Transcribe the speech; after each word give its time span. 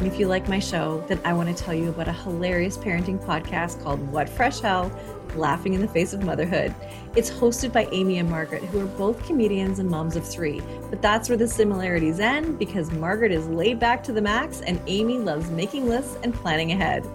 And 0.00 0.08
if 0.10 0.18
you 0.18 0.28
like 0.28 0.48
my 0.48 0.58
show, 0.58 1.04
then 1.08 1.20
I 1.26 1.34
want 1.34 1.54
to 1.54 1.62
tell 1.62 1.74
you 1.74 1.90
about 1.90 2.08
a 2.08 2.12
hilarious 2.14 2.78
parenting 2.78 3.22
podcast 3.22 3.82
called 3.82 4.00
What 4.10 4.30
Fresh 4.30 4.60
Hell 4.60 4.90
Laughing 5.36 5.74
in 5.74 5.82
the 5.82 5.88
Face 5.88 6.14
of 6.14 6.24
Motherhood. 6.24 6.74
It's 7.16 7.30
hosted 7.30 7.70
by 7.70 7.86
Amy 7.92 8.16
and 8.16 8.30
Margaret, 8.30 8.62
who 8.62 8.80
are 8.80 8.86
both 8.86 9.22
comedians 9.26 9.78
and 9.78 9.90
moms 9.90 10.16
of 10.16 10.26
three. 10.26 10.62
But 10.88 11.02
that's 11.02 11.28
where 11.28 11.36
the 11.36 11.46
similarities 11.46 12.18
end 12.18 12.58
because 12.58 12.90
Margaret 12.90 13.30
is 13.30 13.46
laid 13.48 13.78
back 13.78 14.02
to 14.04 14.12
the 14.12 14.22
max 14.22 14.62
and 14.62 14.80
Amy 14.86 15.18
loves 15.18 15.50
making 15.50 15.86
lists 15.86 16.16
and 16.22 16.32
planning 16.32 16.72
ahead. 16.72 17.06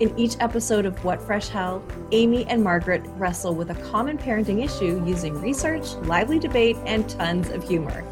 In 0.00 0.18
each 0.18 0.36
episode 0.40 0.86
of 0.86 1.04
What 1.04 1.20
Fresh 1.20 1.48
Hell, 1.48 1.84
Amy 2.12 2.46
and 2.46 2.64
Margaret 2.64 3.02
wrestle 3.18 3.54
with 3.54 3.68
a 3.68 3.90
common 3.90 4.16
parenting 4.16 4.64
issue 4.64 5.04
using 5.06 5.38
research, 5.42 5.92
lively 6.04 6.38
debate, 6.38 6.78
and 6.86 7.06
tons 7.10 7.50
of 7.50 7.62
humor. 7.62 8.02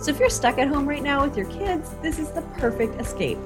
So 0.00 0.10
if 0.10 0.18
you're 0.18 0.30
stuck 0.30 0.58
at 0.58 0.66
home 0.66 0.88
right 0.88 1.02
now 1.02 1.24
with 1.24 1.36
your 1.36 1.46
kids, 1.46 1.94
this 2.02 2.18
is 2.18 2.32
the 2.32 2.42
perfect 2.58 3.00
escape. 3.00 3.38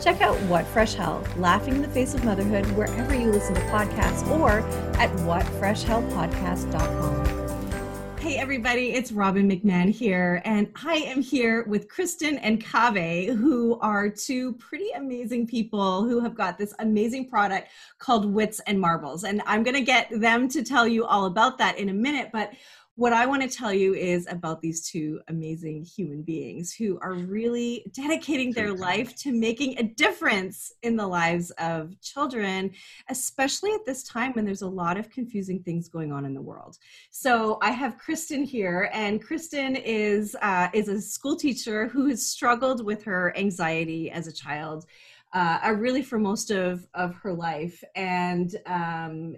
Check 0.00 0.20
out 0.20 0.36
What 0.42 0.64
Fresh 0.66 0.94
Hell, 0.94 1.24
Laughing 1.38 1.74
in 1.74 1.82
the 1.82 1.88
Face 1.88 2.14
of 2.14 2.24
Motherhood, 2.24 2.64
wherever 2.76 3.16
you 3.16 3.32
listen 3.32 3.56
to 3.56 3.60
podcasts 3.62 4.24
or 4.30 4.60
at 4.96 5.10
whatfreshhellpodcast.com. 5.18 8.18
Hey, 8.20 8.36
everybody, 8.36 8.92
it's 8.92 9.10
Robin 9.10 9.50
McMahon 9.50 9.90
here, 9.90 10.40
and 10.44 10.70
I 10.84 10.94
am 10.96 11.20
here 11.20 11.64
with 11.64 11.88
Kristen 11.88 12.38
and 12.38 12.62
Kaaveh, 12.62 13.34
who 13.34 13.76
are 13.80 14.08
two 14.08 14.52
pretty 14.54 14.90
amazing 14.90 15.48
people 15.48 16.04
who 16.04 16.20
have 16.20 16.36
got 16.36 16.58
this 16.58 16.72
amazing 16.78 17.28
product 17.28 17.66
called 17.98 18.32
Witz 18.32 18.60
and 18.68 18.80
Marbles. 18.80 19.24
And 19.24 19.42
I'm 19.46 19.64
going 19.64 19.76
to 19.76 19.82
get 19.82 20.08
them 20.12 20.48
to 20.50 20.62
tell 20.62 20.86
you 20.86 21.06
all 21.06 21.26
about 21.26 21.58
that 21.58 21.76
in 21.78 21.88
a 21.88 21.94
minute, 21.94 22.30
but 22.32 22.52
what 22.98 23.12
I 23.12 23.26
want 23.26 23.42
to 23.42 23.48
tell 23.48 23.72
you 23.72 23.94
is 23.94 24.26
about 24.28 24.60
these 24.60 24.90
two 24.90 25.20
amazing 25.28 25.84
human 25.84 26.22
beings 26.22 26.74
who 26.74 26.98
are 27.00 27.14
really 27.14 27.86
dedicating 27.92 28.52
their 28.52 28.74
life 28.74 29.14
to 29.18 29.30
making 29.30 29.78
a 29.78 29.84
difference 29.84 30.72
in 30.82 30.96
the 30.96 31.06
lives 31.06 31.52
of 31.60 31.94
children, 32.00 32.72
especially 33.08 33.70
at 33.70 33.86
this 33.86 34.02
time 34.02 34.32
when 34.32 34.44
there's 34.44 34.62
a 34.62 34.68
lot 34.68 34.98
of 34.98 35.10
confusing 35.10 35.62
things 35.62 35.88
going 35.88 36.10
on 36.10 36.24
in 36.24 36.34
the 36.34 36.42
world. 36.42 36.76
So 37.12 37.60
I 37.62 37.70
have 37.70 37.98
Kristen 37.98 38.42
here, 38.42 38.90
and 38.92 39.22
Kristen 39.22 39.76
is 39.76 40.34
uh, 40.42 40.66
is 40.74 40.88
a 40.88 41.00
school 41.00 41.36
teacher 41.36 41.86
who 41.86 42.08
has 42.08 42.26
struggled 42.26 42.84
with 42.84 43.04
her 43.04 43.32
anxiety 43.38 44.10
as 44.10 44.26
a 44.26 44.32
child. 44.32 44.86
Uh, 45.32 45.74
really 45.76 46.02
for 46.02 46.18
most 46.18 46.50
of, 46.50 46.88
of 46.94 47.14
her 47.14 47.34
life 47.34 47.84
and 47.94 48.56
um, 48.66 49.36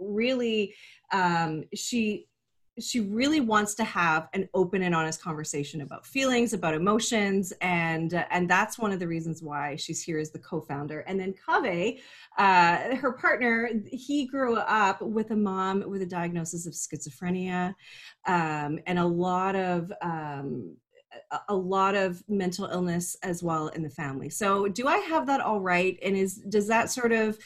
really 0.00 0.74
um, 1.12 1.64
she 1.74 2.26
she 2.80 3.00
really 3.00 3.40
wants 3.40 3.74
to 3.74 3.84
have 3.84 4.28
an 4.32 4.48
open 4.54 4.82
and 4.82 4.94
honest 4.94 5.22
conversation 5.22 5.82
about 5.82 6.06
feelings 6.06 6.52
about 6.52 6.74
emotions 6.74 7.52
and 7.60 8.14
uh, 8.14 8.24
and 8.30 8.48
that's 8.48 8.78
one 8.78 8.92
of 8.92 8.98
the 8.98 9.06
reasons 9.06 9.42
why 9.42 9.76
she's 9.76 10.02
here 10.02 10.18
as 10.18 10.30
the 10.30 10.38
co-founder 10.38 11.00
and 11.00 11.18
then 11.18 11.34
Kaaveh 11.46 12.00
uh, 12.38 12.96
her 12.96 13.12
partner 13.12 13.70
he 13.90 14.26
grew 14.26 14.56
up 14.56 15.00
with 15.02 15.30
a 15.30 15.36
mom 15.36 15.88
with 15.88 16.02
a 16.02 16.06
diagnosis 16.06 16.66
of 16.66 16.72
schizophrenia 16.72 17.74
um, 18.26 18.78
and 18.86 18.98
a 18.98 19.04
lot 19.04 19.54
of 19.54 19.92
um, 20.02 20.76
a 21.48 21.54
lot 21.54 21.94
of 21.94 22.22
mental 22.28 22.66
illness 22.66 23.16
as 23.22 23.42
well 23.42 23.68
in 23.68 23.82
the 23.82 23.90
family. 23.90 24.30
So 24.30 24.68
do 24.68 24.86
I 24.86 24.98
have 24.98 25.26
that 25.26 25.40
all 25.40 25.60
right? 25.60 25.98
And 26.02 26.16
is 26.16 26.36
does 26.36 26.68
that 26.68 26.90
sort 26.90 27.12
of 27.12 27.38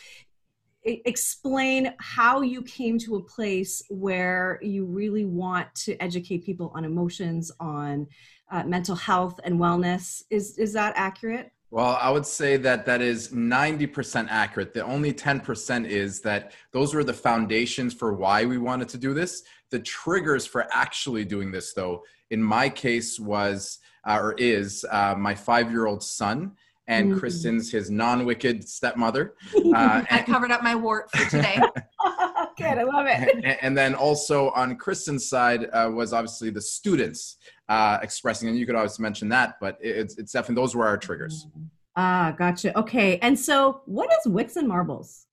explain 0.85 1.95
how 1.99 2.43
you 2.43 2.63
came 2.63 2.99
to 2.99 3.17
a 3.17 3.21
place 3.21 3.83
where 3.89 4.59
you 4.63 4.85
really 4.85 5.25
want 5.25 5.75
to 5.75 5.97
educate 6.03 6.45
people 6.45 6.73
on 6.75 6.85
emotions 6.85 7.51
on 7.59 8.07
uh, 8.51 8.63
mental 8.65 8.95
health 8.95 9.41
and 9.45 9.59
wellness 9.59 10.23
is 10.31 10.59
is 10.59 10.73
that 10.73 10.93
accurate 10.97 11.51
well, 11.71 11.99
I 12.01 12.09
would 12.09 12.25
say 12.25 12.57
that 12.59 12.87
that 12.87 13.01
is 13.01 13.31
90% 13.31 14.29
accurate. 14.31 14.73
The 14.73 14.85
only 14.85 15.13
10% 15.13 15.89
is 15.89 16.21
that 16.21 16.53
those 16.71 16.95
were 16.95 17.03
the 17.03 17.13
foundations 17.13 17.93
for 17.93 18.15
why 18.15 18.45
we 18.45 18.59
wanted 18.59 18.89
to 18.91 18.97
do 18.97 19.13
this. 19.13 19.43
The 19.71 19.81
triggers 19.81 20.47
for 20.47 20.69
actually 20.71 21.25
doing 21.25 21.51
this, 21.51 21.73
though, 21.73 22.05
in 22.31 22.41
my 22.41 22.69
case, 22.69 23.19
was 23.19 23.81
uh, 24.07 24.19
or 24.21 24.35
is 24.35 24.85
uh, 24.89 25.17
my 25.19 25.35
five 25.35 25.73
year 25.73 25.87
old 25.87 26.05
son 26.05 26.53
and 26.87 27.11
mm-hmm. 27.11 27.19
Kristen's 27.19 27.71
his 27.71 27.91
non-wicked 27.91 28.69
stepmother. 28.69 29.35
Uh, 29.75 30.05
I 30.09 30.23
covered 30.23 30.53
up 30.53 30.63
my 30.63 30.77
wart 30.77 31.11
for 31.11 31.29
today. 31.29 31.59
Good, 32.57 32.79
I 32.79 32.85
love 32.85 33.07
it. 33.09 33.45
And, 33.45 33.59
and, 33.61 33.77
then 33.77 33.93
also 33.93 34.51
on 34.51 34.77
Kristen's 34.77 35.29
side 35.29 35.69
uh, 35.73 35.91
was 35.93 36.13
obviously 36.13 36.51
the 36.51 36.61
students 36.61 37.39
uh, 37.69 37.99
expressing, 38.01 38.49
and 38.49 38.57
you 38.57 38.67
could 38.67 38.77
always 38.77 39.01
mention 39.01 39.29
that, 39.31 39.57
but 39.61 39.77
it's, 39.81 40.17
it's 40.17 40.31
definitely 40.31 40.63
those 40.63 40.77
were 40.77 40.87
our 40.87 40.97
triggers. 40.97 41.49
Ah, 41.97 42.35
gotcha. 42.39 42.79
Okay, 42.79 43.19
and 43.19 43.37
so 43.37 43.81
what 43.87 44.09
is 44.13 44.31
Witz 44.31 44.55
and 44.55 44.69
Marbles? 44.69 45.27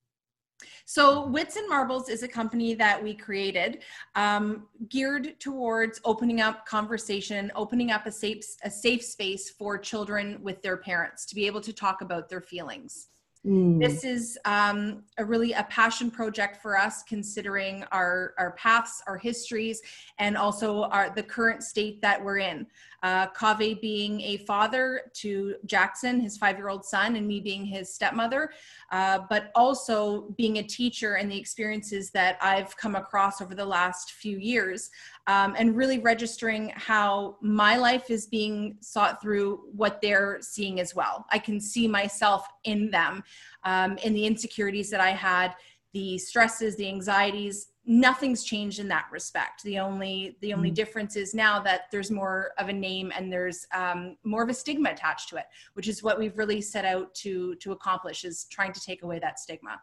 So, 0.86 1.28
Witz 1.28 1.56
and 1.56 1.68
Marbles 1.70 2.10
is 2.10 2.24
a 2.24 2.28
company 2.28 2.74
that 2.76 3.02
we 3.02 3.14
created 3.14 3.84
um, 4.16 4.68
geared 4.90 5.40
towards 5.40 6.00
opening 6.06 6.42
up 6.42 6.66
conversation, 6.66 7.52
opening 7.56 7.92
up 7.92 8.06
a 8.06 8.12
safe, 8.12 8.44
a 8.64 8.70
safe 8.70 9.04
space 9.04 9.50
for 9.50 9.78
children 9.78 10.40
with 10.42 10.62
their 10.62 10.78
parents 10.78 11.26
to 11.28 11.36
be 11.36 11.46
able 11.46 11.62
to 11.62 11.74
talk 11.74 12.02
about 12.02 12.30
their 12.30 12.42
feelings. 12.42 13.08
Mm. 13.46 13.80
This 13.80 14.04
is 14.04 14.38
um, 14.46 15.04
a 15.18 15.26
really 15.26 15.54
a 15.54 15.64
passion 15.64 16.12
project 16.12 16.62
for 16.62 16.78
us, 16.78 17.02
considering 17.02 17.84
our 17.92 18.36
our 18.38 18.52
paths, 18.52 19.02
our 19.08 19.18
histories, 19.18 19.82
and 20.20 20.38
also 20.38 20.84
our 20.84 21.10
the 21.10 21.24
current 21.24 21.64
state 21.64 22.02
that 22.04 22.24
we're 22.24 22.38
in. 22.38 22.68
Uh, 23.02 23.26
Kaaveh 23.32 23.82
being 23.82 24.22
a 24.22 24.38
father 24.38 25.02
to 25.14 25.56
Jackson, 25.66 26.20
his 26.20 26.38
five 26.38 26.58
year 26.58 26.70
old 26.70 26.86
son, 26.86 27.16
and 27.16 27.28
me 27.28 27.40
being 27.40 27.66
his 27.66 27.92
stepmother, 27.92 28.52
uh, 28.92 29.20
but 29.28 29.52
also 29.56 30.36
being 30.38 30.60
a 30.60 30.64
teacher 30.64 31.16
and 31.16 31.32
the 31.32 31.38
experiences 31.38 32.12
that 32.12 32.38
I've 32.42 32.78
come 32.78 32.96
across 32.96 33.42
over 33.42 33.56
the 33.56 33.66
last 33.66 34.12
few 34.12 34.38
years, 34.38 34.92
um, 35.28 35.56
and 35.58 35.76
really 35.76 36.00
registering 36.00 36.72
how 36.76 37.38
my 37.42 37.76
life 37.78 38.10
is 38.10 38.28
being 38.28 38.78
sought 38.82 39.22
through 39.22 39.62
what 39.74 40.02
they're 40.02 40.38
seeing 40.42 40.80
as 40.80 40.96
well. 40.96 41.26
I 41.32 41.40
can 41.40 41.60
see 41.60 41.88
myself 41.88 42.48
in 42.64 42.92
them, 42.92 43.24
um, 43.64 43.98
in 44.00 44.14
the 44.14 44.26
insecurities 44.26 44.90
that 44.90 45.02
I 45.02 45.12
had, 45.12 45.56
the 45.94 46.18
stresses, 46.18 46.76
the 46.76 46.88
anxieties, 46.88 47.72
nothing's 47.86 48.44
changed 48.44 48.80
in 48.80 48.88
that 48.88 49.06
respect 49.12 49.64
the 49.64 49.80
only 49.80 50.38
the 50.42 50.54
only 50.54 50.70
mm. 50.70 50.76
difference 50.76 51.16
is 51.16 51.34
now 51.34 51.60
that 51.60 51.84
there's 51.92 52.12
more 52.12 52.52
of 52.60 52.70
a 52.70 52.74
name 52.74 53.12
and 53.16 53.32
there's 53.32 53.66
um, 53.74 54.16
more 54.24 54.44
of 54.44 54.50
a 54.50 54.54
stigma 54.54 54.92
attached 54.92 55.30
to 55.30 55.36
it 55.36 55.46
which 55.74 55.88
is 55.88 56.04
what 56.04 56.20
we've 56.20 56.38
really 56.38 56.62
set 56.62 56.86
out 56.86 57.14
to 57.16 57.56
to 57.56 57.72
accomplish 57.72 58.24
is 58.24 58.46
trying 58.52 58.72
to 58.72 58.80
take 58.80 59.02
away 59.02 59.18
that 59.18 59.40
stigma 59.40 59.82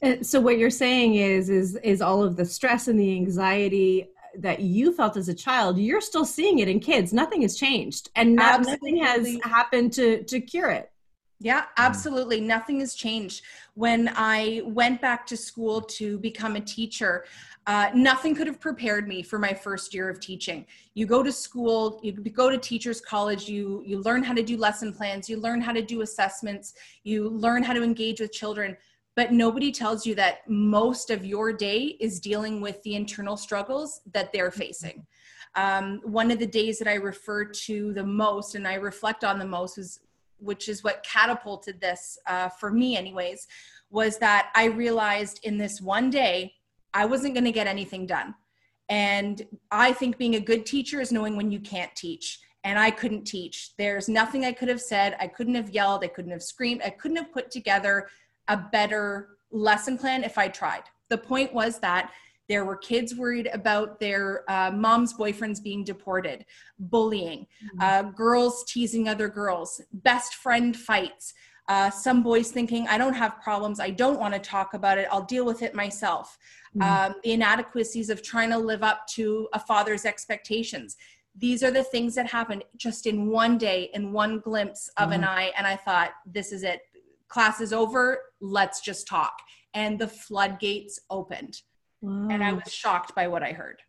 and 0.00 0.26
so 0.26 0.40
what 0.40 0.56
you're 0.58 0.70
saying 0.70 1.16
is 1.16 1.50
is 1.50 1.76
is 1.76 2.00
all 2.00 2.22
of 2.22 2.36
the 2.36 2.44
stress 2.44 2.88
and 2.88 2.98
the 2.98 3.14
anxiety 3.14 4.08
that 4.38 4.60
you 4.60 4.92
felt 4.92 5.16
as 5.16 5.28
a 5.28 5.34
child 5.34 5.78
you're 5.78 6.00
still 6.00 6.24
seeing 6.24 6.58
it 6.58 6.68
in 6.68 6.80
kids 6.80 7.12
nothing 7.12 7.42
has 7.42 7.56
changed 7.56 8.10
and 8.16 8.34
nothing 8.34 8.96
has 8.98 9.36
happened 9.44 9.92
to 9.92 10.22
to 10.24 10.40
cure 10.40 10.70
it 10.70 10.90
yeah, 11.38 11.64
absolutely. 11.76 12.40
Nothing 12.40 12.80
has 12.80 12.94
changed. 12.94 13.42
When 13.74 14.10
I 14.16 14.62
went 14.64 15.02
back 15.02 15.26
to 15.26 15.36
school 15.36 15.82
to 15.82 16.18
become 16.20 16.56
a 16.56 16.60
teacher, 16.60 17.26
uh, 17.66 17.90
nothing 17.94 18.34
could 18.34 18.46
have 18.46 18.58
prepared 18.58 19.06
me 19.06 19.22
for 19.22 19.38
my 19.38 19.52
first 19.52 19.92
year 19.92 20.08
of 20.08 20.18
teaching. 20.18 20.64
You 20.94 21.04
go 21.04 21.22
to 21.22 21.30
school, 21.30 22.00
you 22.02 22.12
go 22.12 22.48
to 22.48 22.56
teachers 22.56 23.02
college, 23.02 23.48
you 23.48 23.82
you 23.84 24.00
learn 24.00 24.22
how 24.22 24.32
to 24.32 24.42
do 24.42 24.56
lesson 24.56 24.94
plans, 24.94 25.28
you 25.28 25.38
learn 25.38 25.60
how 25.60 25.72
to 25.72 25.82
do 25.82 26.00
assessments, 26.00 26.74
you 27.04 27.28
learn 27.28 27.62
how 27.62 27.74
to 27.74 27.82
engage 27.82 28.20
with 28.20 28.32
children, 28.32 28.76
but 29.16 29.32
nobody 29.32 29.72
tells 29.72 30.06
you 30.06 30.14
that 30.14 30.48
most 30.48 31.10
of 31.10 31.24
your 31.24 31.52
day 31.52 31.96
is 31.98 32.20
dealing 32.20 32.60
with 32.60 32.80
the 32.82 32.94
internal 32.94 33.36
struggles 33.36 34.02
that 34.12 34.32
they're 34.32 34.50
mm-hmm. 34.50 34.60
facing. 34.60 35.06
Um, 35.56 36.00
one 36.04 36.30
of 36.30 36.38
the 36.38 36.46
days 36.46 36.78
that 36.78 36.86
I 36.86 36.94
refer 36.94 37.46
to 37.46 37.94
the 37.94 38.04
most 38.04 38.54
and 38.54 38.68
I 38.68 38.74
reflect 38.74 39.24
on 39.24 39.38
the 39.38 39.46
most 39.46 39.78
was 39.78 40.00
which 40.38 40.68
is 40.68 40.84
what 40.84 41.02
catapulted 41.02 41.80
this 41.80 42.18
uh, 42.26 42.50
for 42.50 42.70
me, 42.70 42.94
anyways, 42.94 43.46
was 43.90 44.18
that 44.18 44.50
I 44.54 44.66
realized 44.66 45.40
in 45.44 45.56
this 45.56 45.80
one 45.80 46.10
day, 46.10 46.52
I 46.92 47.06
wasn't 47.06 47.32
going 47.32 47.44
to 47.44 47.52
get 47.52 47.66
anything 47.66 48.04
done. 48.06 48.34
And 48.90 49.46
I 49.70 49.94
think 49.94 50.18
being 50.18 50.34
a 50.34 50.40
good 50.40 50.66
teacher 50.66 51.00
is 51.00 51.10
knowing 51.10 51.36
when 51.36 51.50
you 51.50 51.60
can't 51.60 51.94
teach. 51.96 52.40
And 52.64 52.78
I 52.78 52.90
couldn't 52.90 53.24
teach. 53.24 53.70
There's 53.78 54.08
nothing 54.08 54.44
I 54.44 54.52
could 54.52 54.68
have 54.68 54.80
said. 54.80 55.16
I 55.20 55.28
couldn't 55.28 55.54
have 55.54 55.70
yelled. 55.70 56.04
I 56.04 56.08
couldn't 56.08 56.32
have 56.32 56.42
screamed. 56.42 56.82
I 56.84 56.90
couldn't 56.90 57.16
have 57.16 57.32
put 57.32 57.50
together 57.50 58.08
a 58.48 58.56
better 58.56 59.38
lesson 59.50 59.96
plan 59.98 60.24
if 60.24 60.38
I 60.38 60.48
tried. 60.48 60.84
The 61.08 61.18
point 61.18 61.52
was 61.52 61.78
that 61.80 62.12
There 62.48 62.64
were 62.64 62.76
kids 62.76 63.14
worried 63.14 63.48
about 63.52 63.98
their 63.98 64.48
uh, 64.48 64.70
mom's 64.70 65.14
boyfriends 65.14 65.62
being 65.62 65.82
deported, 65.84 66.44
bullying, 66.78 67.46
mm-hmm. 67.64 67.80
uh, 67.80 68.10
girls 68.12 68.64
teasing 68.68 69.08
other 69.08 69.28
girls, 69.28 69.80
best 69.92 70.34
friend 70.34 70.76
fights. 70.76 71.34
Uh, 71.68 71.90
some 71.90 72.22
boys 72.22 72.52
thinking, 72.52 72.86
I 72.86 72.96
don't 72.96 73.14
have 73.14 73.40
problems. 73.40 73.80
I 73.80 73.90
don't 73.90 74.20
want 74.20 74.34
to 74.34 74.40
talk 74.40 74.74
about 74.74 74.98
it. 74.98 75.08
I'll 75.10 75.24
deal 75.24 75.44
with 75.44 75.62
it 75.62 75.74
myself. 75.74 76.38
Mm-hmm. 76.76 77.12
Um, 77.12 77.14
the 77.24 77.32
inadequacies 77.32 78.10
of 78.10 78.22
trying 78.22 78.50
to 78.50 78.58
live 78.58 78.84
up 78.84 79.08
to 79.14 79.48
a 79.52 79.58
father's 79.58 80.04
expectations. 80.04 80.96
These 81.36 81.64
are 81.64 81.72
the 81.72 81.82
things 81.82 82.14
that 82.14 82.26
happened 82.26 82.62
just 82.76 83.06
in 83.06 83.26
one 83.26 83.58
day, 83.58 83.90
in 83.94 84.12
one 84.12 84.38
glimpse 84.38 84.88
of 84.96 85.10
mm-hmm. 85.10 85.14
an 85.14 85.24
eye. 85.24 85.52
And 85.58 85.66
I 85.66 85.74
thought, 85.74 86.10
this 86.24 86.52
is 86.52 86.62
it. 86.62 86.82
Class 87.26 87.60
is 87.60 87.72
over. 87.72 88.18
Let's 88.40 88.80
just 88.80 89.06
talk. 89.06 89.34
And 89.74 89.98
the 89.98 90.08
floodgates 90.08 90.98
opened. 91.10 91.56
Wow. 92.00 92.28
And 92.30 92.42
I 92.42 92.52
was 92.52 92.72
shocked 92.72 93.14
by 93.14 93.28
what 93.28 93.42
I 93.42 93.52
heard. 93.52 93.80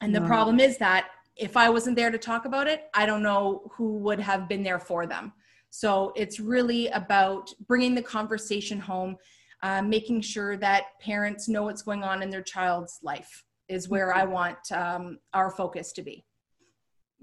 And 0.00 0.12
wow. 0.12 0.20
the 0.20 0.26
problem 0.26 0.60
is 0.60 0.78
that 0.78 1.08
if 1.36 1.56
I 1.56 1.68
wasn't 1.68 1.96
there 1.96 2.10
to 2.10 2.18
talk 2.18 2.44
about 2.44 2.66
it, 2.66 2.84
I 2.94 3.06
don't 3.06 3.22
know 3.22 3.70
who 3.72 3.98
would 3.98 4.20
have 4.20 4.48
been 4.48 4.62
there 4.62 4.78
for 4.78 5.06
them. 5.06 5.32
So 5.70 6.12
it's 6.14 6.38
really 6.38 6.86
about 6.88 7.50
bringing 7.66 7.94
the 7.96 8.02
conversation 8.02 8.78
home, 8.78 9.16
uh, 9.62 9.82
making 9.82 10.20
sure 10.20 10.56
that 10.58 10.84
parents 11.00 11.48
know 11.48 11.64
what's 11.64 11.82
going 11.82 12.04
on 12.04 12.22
in 12.22 12.30
their 12.30 12.42
child's 12.42 13.00
life 13.02 13.44
is 13.68 13.88
where 13.88 14.14
I 14.14 14.24
want 14.24 14.58
um, 14.70 15.18
our 15.32 15.50
focus 15.50 15.92
to 15.94 16.02
be. 16.02 16.24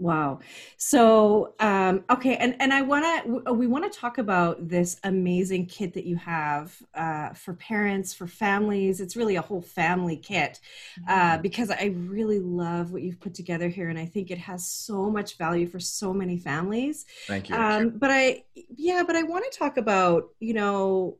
Wow. 0.02 0.40
So, 0.78 1.54
um, 1.60 2.04
okay, 2.10 2.36
and 2.38 2.56
and 2.60 2.74
I 2.74 2.82
want 2.82 3.06
to 3.46 3.54
we 3.54 3.68
want 3.68 3.90
to 3.90 4.00
talk 4.00 4.18
about 4.18 4.68
this 4.68 4.98
amazing 5.04 5.68
kit 5.68 5.94
that 5.94 6.06
you 6.06 6.16
have 6.16 6.76
uh, 6.96 7.34
for 7.34 7.54
parents, 7.54 8.12
for 8.12 8.26
families. 8.26 9.00
It's 9.00 9.16
really 9.16 9.36
a 9.36 9.44
whole 9.44 9.62
family 9.62 10.18
kit 10.18 10.60
uh, 11.08 11.34
mm-hmm. 11.34 11.42
because 11.44 11.70
I 11.70 11.94
really 11.96 12.40
love 12.40 12.92
what 12.92 13.04
you've 13.04 13.20
put 13.20 13.36
together 13.36 13.70
here, 13.70 13.90
and 13.90 14.00
I 14.00 14.08
think 14.08 14.32
it 14.32 14.40
has 14.40 14.66
so 14.66 15.12
much 15.12 15.38
value 15.38 15.68
for 15.68 15.80
so 15.80 16.12
many 16.12 16.40
families. 16.40 17.06
Thank 17.28 17.50
you. 17.50 17.56
Um, 17.56 17.90
but 17.90 18.10
I, 18.10 18.44
yeah, 18.76 19.04
but 19.06 19.16
I 19.16 19.22
want 19.22 19.46
to 19.52 19.56
talk 19.56 19.78
about 19.78 20.30
you 20.40 20.56
know 20.56 21.20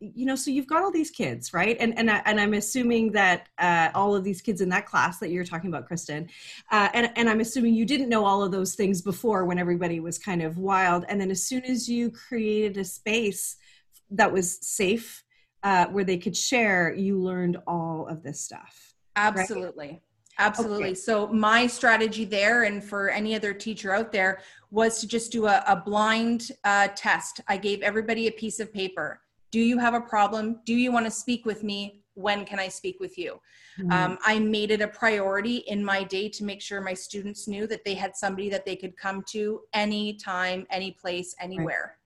you 0.00 0.26
know 0.26 0.34
so 0.34 0.50
you've 0.50 0.66
got 0.66 0.82
all 0.82 0.90
these 0.90 1.10
kids 1.10 1.52
right 1.52 1.76
and 1.80 1.96
and, 1.98 2.10
I, 2.10 2.22
and 2.26 2.40
i'm 2.40 2.54
assuming 2.54 3.12
that 3.12 3.48
uh, 3.58 3.90
all 3.94 4.14
of 4.14 4.24
these 4.24 4.40
kids 4.40 4.60
in 4.60 4.68
that 4.70 4.86
class 4.86 5.18
that 5.18 5.30
you're 5.30 5.44
talking 5.44 5.68
about 5.68 5.86
kristen 5.86 6.28
uh, 6.70 6.88
and, 6.94 7.10
and 7.16 7.28
i'm 7.28 7.40
assuming 7.40 7.74
you 7.74 7.84
didn't 7.84 8.08
know 8.08 8.24
all 8.24 8.42
of 8.42 8.52
those 8.52 8.74
things 8.74 9.02
before 9.02 9.44
when 9.44 9.58
everybody 9.58 10.00
was 10.00 10.18
kind 10.18 10.42
of 10.42 10.58
wild 10.58 11.04
and 11.08 11.20
then 11.20 11.30
as 11.30 11.42
soon 11.42 11.64
as 11.64 11.88
you 11.88 12.10
created 12.10 12.76
a 12.76 12.84
space 12.84 13.56
that 14.10 14.32
was 14.32 14.58
safe 14.60 15.24
uh, 15.62 15.86
where 15.86 16.04
they 16.04 16.18
could 16.18 16.36
share 16.36 16.94
you 16.94 17.18
learned 17.18 17.56
all 17.66 18.06
of 18.08 18.22
this 18.22 18.40
stuff 18.40 18.94
absolutely 19.16 19.88
right? 19.88 20.00
Absolutely. 20.38 20.84
Okay. 20.84 20.94
So 20.94 21.28
my 21.28 21.66
strategy 21.66 22.24
there, 22.26 22.64
and 22.64 22.84
for 22.84 23.08
any 23.08 23.34
other 23.34 23.54
teacher 23.54 23.94
out 23.94 24.12
there, 24.12 24.40
was 24.70 25.00
to 25.00 25.08
just 25.08 25.32
do 25.32 25.46
a, 25.46 25.64
a 25.66 25.76
blind 25.76 26.52
uh, 26.64 26.88
test. 26.94 27.40
I 27.48 27.56
gave 27.56 27.80
everybody 27.80 28.26
a 28.26 28.32
piece 28.32 28.60
of 28.60 28.72
paper 28.72 29.22
do 29.56 29.62
you 29.62 29.78
have 29.78 29.94
a 29.94 30.00
problem? 30.02 30.60
Do 30.66 30.74
you 30.74 30.92
want 30.92 31.06
to 31.06 31.10
speak 31.10 31.46
with 31.46 31.64
me? 31.64 32.02
When 32.12 32.44
can 32.44 32.58
I 32.58 32.68
speak 32.68 33.00
with 33.00 33.16
you? 33.16 33.40
Mm-hmm. 33.78 33.90
Um, 33.90 34.18
I 34.22 34.38
made 34.38 34.70
it 34.70 34.82
a 34.82 34.88
priority 34.88 35.56
in 35.68 35.82
my 35.82 36.04
day 36.04 36.28
to 36.28 36.44
make 36.44 36.60
sure 36.60 36.82
my 36.82 36.92
students 36.92 37.48
knew 37.48 37.66
that 37.68 37.82
they 37.82 37.94
had 37.94 38.14
somebody 38.14 38.50
that 38.50 38.66
they 38.66 38.76
could 38.76 38.98
come 38.98 39.24
to 39.30 39.62
anytime, 39.72 40.66
any 40.68 40.90
place, 40.90 41.34
anywhere. 41.40 41.96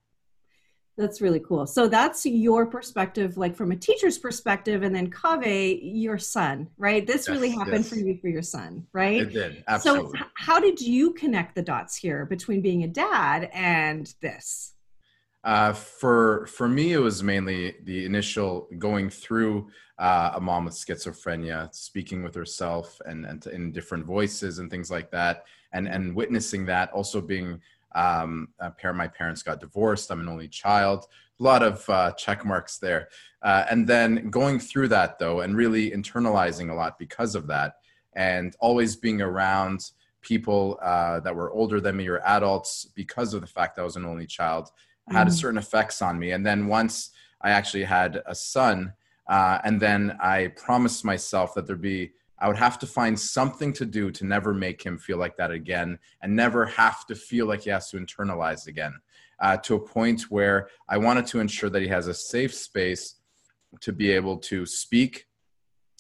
Right. 0.97 1.03
That's 1.03 1.21
really 1.21 1.41
cool. 1.41 1.67
So 1.67 1.89
that's 1.89 2.25
your 2.25 2.67
perspective, 2.67 3.37
like 3.37 3.57
from 3.57 3.73
a 3.73 3.77
teacher's 3.77 4.17
perspective, 4.17 4.85
and 4.85 4.95
then 4.95 5.11
Kaaveh, 5.11 5.81
your 5.83 6.19
son, 6.19 6.69
right? 6.79 7.05
This 7.05 7.27
yes, 7.27 7.31
really 7.31 7.51
happened 7.51 7.85
yes. 7.85 7.89
for 7.89 7.97
you 7.97 8.17
for 8.19 8.29
your 8.29 8.43
son, 8.43 8.87
right? 8.93 9.23
It 9.23 9.33
did, 9.33 9.65
absolutely. 9.67 10.21
So, 10.21 10.25
how 10.35 10.61
did 10.61 10.81
you 10.81 11.15
connect 11.15 11.57
the 11.57 11.63
dots 11.63 11.97
here 11.97 12.27
between 12.27 12.61
being 12.61 12.85
a 12.85 12.89
dad 12.89 13.51
and 13.53 14.15
this? 14.21 14.75
Uh, 15.43 15.73
for 15.73 16.47
for 16.47 16.69
me, 16.69 16.93
it 16.93 16.99
was 16.99 17.23
mainly 17.23 17.77
the 17.85 18.05
initial 18.05 18.69
going 18.79 19.09
through 19.09 19.69
uh, 19.99 20.33
a 20.35 20.41
mom 20.41 20.67
with 20.67 20.75
schizophrenia, 20.75 21.75
speaking 21.75 22.23
with 22.23 22.35
herself 22.35 23.01
and, 23.07 23.25
and 23.25 23.47
in 23.47 23.73
different 23.73 24.05
voices 24.05 24.59
and 24.59 24.71
things 24.71 24.91
like 24.91 25.11
that, 25.11 25.45
and 25.73 25.89
and 25.89 26.15
witnessing 26.15 26.67
that. 26.67 26.91
Also 26.93 27.23
being 27.23 27.61
um, 27.95 28.49
a 28.59 28.71
parent, 28.71 28.99
my 28.99 29.09
parents 29.09 29.43
got 29.43 29.61
divorced. 29.61 30.11
I'm 30.11 30.21
an 30.21 30.29
only 30.29 30.49
child. 30.49 31.07
A 31.39 31.43
lot 31.43 31.63
of 31.63 31.89
uh, 31.89 32.13
check 32.13 32.45
marks 32.45 32.77
there, 32.77 33.09
uh, 33.41 33.65
and 33.71 33.87
then 33.87 34.29
going 34.29 34.59
through 34.59 34.89
that 34.89 35.19
though, 35.19 35.41
and 35.41 35.57
really 35.57 35.91
internalizing 35.91 36.71
a 36.71 36.75
lot 36.75 36.99
because 36.99 37.35
of 37.35 37.47
that, 37.47 37.77
and 38.15 38.55
always 38.61 38.95
being 38.95 39.23
around 39.23 39.91
people 40.21 40.79
uh, 40.83 41.21
that 41.21 41.35
were 41.35 41.51
older 41.51 41.81
than 41.81 41.97
me 41.97 42.07
or 42.09 42.21
adults 42.27 42.87
because 42.95 43.33
of 43.33 43.41
the 43.41 43.47
fact 43.47 43.77
that 43.77 43.83
I 43.83 43.85
was 43.87 43.97
an 43.97 44.05
only 44.05 44.27
child 44.27 44.71
had 45.11 45.29
mm. 45.29 45.33
certain 45.33 45.59
effects 45.59 46.03
on 46.03 46.19
me. 46.19 46.33
And 46.33 46.45
then 46.45 46.67
once 46.67 47.11
I 47.41 47.51
actually 47.51 47.85
had 47.85 48.23
a 48.27 48.35
son, 48.35 48.93
uh, 49.29 49.59
and 49.65 49.81
then 49.81 50.17
I 50.21 50.49
promised 50.57 51.05
myself 51.05 51.55
that 51.55 51.67
there'd 51.67 51.81
be, 51.81 52.13
I 52.39 52.49
would 52.49 52.57
have 52.57 52.79
to 52.81 52.87
find 52.87 53.19
something 53.19 53.73
to 53.75 53.85
do 53.85 54.11
to 54.13 54.25
never 54.25 54.55
make 54.55 54.83
him 54.83 54.99
feel 54.99 55.19
like 55.19 55.37
that 55.37 55.51
again 55.51 55.99
and 56.23 56.35
never 56.35 56.67
have 56.67 57.07
to 57.07 57.15
feel 57.15 57.47
like 57.47 57.63
he 57.63 57.71
has 57.71 57.91
to 57.91 57.99
internalize 57.99 58.67
again 58.67 58.95
uh, 59.41 59.57
to 59.59 59.75
a 59.75 59.81
point 59.81 60.23
where 60.31 60.69
I 60.89 60.99
wanted 60.99 61.27
to 61.29 61.41
ensure 61.41 61.71
that 61.71 61.83
he 61.83 61.89
has 61.89 62.07
a 62.07 62.15
safe 62.15 62.55
space 62.55 63.17
to 63.81 63.93
be 63.93 64.11
able 64.11 64.37
to 64.39 64.67
speak 64.67 65.27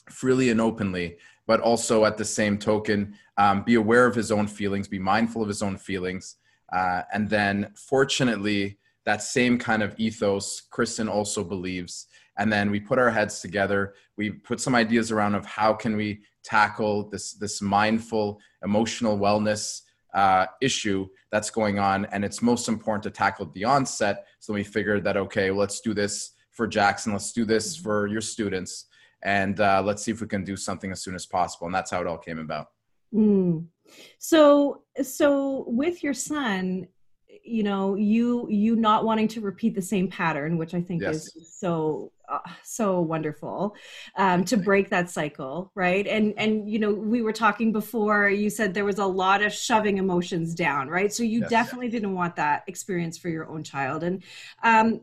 freely 0.08 0.50
and 0.50 0.60
openly, 0.60 1.18
but 1.46 1.60
also 1.60 2.04
at 2.04 2.16
the 2.16 2.24
same 2.24 2.58
token, 2.58 3.14
um, 3.36 3.62
be 3.62 3.74
aware 3.74 4.06
of 4.06 4.14
his 4.14 4.30
own 4.30 4.46
feelings, 4.46 4.88
be 4.88 4.98
mindful 4.98 5.42
of 5.42 5.48
his 5.48 5.62
own 5.62 5.76
feelings. 5.76 6.36
Uh, 6.72 7.02
and 7.12 7.28
then 7.28 7.72
fortunately, 7.74 8.78
that 9.06 9.22
same 9.22 9.58
kind 9.58 9.82
of 9.82 9.94
ethos 9.98 10.62
kristen 10.70 11.08
also 11.08 11.42
believes. 11.42 12.06
And 12.38 12.52
then 12.52 12.70
we 12.70 12.80
put 12.80 12.98
our 12.98 13.10
heads 13.10 13.40
together. 13.40 13.94
We 14.16 14.30
put 14.30 14.60
some 14.60 14.74
ideas 14.74 15.10
around 15.10 15.34
of 15.34 15.44
how 15.44 15.74
can 15.74 15.96
we 15.96 16.22
tackle 16.42 17.08
this 17.10 17.34
this 17.34 17.60
mindful 17.60 18.40
emotional 18.64 19.18
wellness 19.18 19.82
uh, 20.14 20.46
issue 20.60 21.06
that's 21.30 21.50
going 21.50 21.78
on. 21.78 22.06
And 22.06 22.24
it's 22.24 22.42
most 22.42 22.68
important 22.68 23.02
to 23.04 23.10
tackle 23.10 23.46
the 23.54 23.64
onset 23.64 24.26
so 24.38 24.52
we 24.52 24.64
figured 24.64 25.04
that 25.04 25.16
okay 25.16 25.50
well, 25.50 25.60
let's 25.60 25.80
do 25.80 25.94
this 25.94 26.32
for 26.50 26.66
jackson. 26.66 27.12
Let's 27.12 27.32
do 27.32 27.44
this 27.44 27.76
for 27.76 28.06
your 28.06 28.20
students. 28.20 28.86
And 29.22 29.60
uh, 29.60 29.82
let's 29.84 30.02
see 30.02 30.10
if 30.10 30.20
we 30.20 30.26
can 30.26 30.44
do 30.44 30.56
something 30.56 30.90
as 30.90 31.02
soon 31.02 31.14
as 31.14 31.26
possible. 31.26 31.66
And 31.66 31.74
that's 31.74 31.90
how 31.90 32.00
it 32.00 32.06
all 32.06 32.18
came 32.18 32.38
about. 32.38 32.68
Mm. 33.12 33.66
so 34.18 34.82
so 35.02 35.64
with 35.66 36.04
your 36.04 36.14
son 36.14 36.86
you 37.42 37.62
know 37.62 37.94
you 37.94 38.46
you 38.50 38.76
not 38.76 39.04
wanting 39.04 39.28
to 39.28 39.40
repeat 39.40 39.74
the 39.74 39.82
same 39.82 40.08
pattern 40.08 40.56
which 40.58 40.74
i 40.74 40.80
think 40.80 41.02
yes. 41.02 41.34
is 41.36 41.48
so 41.50 42.12
uh, 42.30 42.38
so 42.62 43.00
wonderful 43.00 43.74
um, 44.16 44.44
to 44.44 44.56
break 44.56 44.88
that 44.88 45.10
cycle 45.10 45.72
right? 45.74 46.06
And 46.06 46.32
and 46.36 46.70
you 46.70 46.78
know 46.78 46.92
we 46.92 47.22
were 47.22 47.32
talking 47.32 47.72
before 47.72 48.30
you 48.30 48.48
said 48.50 48.72
there 48.72 48.84
was 48.84 48.98
a 48.98 49.06
lot 49.06 49.42
of 49.42 49.52
shoving 49.52 49.98
emotions 49.98 50.54
down 50.54 50.88
right? 50.88 51.12
So 51.12 51.22
you 51.22 51.40
yes. 51.40 51.50
definitely 51.50 51.88
didn't 51.88 52.14
want 52.14 52.36
that 52.36 52.62
experience 52.68 53.18
for 53.18 53.28
your 53.28 53.48
own 53.48 53.64
child. 53.64 54.04
And 54.04 54.22
um, 54.62 55.00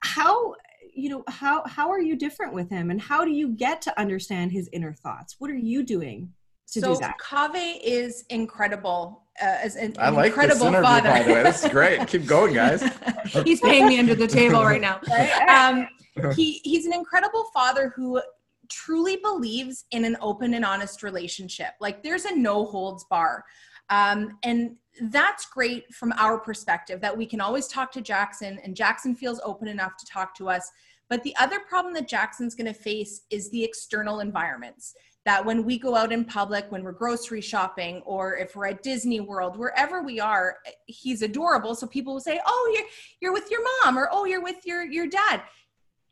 how 0.00 0.54
you 0.94 1.08
know 1.08 1.24
how 1.26 1.66
how 1.66 1.90
are 1.90 2.00
you 2.00 2.16
different 2.16 2.54
with 2.54 2.70
him? 2.70 2.90
And 2.90 3.00
how 3.00 3.24
do 3.24 3.32
you 3.32 3.48
get 3.48 3.82
to 3.82 4.00
understand 4.00 4.52
his 4.52 4.68
inner 4.72 4.92
thoughts? 4.92 5.36
What 5.38 5.50
are 5.50 5.56
you 5.56 5.82
doing 5.82 6.32
to 6.72 6.80
so 6.80 6.94
do 6.94 7.00
that 7.00 7.16
Kaaveh 7.18 7.78
is 7.82 8.24
incredible 8.30 9.22
uh, 9.42 9.58
as 9.62 9.76
an, 9.76 9.94
I 9.98 10.08
like 10.08 10.28
incredible 10.28 10.66
this 10.66 10.68
interview, 10.68 10.82
father. 10.82 11.10
By 11.10 11.22
the 11.22 11.32
way, 11.34 11.42
this 11.42 11.64
is 11.64 11.70
great. 11.70 12.06
Keep 12.08 12.26
going, 12.26 12.54
guys. 12.54 12.82
he's 13.44 13.60
paying 13.60 13.86
me 13.86 13.98
under 13.98 14.14
the 14.14 14.26
table 14.26 14.62
right 14.64 14.80
now. 14.80 15.00
Um, 15.48 15.88
he 16.34 16.62
he's 16.64 16.86
an 16.86 16.94
incredible 16.94 17.44
father 17.52 17.92
who 17.94 18.22
truly 18.70 19.16
believes 19.16 19.84
in 19.90 20.04
an 20.04 20.16
open 20.22 20.54
and 20.54 20.64
honest 20.64 21.02
relationship. 21.02 21.72
Like 21.78 22.02
there's 22.02 22.24
a 22.24 22.34
no 22.34 22.64
holds 22.64 23.04
bar. 23.04 23.44
Um, 23.90 24.38
and 24.42 24.76
that's 25.10 25.46
great 25.46 25.92
from 25.94 26.12
our 26.16 26.38
perspective 26.38 27.00
that 27.02 27.16
we 27.16 27.26
can 27.26 27.40
always 27.40 27.68
talk 27.68 27.92
to 27.92 28.00
Jackson 28.00 28.58
and 28.64 28.74
Jackson 28.74 29.14
feels 29.14 29.40
open 29.44 29.68
enough 29.68 29.96
to 29.98 30.06
talk 30.06 30.34
to 30.36 30.48
us. 30.48 30.70
But 31.08 31.22
the 31.22 31.36
other 31.36 31.60
problem 31.60 31.94
that 31.94 32.08
Jackson's 32.08 32.54
going 32.54 32.72
to 32.72 32.78
face 32.78 33.22
is 33.30 33.50
the 33.50 33.62
external 33.62 34.20
environments 34.20 34.94
that 35.26 35.44
when 35.44 35.64
we 35.68 35.78
go 35.86 35.94
out 36.00 36.10
in 36.16 36.24
public, 36.24 36.64
when 36.72 36.82
we're 36.84 36.92
grocery 37.04 37.42
shopping, 37.52 37.94
or 38.12 38.36
if 38.44 38.56
we're 38.56 38.68
at 38.68 38.82
Disney 38.82 39.20
World, 39.20 39.52
wherever 39.58 39.96
we 40.10 40.16
are, 40.20 40.48
he's 40.86 41.20
adorable. 41.30 41.74
So 41.74 41.86
people 41.96 42.12
will 42.14 42.26
say, 42.30 42.40
"Oh, 42.46 42.64
you're 42.74 42.88
you're 43.20 43.32
with 43.38 43.50
your 43.50 43.62
mom," 43.70 43.98
or 43.98 44.08
"Oh, 44.16 44.24
you're 44.24 44.42
with 44.50 44.60
your 44.64 44.82
your 44.96 45.08
dad," 45.08 45.42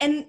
and 0.01 0.27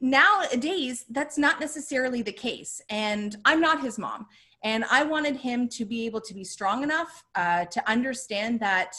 nowadays 0.00 1.06
that's 1.16 1.36
not 1.46 1.58
necessarily 1.66 2.22
the 2.22 2.36
case. 2.48 2.80
And 2.88 3.36
I'm 3.44 3.60
not 3.60 3.82
his 3.82 3.98
mom, 3.98 4.26
and 4.62 4.84
I 4.98 5.02
wanted 5.02 5.36
him 5.36 5.68
to 5.70 5.84
be 5.84 6.06
able 6.06 6.20
to 6.28 6.34
be 6.34 6.44
strong 6.44 6.82
enough 6.84 7.24
uh, 7.34 7.64
to 7.64 7.90
understand 7.90 8.60
that 8.60 8.92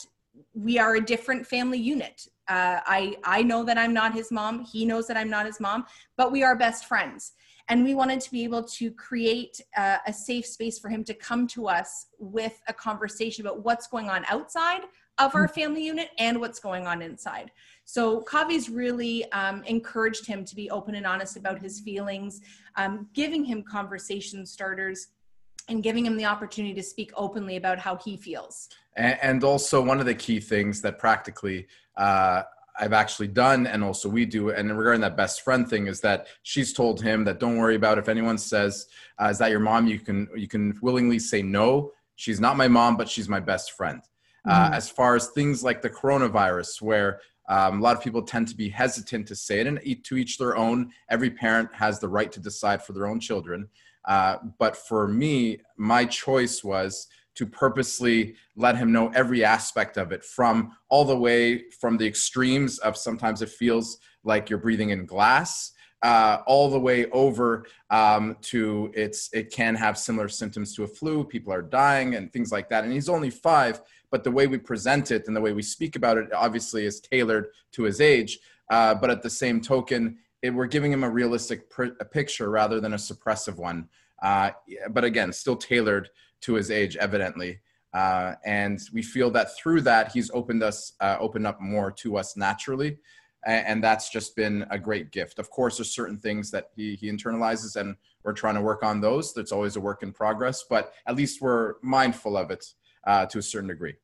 we 0.52 0.78
are 0.78 0.96
a 0.96 1.04
different 1.12 1.46
family 1.46 1.78
unit 1.78 2.18
Uh, 2.48 2.80
I 2.98 3.16
I 3.24 3.42
know 3.42 3.64
that 3.64 3.78
I'm 3.78 3.94
not 3.94 4.12
his 4.20 4.30
mom. 4.30 4.54
He 4.74 4.84
knows 4.84 5.06
that 5.06 5.16
I'm 5.16 5.30
not 5.30 5.46
his 5.46 5.60
mom, 5.60 5.86
but 6.18 6.30
we 6.30 6.42
are 6.46 6.56
best 6.56 6.84
friends. 6.86 7.32
And 7.68 7.82
we 7.82 7.94
wanted 7.94 8.20
to 8.20 8.30
be 8.30 8.44
able 8.44 8.62
to 8.62 8.90
create 8.90 9.60
uh, 9.76 9.98
a 10.06 10.12
safe 10.12 10.44
space 10.44 10.78
for 10.78 10.88
him 10.88 11.02
to 11.04 11.14
come 11.14 11.46
to 11.48 11.68
us 11.68 12.06
with 12.18 12.60
a 12.68 12.74
conversation 12.74 13.46
about 13.46 13.64
what's 13.64 13.86
going 13.86 14.10
on 14.10 14.24
outside 14.28 14.82
of 15.18 15.34
our 15.34 15.48
family 15.48 15.84
unit 15.84 16.10
and 16.18 16.40
what's 16.40 16.58
going 16.58 16.86
on 16.86 17.00
inside. 17.00 17.52
So 17.84 18.22
Kaaveh's 18.22 18.68
really 18.68 19.30
um, 19.32 19.62
encouraged 19.64 20.26
him 20.26 20.44
to 20.44 20.56
be 20.56 20.70
open 20.70 20.94
and 20.96 21.06
honest 21.06 21.36
about 21.36 21.60
his 21.60 21.80
feelings, 21.80 22.40
um, 22.76 23.08
giving 23.14 23.44
him 23.44 23.62
conversation 23.62 24.44
starters 24.44 25.08
and 25.68 25.82
giving 25.82 26.04
him 26.04 26.16
the 26.16 26.24
opportunity 26.24 26.74
to 26.74 26.82
speak 26.82 27.12
openly 27.16 27.56
about 27.56 27.78
how 27.78 27.96
he 27.96 28.16
feels. 28.16 28.68
And, 28.96 29.42
also, 29.42 29.82
one 29.82 29.98
of 29.98 30.06
the 30.06 30.14
key 30.14 30.38
things 30.38 30.80
that 30.82 30.98
practically 30.98 31.66
uh, 31.96 32.42
I've 32.78 32.92
actually 32.92 33.28
done, 33.28 33.66
and 33.66 33.84
also 33.84 34.08
we 34.08 34.24
do, 34.24 34.50
and 34.50 34.76
regarding 34.76 35.00
that 35.02 35.16
best 35.16 35.42
friend 35.42 35.68
thing, 35.68 35.86
is 35.86 36.00
that 36.00 36.26
she's 36.42 36.72
told 36.72 37.00
him 37.00 37.24
that 37.24 37.38
don't 37.38 37.56
worry 37.56 37.76
about 37.76 37.98
if 37.98 38.08
anyone 38.08 38.38
says, 38.38 38.88
uh, 39.20 39.28
"Is 39.28 39.38
that 39.38 39.50
your 39.50 39.60
mom?" 39.60 39.86
You 39.86 40.00
can 40.00 40.28
you 40.34 40.48
can 40.48 40.78
willingly 40.82 41.18
say 41.18 41.42
no. 41.42 41.92
She's 42.16 42.40
not 42.40 42.56
my 42.56 42.68
mom, 42.68 42.96
but 42.96 43.08
she's 43.08 43.28
my 43.28 43.40
best 43.40 43.72
friend. 43.72 44.02
Uh, 44.46 44.66
mm-hmm. 44.66 44.74
as 44.74 44.90
far 44.90 45.16
as 45.16 45.28
things 45.28 45.62
like 45.62 45.80
the 45.82 45.90
coronavirus, 45.90 46.82
where 46.82 47.20
um, 47.48 47.78
a 47.78 47.82
lot 47.82 47.96
of 47.96 48.02
people 48.02 48.22
tend 48.22 48.48
to 48.48 48.56
be 48.56 48.68
hesitant 48.68 49.28
to 49.28 49.36
say 49.36 49.60
it, 49.60 49.66
and 49.66 49.80
to 50.04 50.16
each 50.16 50.38
their 50.38 50.56
own. 50.56 50.90
Every 51.08 51.30
parent 51.30 51.72
has 51.74 52.00
the 52.00 52.08
right 52.08 52.30
to 52.32 52.40
decide 52.40 52.82
for 52.82 52.92
their 52.92 53.06
own 53.06 53.20
children. 53.20 53.68
Uh, 54.04 54.36
but 54.58 54.76
for 54.76 55.08
me, 55.08 55.60
my 55.76 56.04
choice 56.04 56.62
was 56.62 57.08
to 57.34 57.46
purposely 57.46 58.34
let 58.56 58.76
him 58.76 58.92
know 58.92 59.10
every 59.14 59.44
aspect 59.44 59.96
of 59.96 60.12
it 60.12 60.24
from 60.24 60.72
all 60.88 61.04
the 61.04 61.16
way 61.16 61.64
from 61.80 61.96
the 61.96 62.06
extremes 62.06 62.78
of 62.78 62.96
sometimes 62.96 63.42
it 63.42 63.48
feels 63.48 63.98
like 64.22 64.48
you're 64.48 64.58
breathing 64.58 64.90
in 64.90 65.04
glass 65.04 65.72
uh, 66.04 66.42
all 66.46 66.68
the 66.68 66.78
way 66.78 67.06
over 67.12 67.64
um, 67.88 68.36
to 68.42 68.92
it's 68.94 69.30
it 69.32 69.50
can 69.50 69.74
have 69.74 69.96
similar 69.96 70.28
symptoms 70.28 70.74
to 70.74 70.84
a 70.84 70.86
flu 70.86 71.24
people 71.24 71.52
are 71.52 71.62
dying 71.62 72.14
and 72.14 72.32
things 72.32 72.52
like 72.52 72.68
that 72.68 72.84
and 72.84 72.92
he's 72.92 73.08
only 73.08 73.30
five 73.30 73.80
but 74.10 74.22
the 74.22 74.30
way 74.30 74.46
we 74.46 74.58
present 74.58 75.10
it 75.10 75.26
and 75.26 75.34
the 75.34 75.40
way 75.40 75.52
we 75.52 75.62
speak 75.62 75.96
about 75.96 76.18
it 76.18 76.32
obviously 76.34 76.84
is 76.84 77.00
tailored 77.00 77.48
to 77.72 77.82
his 77.84 78.00
age 78.00 78.38
uh, 78.70 78.94
but 78.94 79.10
at 79.10 79.22
the 79.22 79.30
same 79.30 79.60
token 79.60 80.18
it, 80.42 80.50
we're 80.50 80.66
giving 80.66 80.92
him 80.92 81.04
a 81.04 81.10
realistic 81.10 81.70
pr- 81.70 81.96
a 82.00 82.04
picture 82.04 82.50
rather 82.50 82.80
than 82.80 82.92
a 82.92 82.98
suppressive 82.98 83.56
one 83.56 83.88
uh, 84.22 84.50
but 84.90 85.04
again 85.04 85.32
still 85.32 85.56
tailored 85.56 86.10
to 86.44 86.54
his 86.54 86.70
age, 86.70 86.96
evidently. 86.96 87.60
Uh, 87.92 88.34
and 88.44 88.80
we 88.92 89.02
feel 89.02 89.30
that 89.30 89.56
through 89.56 89.80
that, 89.82 90.12
he's 90.12 90.30
opened 90.32 90.62
us, 90.62 90.94
uh, 91.00 91.16
opened 91.20 91.46
up 91.46 91.60
more 91.60 91.90
to 91.92 92.16
us 92.16 92.36
naturally. 92.36 92.98
And, 93.46 93.66
and, 93.66 93.84
that's 93.84 94.10
just 94.10 94.34
been 94.34 94.66
a 94.70 94.78
great 94.78 95.12
gift. 95.12 95.38
Of 95.38 95.50
course, 95.50 95.76
there's 95.76 95.94
certain 95.94 96.18
things 96.18 96.50
that 96.50 96.70
he, 96.74 96.96
he 96.96 97.10
internalizes, 97.10 97.76
and 97.76 97.94
we're 98.24 98.32
trying 98.32 98.54
to 98.54 98.62
work 98.62 98.82
on 98.82 99.00
those. 99.00 99.32
That's 99.32 99.52
always 99.52 99.76
a 99.76 99.80
work 99.80 100.02
in 100.02 100.12
progress, 100.12 100.64
but 100.68 100.92
at 101.06 101.14
least 101.14 101.40
we're 101.40 101.74
mindful 101.82 102.36
of 102.36 102.50
it 102.50 102.64
uh, 103.06 103.26
to 103.26 103.38
a 103.38 103.42
certain 103.42 103.68
degree 103.68 103.94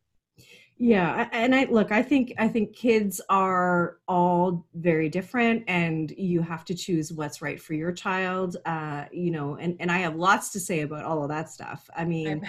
yeah 0.82 1.28
and 1.32 1.54
i 1.54 1.66
look 1.66 1.92
i 1.92 2.02
think 2.02 2.32
i 2.38 2.48
think 2.48 2.74
kids 2.74 3.20
are 3.28 3.98
all 4.08 4.66
very 4.76 5.10
different 5.10 5.62
and 5.68 6.10
you 6.12 6.40
have 6.40 6.64
to 6.64 6.74
choose 6.74 7.12
what's 7.12 7.42
right 7.42 7.60
for 7.60 7.74
your 7.74 7.92
child 7.92 8.56
uh 8.64 9.04
you 9.12 9.30
know 9.30 9.56
and 9.56 9.76
and 9.78 9.92
i 9.92 9.98
have 9.98 10.16
lots 10.16 10.48
to 10.48 10.58
say 10.58 10.80
about 10.80 11.04
all 11.04 11.22
of 11.22 11.28
that 11.28 11.50
stuff 11.50 11.90
i 11.96 12.02
mean 12.02 12.40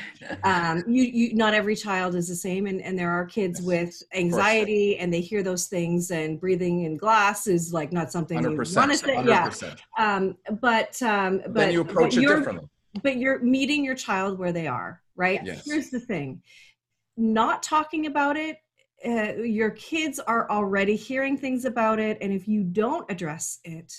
um 0.45 0.81
you 0.87 1.03
you 1.03 1.35
not 1.35 1.53
every 1.53 1.75
child 1.75 2.15
is 2.15 2.29
the 2.29 2.35
same 2.35 2.67
and 2.67 2.81
and 2.81 2.97
there 2.97 3.11
are 3.11 3.25
kids 3.25 3.59
yes. 3.59 3.67
with 3.67 4.03
anxiety 4.13 4.97
and 4.97 5.13
they 5.13 5.19
hear 5.19 5.43
those 5.43 5.65
things 5.65 6.09
and 6.09 6.39
breathing 6.39 6.85
in 6.85 6.95
glass 6.95 7.47
is 7.47 7.73
like 7.73 7.91
not 7.91 8.13
something 8.13 8.39
100%, 8.39 8.43
you 8.43 8.75
want 8.77 8.91
to 8.91 8.97
say 8.97 9.15
100%. 9.17 9.77
yeah 9.99 10.15
um 10.15 10.37
but 10.61 11.01
um 11.01 11.39
but 11.47 11.53
then 11.55 11.73
you 11.73 11.81
approach 11.81 12.15
it 12.15 12.21
differently 12.21 12.65
but 13.03 13.17
you're 13.17 13.39
meeting 13.39 13.83
your 13.83 13.95
child 13.95 14.39
where 14.39 14.53
they 14.53 14.67
are 14.67 15.01
right 15.17 15.41
yes. 15.43 15.63
here's 15.65 15.89
the 15.89 15.99
thing 15.99 16.41
not 17.21 17.63
talking 17.63 18.07
about 18.07 18.35
it 18.35 18.57
uh, 19.05 19.33
your 19.41 19.71
kids 19.71 20.19
are 20.19 20.49
already 20.51 20.95
hearing 20.95 21.37
things 21.37 21.65
about 21.65 21.99
it 21.99 22.17
and 22.21 22.33
if 22.33 22.47
you 22.47 22.63
don't 22.63 23.09
address 23.09 23.59
it 23.63 23.93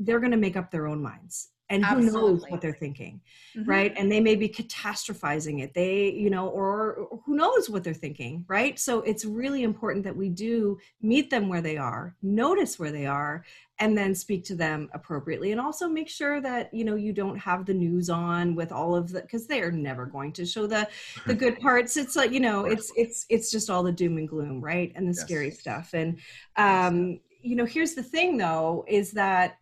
they're 0.00 0.20
going 0.20 0.32
to 0.32 0.36
make 0.36 0.56
up 0.56 0.70
their 0.70 0.86
own 0.86 1.02
minds 1.02 1.50
and 1.70 1.84
Absolutely. 1.84 2.10
who 2.10 2.26
knows 2.26 2.44
what 2.48 2.60
they're 2.60 2.72
thinking 2.72 3.20
mm-hmm. 3.56 3.68
right 3.68 3.94
and 3.96 4.10
they 4.10 4.20
may 4.20 4.34
be 4.34 4.48
catastrophizing 4.48 5.62
it 5.62 5.74
they 5.74 6.10
you 6.10 6.30
know 6.30 6.48
or 6.48 7.08
who 7.24 7.36
knows 7.36 7.68
what 7.68 7.84
they're 7.84 7.94
thinking 7.94 8.44
right 8.48 8.78
so 8.78 9.00
it's 9.02 9.24
really 9.24 9.62
important 9.62 10.04
that 10.04 10.16
we 10.16 10.28
do 10.28 10.78
meet 11.00 11.30
them 11.30 11.48
where 11.48 11.62
they 11.62 11.76
are 11.76 12.14
notice 12.22 12.78
where 12.78 12.92
they 12.92 13.06
are 13.06 13.44
and 13.80 13.96
then 13.96 14.14
speak 14.14 14.44
to 14.44 14.54
them 14.54 14.88
appropriately. 14.92 15.52
And 15.52 15.60
also 15.60 15.88
make 15.88 16.08
sure 16.08 16.40
that 16.40 16.72
you 16.72 16.84
know 16.84 16.94
you 16.94 17.12
don't 17.12 17.38
have 17.38 17.64
the 17.64 17.74
news 17.74 18.10
on 18.10 18.54
with 18.54 18.72
all 18.72 18.94
of 18.94 19.12
the 19.12 19.22
because 19.22 19.46
they 19.46 19.60
are 19.60 19.70
never 19.70 20.06
going 20.06 20.32
to 20.32 20.46
show 20.46 20.66
the 20.66 20.88
the 21.26 21.34
good 21.34 21.60
parts. 21.60 21.96
It's 21.96 22.16
like 22.16 22.32
you 22.32 22.40
know 22.40 22.64
it's 22.64 22.92
it's 22.96 23.26
it's 23.28 23.50
just 23.50 23.70
all 23.70 23.82
the 23.82 23.92
doom 23.92 24.18
and 24.18 24.28
gloom 24.28 24.60
right? 24.60 24.92
And 24.94 25.06
the 25.06 25.12
yes. 25.12 25.20
scary 25.20 25.50
stuff. 25.50 25.94
And 25.94 26.18
um 26.56 27.20
you 27.40 27.56
know 27.56 27.64
here's 27.64 27.94
the 27.94 28.02
thing 28.02 28.36
though 28.36 28.84
is 28.88 29.12
that 29.12 29.58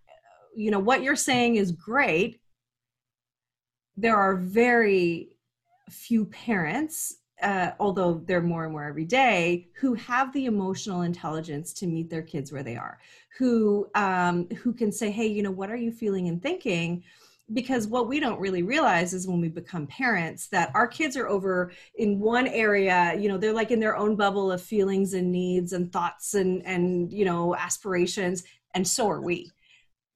you 0.54 0.70
know 0.70 0.78
what 0.78 1.02
you're 1.02 1.16
saying 1.16 1.56
is 1.56 1.72
great. 1.72 2.40
There 3.96 4.16
are 4.16 4.36
very 4.36 5.36
few 5.90 6.26
parents 6.26 7.16
uh, 7.42 7.72
although 7.78 8.22
they're 8.26 8.40
more 8.40 8.64
and 8.64 8.72
more 8.72 8.84
every 8.84 9.04
day 9.04 9.68
who 9.74 9.94
have 9.94 10.32
the 10.32 10.46
emotional 10.46 11.02
intelligence 11.02 11.72
to 11.74 11.86
meet 11.86 12.08
their 12.08 12.22
kids 12.22 12.50
where 12.50 12.62
they 12.62 12.76
are 12.76 12.98
who 13.38 13.88
um, 13.94 14.48
who 14.62 14.72
can 14.72 14.90
say 14.90 15.10
hey 15.10 15.26
you 15.26 15.42
know 15.42 15.50
what 15.50 15.70
are 15.70 15.76
you 15.76 15.92
feeling 15.92 16.28
and 16.28 16.42
thinking? 16.42 17.02
Because 17.52 17.86
what 17.86 18.08
we 18.08 18.18
don't 18.18 18.40
really 18.40 18.64
realize 18.64 19.14
is 19.14 19.28
when 19.28 19.40
we 19.40 19.48
become 19.48 19.86
parents 19.86 20.48
that 20.48 20.72
our 20.74 20.88
kids 20.88 21.16
are 21.16 21.28
over 21.28 21.70
in 21.94 22.18
one 22.18 22.48
area 22.48 23.14
you 23.16 23.28
know 23.28 23.38
they're 23.38 23.52
like 23.52 23.70
in 23.70 23.78
their 23.78 23.96
own 23.96 24.16
bubble 24.16 24.50
of 24.50 24.60
feelings 24.60 25.14
and 25.14 25.30
needs 25.30 25.72
and 25.72 25.92
thoughts 25.92 26.34
and 26.34 26.66
and 26.66 27.12
you 27.12 27.24
know 27.24 27.54
aspirations 27.54 28.42
and 28.74 28.86
so 28.86 29.08
are 29.08 29.20
we 29.20 29.50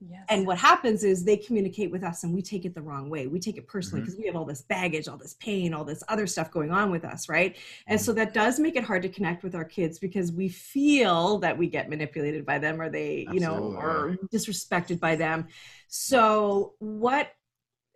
Yes. 0.08 0.24
And 0.30 0.46
what 0.46 0.56
happens 0.56 1.04
is 1.04 1.24
they 1.24 1.36
communicate 1.36 1.90
with 1.90 2.02
us 2.02 2.24
and 2.24 2.34
we 2.34 2.40
take 2.40 2.64
it 2.64 2.74
the 2.74 2.80
wrong 2.80 3.10
way. 3.10 3.26
We 3.26 3.38
take 3.38 3.58
it 3.58 3.68
personally 3.68 4.00
because 4.00 4.14
mm-hmm. 4.14 4.22
we 4.22 4.26
have 4.28 4.36
all 4.36 4.46
this 4.46 4.62
baggage, 4.62 5.08
all 5.08 5.18
this 5.18 5.34
pain, 5.34 5.74
all 5.74 5.84
this 5.84 6.02
other 6.08 6.26
stuff 6.26 6.50
going 6.50 6.70
on 6.70 6.90
with 6.90 7.04
us, 7.04 7.28
right? 7.28 7.56
And 7.86 7.98
mm-hmm. 7.98 8.04
so 8.04 8.12
that 8.14 8.32
does 8.32 8.58
make 8.58 8.76
it 8.76 8.84
hard 8.84 9.02
to 9.02 9.10
connect 9.10 9.42
with 9.42 9.54
our 9.54 9.64
kids 9.64 9.98
because 9.98 10.32
we 10.32 10.48
feel 10.48 11.38
that 11.40 11.56
we 11.56 11.66
get 11.66 11.90
manipulated 11.90 12.46
by 12.46 12.58
them 12.58 12.80
or 12.80 12.88
they, 12.88 13.26
Absolutely. 13.28 13.34
you 13.34 13.40
know, 13.40 13.78
or 13.78 14.16
disrespected 14.32 15.00
by 15.00 15.16
them. 15.16 15.48
So 15.88 16.74
what 16.78 17.32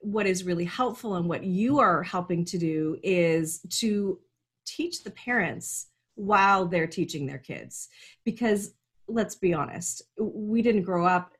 what 0.00 0.26
is 0.26 0.44
really 0.44 0.66
helpful 0.66 1.14
and 1.14 1.26
what 1.26 1.44
you 1.44 1.78
are 1.78 2.02
helping 2.02 2.44
to 2.44 2.58
do 2.58 2.98
is 3.02 3.60
to 3.70 4.18
teach 4.66 5.02
the 5.02 5.10
parents 5.12 5.86
while 6.14 6.66
they're 6.66 6.86
teaching 6.86 7.26
their 7.26 7.38
kids 7.38 7.88
because 8.22 8.74
let's 9.08 9.34
be 9.34 9.54
honest 9.54 10.02
we 10.18 10.60
didn't 10.60 10.82
grow 10.82 11.06
up 11.06 11.32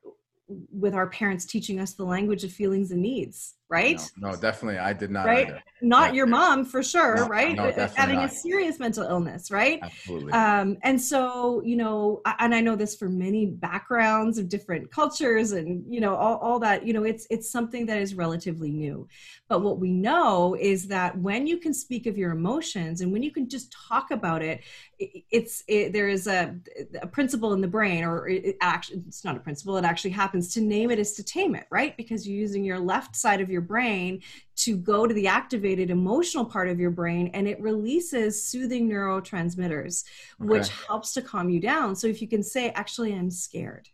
with 0.47 0.93
our 0.93 1.07
parents 1.07 1.45
teaching 1.45 1.79
us 1.79 1.93
the 1.93 2.03
language 2.03 2.43
of 2.43 2.51
feelings 2.51 2.91
and 2.91 3.01
needs 3.01 3.55
right 3.69 3.99
no, 4.17 4.29
no 4.29 4.35
definitely 4.35 4.77
i 4.77 4.93
did 4.93 5.09
not 5.09 5.25
right 5.25 5.47
either. 5.47 5.63
not 5.81 6.11
yeah. 6.11 6.17
your 6.17 6.27
mom 6.27 6.63
for 6.63 6.83
sure 6.83 7.15
no, 7.15 7.27
right 7.27 7.55
no, 7.55 7.71
having 7.95 8.17
not. 8.17 8.29
a 8.29 8.33
serious 8.33 8.79
mental 8.79 9.03
illness 9.03 9.49
right 9.49 9.79
absolutely 9.81 10.31
um 10.33 10.77
and 10.83 11.01
so 11.01 11.63
you 11.65 11.75
know 11.75 12.21
and 12.39 12.53
i 12.53 12.61
know 12.61 12.75
this 12.75 12.95
for 12.95 13.09
many 13.09 13.47
backgrounds 13.47 14.37
of 14.37 14.47
different 14.49 14.91
cultures 14.91 15.51
and 15.53 15.83
you 15.91 15.99
know 15.99 16.15
all, 16.15 16.37
all 16.37 16.59
that 16.59 16.85
you 16.85 16.93
know 16.93 17.03
it's 17.03 17.25
it's 17.31 17.49
something 17.49 17.87
that 17.87 17.97
is 17.97 18.13
relatively 18.13 18.69
new 18.69 19.07
but 19.47 19.61
what 19.61 19.79
we 19.79 19.91
know 19.91 20.55
is 20.59 20.87
that 20.87 21.17
when 21.17 21.47
you 21.47 21.57
can 21.57 21.73
speak 21.73 22.05
of 22.05 22.17
your 22.17 22.31
emotions 22.31 23.01
and 23.01 23.11
when 23.11 23.23
you 23.23 23.31
can 23.31 23.49
just 23.49 23.71
talk 23.71 24.11
about 24.11 24.43
it 24.43 24.61
it's 24.99 25.63
it, 25.67 25.91
there 25.91 26.07
is 26.07 26.27
a, 26.27 26.55
a 27.01 27.07
principle 27.07 27.53
in 27.53 27.61
the 27.61 27.67
brain 27.67 28.03
or 28.03 28.27
it, 28.27 28.55
actually 28.61 29.01
it's 29.07 29.25
not 29.25 29.35
a 29.35 29.39
principle 29.39 29.75
it 29.75 29.83
actually 29.83 30.11
happens 30.11 30.53
to 30.53 30.61
name 30.61 30.91
it 30.91 30.99
is 30.99 31.13
to 31.13 31.23
tame 31.23 31.55
it 31.55 31.65
right 31.71 31.97
because 31.97 32.27
you're 32.27 32.39
using 32.39 32.63
your 32.63 32.79
left 32.79 33.15
side 33.15 33.41
of 33.41 33.49
your 33.49 33.54
brain 33.61 34.21
to 34.57 34.77
go 34.77 35.07
to 35.07 35.13
the 35.13 35.27
activated 35.27 35.89
emotional 35.89 36.45
part 36.45 36.69
of 36.69 36.79
your 36.79 36.91
brain 36.91 37.29
and 37.33 37.47
it 37.47 37.59
releases 37.61 38.43
soothing 38.43 38.89
neurotransmitters 38.89 40.03
okay. 40.41 40.47
which 40.47 40.69
helps 40.87 41.13
to 41.13 41.21
calm 41.21 41.49
you 41.49 41.59
down. 41.59 41.95
So 41.95 42.07
if 42.07 42.21
you 42.21 42.27
can 42.27 42.43
say 42.43 42.69
actually 42.71 43.13
i'm 43.13 43.31
scared. 43.31 43.89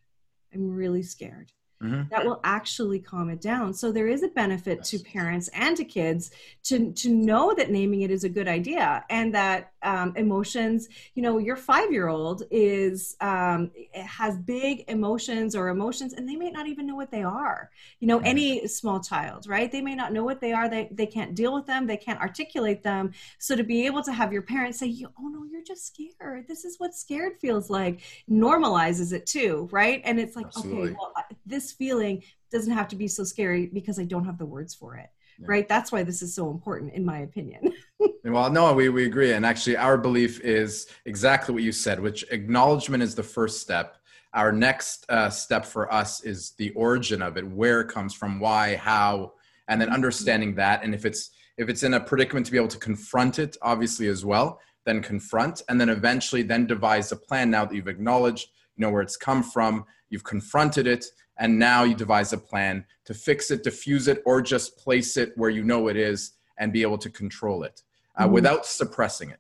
I'm 0.53 0.70
really 0.70 1.03
scared 1.03 1.51
mm-hmm. 1.82 2.04
that 2.10 2.26
will 2.26 2.40
actually 2.44 3.00
calm 3.00 3.30
it 3.30 3.42
down. 3.42 3.74
So 3.74 3.92
there 3.92 4.08
is 4.08 4.24
a 4.24 4.28
benefit 4.30 4.80
yes. 4.80 4.90
to 4.92 5.00
parents 5.00 5.50
and 5.54 5.76
to 5.78 5.84
kids 5.84 6.32
to 6.64 6.92
to 6.94 7.10
know 7.10 7.54
that 7.56 7.72
naming 7.72 8.02
it 8.02 8.12
is 8.12 8.24
a 8.24 8.30
good 8.30 8.48
idea 8.48 9.04
and 9.10 9.34
that 9.34 9.72
um, 9.84 10.14
emotions. 10.16 10.88
You 11.16 11.24
know, 11.24 11.38
your 11.38 11.56
five 11.56 11.92
year 11.92 12.08
old 12.08 12.44
is 12.52 13.16
um, 13.22 13.72
has 13.94 14.38
big 14.38 14.84
emotions 14.88 15.56
or 15.56 15.70
emotions, 15.70 16.14
and 16.14 16.28
they 16.28 16.36
may 16.36 16.52
not 16.52 16.68
even 16.68 16.86
know 16.86 16.96
what 16.96 17.12
they 17.12 17.24
are. 17.24 17.72
You 18.00 18.08
know, 18.08 18.20
any 18.20 18.68
small 18.68 19.00
child, 19.00 19.48
right? 19.48 19.72
They 19.72 19.82
may 19.82 19.96
not 19.96 20.14
know 20.14 20.24
what 20.24 20.42
they 20.42 20.52
are. 20.52 20.70
They 20.70 20.90
they 20.92 21.08
can't 21.08 21.36
deal 21.36 21.54
with 21.54 21.66
them. 21.66 21.88
They 21.88 21.98
can't 21.98 22.20
articulate 22.20 22.84
them. 22.84 23.12
So 23.40 23.56
to 23.56 23.64
be 23.64 23.86
able 23.86 24.04
to 24.04 24.12
have 24.12 24.32
your 24.32 24.44
parents 24.44 24.80
say, 24.80 25.06
"Oh 25.20 25.28
no, 25.28 25.46
you're 25.46 25.64
just 25.64 25.88
scared. 25.88 26.48
This 26.48 26.66
is 26.66 26.80
what 26.80 26.94
scared 26.94 27.34
feels 27.40 27.70
like," 27.70 28.02
normalizes 28.30 29.14
it 29.14 29.26
too, 29.26 29.68
right? 29.72 30.02
And 30.06 30.20
it's 30.20 30.36
like, 30.36 30.48
Absolutely. 30.48 30.90
okay, 30.90 30.96
well, 31.00 31.14
this 31.46 31.71
feeling 31.72 32.24
doesn't 32.51 32.74
have 32.74 32.88
to 32.90 32.96
be 32.96 33.08
so 33.08 33.24
scary 33.24 33.68
because 33.68 34.00
I 34.00 34.04
don't 34.04 34.25
have 34.25 34.38
the 34.38 34.46
words 34.46 34.74
for 34.74 34.98
it. 34.98 35.10
Yeah. 35.40 35.48
Right. 35.50 35.68
That's 35.68 35.92
why 35.92 36.04
this 36.04 36.22
is 36.22 36.36
so 36.36 36.51
important, 36.51 36.94
in 36.94 37.06
my 37.06 37.20
opinion. 37.20 37.74
well, 38.25 38.51
no, 38.51 38.74
we, 38.74 38.90
we 38.90 39.06
agree. 39.06 39.34
And 39.34 39.46
actually, 39.46 39.78
our 39.78 39.98
belief 39.98 40.40
is 40.42 40.88
exactly 41.06 41.54
what 41.54 41.63
you 41.63 41.72
said, 41.72 42.00
which 42.00 42.24
acknowledgement 42.32 43.01
is 43.01 43.16
the 43.16 43.24
first 43.24 43.62
step. 43.62 43.98
Our 44.34 44.51
next 44.51 45.06
uh, 45.10 45.30
step 45.30 45.66
for 45.66 45.92
us 45.92 46.24
is 46.24 46.51
the 46.58 46.72
origin 46.72 47.22
of 47.22 47.38
it, 47.38 47.48
where 47.48 47.82
it 47.82 47.90
comes 47.90 48.13
from, 48.13 48.40
why, 48.40 48.75
how, 48.75 49.34
and 49.68 49.82
then 49.82 49.90
understanding 49.90 50.56
that. 50.56 50.84
And 50.84 50.94
if 50.94 51.06
it's 51.06 51.32
if 51.58 51.70
it's 51.70 51.84
in 51.84 51.94
a 51.94 52.00
predicament 52.00 52.46
to 52.46 52.51
be 52.51 52.58
able 52.58 52.68
to 52.70 52.80
confront 52.80 53.38
it, 53.40 53.58
obviously 53.62 54.08
as 54.08 54.25
well, 54.25 54.60
then 54.86 55.01
confront, 55.01 55.62
and 55.70 55.80
then 55.80 55.90
eventually 55.90 56.44
then 56.44 56.66
devise 56.66 57.12
a 57.12 57.16
plan. 57.16 57.51
Now 57.51 57.66
that 57.66 57.75
you've 57.75 57.88
acknowledged, 57.88 58.50
you 58.75 58.82
know 58.82 58.90
where 58.90 59.01
it's 59.01 59.18
come 59.18 59.44
from, 59.44 59.86
you've 60.10 60.24
confronted 60.24 60.88
it, 60.88 61.06
and 61.38 61.58
now 61.58 61.84
you 61.84 61.96
devise 61.96 62.34
a 62.34 62.38
plan 62.38 62.86
to 63.06 63.14
fix 63.14 63.52
it, 63.52 63.64
diffuse 63.64 64.08
it, 64.08 64.22
or 64.26 64.42
just 64.42 64.78
place 64.78 65.18
it 65.18 65.32
where 65.36 65.50
you 65.50 65.64
know 65.64 65.88
it 65.88 65.98
is 65.98 66.34
and 66.58 66.72
be 66.72 66.82
able 66.82 66.98
to 66.98 67.10
control 67.10 67.64
it 67.64 67.82
uh, 68.18 68.24
mm-hmm. 68.24 68.34
without 68.34 68.66
suppressing 68.66 69.30
it. 69.30 69.40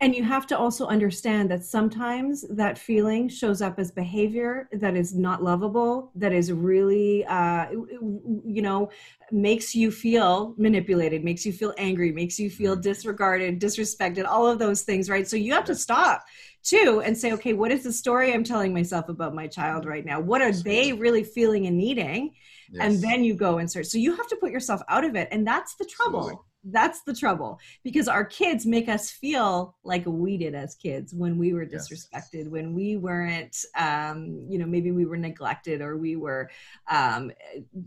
And 0.00 0.14
you 0.14 0.22
have 0.22 0.46
to 0.46 0.56
also 0.56 0.86
understand 0.86 1.50
that 1.50 1.64
sometimes 1.64 2.44
that 2.50 2.78
feeling 2.78 3.28
shows 3.28 3.60
up 3.60 3.80
as 3.80 3.90
behavior 3.90 4.68
that 4.70 4.96
is 4.96 5.12
not 5.12 5.42
lovable, 5.42 6.12
that 6.14 6.32
is 6.32 6.52
really, 6.52 7.24
uh, 7.24 7.66
you 7.70 8.62
know, 8.62 8.90
makes 9.32 9.74
you 9.74 9.90
feel 9.90 10.54
manipulated, 10.56 11.24
makes 11.24 11.44
you 11.44 11.52
feel 11.52 11.74
angry, 11.78 12.12
makes 12.12 12.38
you 12.38 12.48
feel 12.48 12.74
mm-hmm. 12.74 12.82
disregarded, 12.82 13.60
disrespected, 13.60 14.24
all 14.24 14.46
of 14.46 14.60
those 14.60 14.82
things, 14.82 15.10
right? 15.10 15.26
So 15.26 15.36
you 15.36 15.52
have 15.52 15.64
to 15.64 15.74
stop 15.74 16.22
too 16.68 17.02
and 17.04 17.16
say 17.16 17.32
okay 17.32 17.52
what 17.52 17.70
is 17.70 17.82
the 17.82 17.92
story 17.92 18.32
i'm 18.32 18.44
telling 18.44 18.72
myself 18.72 19.08
about 19.08 19.34
my 19.34 19.46
child 19.46 19.86
right 19.86 20.04
now? 20.04 20.20
What 20.20 20.42
are 20.42 20.52
they 20.52 20.92
really 20.92 21.24
feeling 21.24 21.66
and 21.66 21.76
needing? 21.76 22.34
Yes. 22.70 22.84
and 22.84 23.02
then 23.02 23.24
you 23.24 23.32
go 23.32 23.56
and 23.58 23.70
search. 23.70 23.86
So 23.86 23.96
you 23.96 24.14
have 24.14 24.28
to 24.28 24.36
put 24.36 24.50
yourself 24.50 24.82
out 24.90 25.02
of 25.02 25.16
it 25.16 25.28
and 25.30 25.46
that's 25.46 25.76
the 25.76 25.86
trouble. 25.86 26.18
Absolutely 26.18 26.47
that's 26.64 27.02
the 27.02 27.14
trouble 27.14 27.58
because 27.84 28.08
our 28.08 28.24
kids 28.24 28.66
make 28.66 28.88
us 28.88 29.10
feel 29.10 29.76
like 29.84 30.04
we 30.06 30.36
did 30.36 30.54
as 30.54 30.74
kids 30.74 31.14
when 31.14 31.38
we 31.38 31.52
were 31.52 31.64
disrespected 31.64 32.44
yes. 32.44 32.48
when 32.48 32.74
we 32.74 32.96
weren't 32.96 33.64
um, 33.76 34.44
you 34.48 34.58
know 34.58 34.66
maybe 34.66 34.90
we 34.90 35.04
were 35.04 35.16
neglected 35.16 35.80
or 35.80 35.96
we 35.96 36.16
were 36.16 36.50
um, 36.90 37.30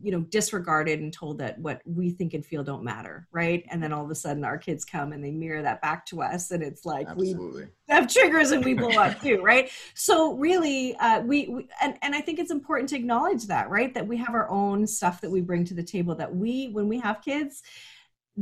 you 0.01 0.11
know 0.11 0.21
disregarded 0.21 0.99
and 0.99 1.13
told 1.13 1.37
that 1.37 1.59
what 1.59 1.81
we 1.85 2.11
think 2.11 2.33
and 2.33 2.45
feel 2.45 2.63
don't 2.63 2.83
matter 2.83 3.27
right 3.31 3.65
and 3.69 3.83
then 3.83 3.91
all 3.91 4.03
of 4.03 4.11
a 4.11 4.15
sudden 4.15 4.43
our 4.43 4.57
kids 4.57 4.85
come 4.85 5.11
and 5.11 5.23
they 5.23 5.31
mirror 5.31 5.61
that 5.61 5.81
back 5.81 6.05
to 6.05 6.21
us 6.21 6.51
and 6.51 6.63
it's 6.63 6.85
like 6.85 7.07
Absolutely. 7.07 7.63
we 7.63 7.93
have 7.93 8.07
triggers 8.07 8.51
and 8.51 8.63
we 8.63 8.73
blow 8.73 8.89
up 8.89 9.19
too 9.21 9.41
right 9.41 9.69
so 9.95 10.33
really 10.33 10.95
uh, 10.97 11.21
we, 11.21 11.47
we 11.49 11.67
and, 11.81 11.97
and 12.01 12.15
i 12.15 12.21
think 12.21 12.39
it's 12.39 12.51
important 12.51 12.89
to 12.89 12.95
acknowledge 12.95 13.47
that 13.47 13.69
right 13.69 13.93
that 13.93 14.07
we 14.07 14.17
have 14.17 14.33
our 14.33 14.49
own 14.49 14.87
stuff 14.87 15.19
that 15.21 15.29
we 15.29 15.41
bring 15.41 15.65
to 15.65 15.73
the 15.73 15.83
table 15.83 16.15
that 16.15 16.33
we 16.33 16.69
when 16.69 16.87
we 16.87 16.99
have 16.99 17.21
kids 17.21 17.63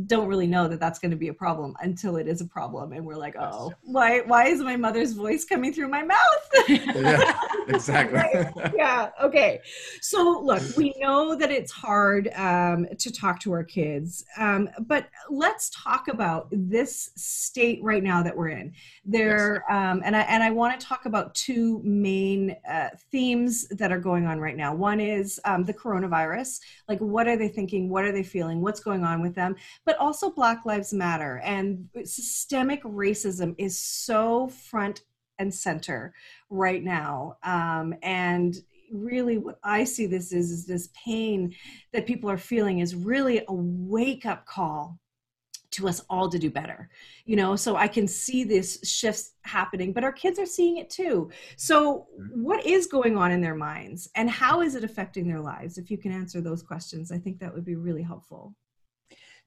don't 0.06 0.28
really 0.28 0.46
know 0.46 0.68
that 0.68 0.80
that's 0.80 1.00
going 1.00 1.10
to 1.10 1.18
be 1.18 1.30
a 1.30 1.34
problem 1.34 1.76
until 1.82 2.16
it 2.16 2.28
is 2.28 2.42
a 2.42 2.46
problem 2.46 2.94
and 2.94 3.04
we're 3.04 3.16
like 3.16 3.36
oh 3.40 3.72
why 3.82 4.20
why 4.22 4.46
is 4.46 4.62
my 4.62 4.76
mother's 4.76 5.14
voice 5.14 5.44
coming 5.46 5.74
through 5.74 5.88
my 5.88 6.04
mouth? 6.04 6.20
Yeah 6.70 7.34
exactly. 7.68 8.18
Right? 8.18 8.74
yeah 8.76 9.10
okay. 9.22 9.62
So 10.02 10.42
look 10.44 10.62
we 10.78 10.94
know 11.00 11.36
that 11.36 11.52
it's 11.52 11.72
hard 11.72 12.30
um, 12.36 12.88
to 12.98 13.12
talk 13.12 13.40
to 13.42 13.52
our 13.52 13.64
kids 13.64 14.26
um, 14.38 14.70
but 14.82 15.08
let's 15.30 15.72
talk 15.72 16.08
about 16.08 16.48
this 16.52 17.12
state 17.16 17.80
right 17.82 18.04
now 18.04 18.22
that 18.24 18.36
we're 18.36 18.50
in. 18.50 18.74
There 19.06 19.64
yes. 19.68 19.76
um, 19.76 20.02
and 20.06 20.16
i 20.16 20.22
and 20.22 20.44
i 20.44 20.52
want 20.52 20.80
to 20.80 20.86
talk 20.86 21.06
about 21.06 21.34
two 21.34 21.82
main 21.84 22.56
uh, 22.70 22.90
themes 23.12 23.68
that 23.70 23.92
are 23.92 24.00
going 24.00 24.28
on 24.28 24.40
right 24.40 24.56
now. 24.56 24.74
One 24.74 25.00
is 25.00 25.40
um, 25.46 25.64
the 25.64 25.74
coronavirus. 25.74 26.60
Like 26.88 27.00
what 27.00 27.28
are 27.28 27.38
they 27.38 27.48
thinking? 27.48 27.90
What 27.90 28.06
are 28.06 28.12
they 28.12 28.24
feeling? 28.24 28.62
What's 28.62 28.80
going 28.80 29.04
on 29.04 29.22
with 29.22 29.34
them 29.34 29.56
but 29.90 29.98
also 29.98 30.30
Black 30.30 30.68
Lives 30.68 30.94
Matter. 30.94 31.42
And 31.44 31.90
systemic 32.04 32.84
racism 32.84 33.56
is 33.58 33.80
so 33.80 34.50
front 34.50 35.02
and 35.40 35.52
center 35.52 36.14
right 36.52 36.84
now. 36.84 37.38
Um, 37.42 37.96
and 38.04 38.56
really 38.92 39.40
what 39.40 39.58
I 39.64 39.86
see 39.86 40.06
this 40.06 40.32
is, 40.32 40.52
is 40.52 40.68
this 40.68 40.90
pain 40.94 41.56
that 41.92 42.06
people 42.06 42.30
are 42.30 42.38
feeling 42.38 42.80
is 42.80 42.94
really 42.94 43.40
a 43.40 43.46
wake 43.50 44.28
up 44.28 44.46
call 44.46 45.00
to 45.72 45.88
us 45.88 46.04
all 46.08 46.28
to 46.30 46.40
do 46.40 46.50
better 46.50 46.90
you 47.26 47.36
know 47.36 47.56
so 47.56 47.76
i 47.76 47.88
can 47.88 48.08
see 48.08 48.44
this 48.44 48.80
shifts 48.84 49.34
happening 49.44 49.94
but 49.94 50.04
our 50.04 50.12
kids 50.12 50.40
are 50.40 50.46
seeing 50.48 50.78
it 50.78 50.90
too 50.90 51.30
so 51.58 52.08
mm-hmm. 52.20 52.42
what 52.42 52.66
is 52.66 52.88
going 52.88 53.16
on 53.16 53.32
in 53.32 53.40
their 53.40 53.54
minds 53.54 54.10
and 54.16 54.32
how 54.32 54.62
is 54.62 54.74
it 54.74 54.84
affecting 54.84 55.28
their 55.28 55.40
lives 55.40 55.78
if 55.78 55.92
you 55.92 55.98
can 56.00 56.12
answer 56.12 56.42
those 56.42 56.64
questions 56.64 57.12
i 57.12 57.20
think 57.20 57.38
that 57.38 57.54
would 57.54 57.64
be 57.64 57.76
really 57.76 58.02
helpful 58.02 58.56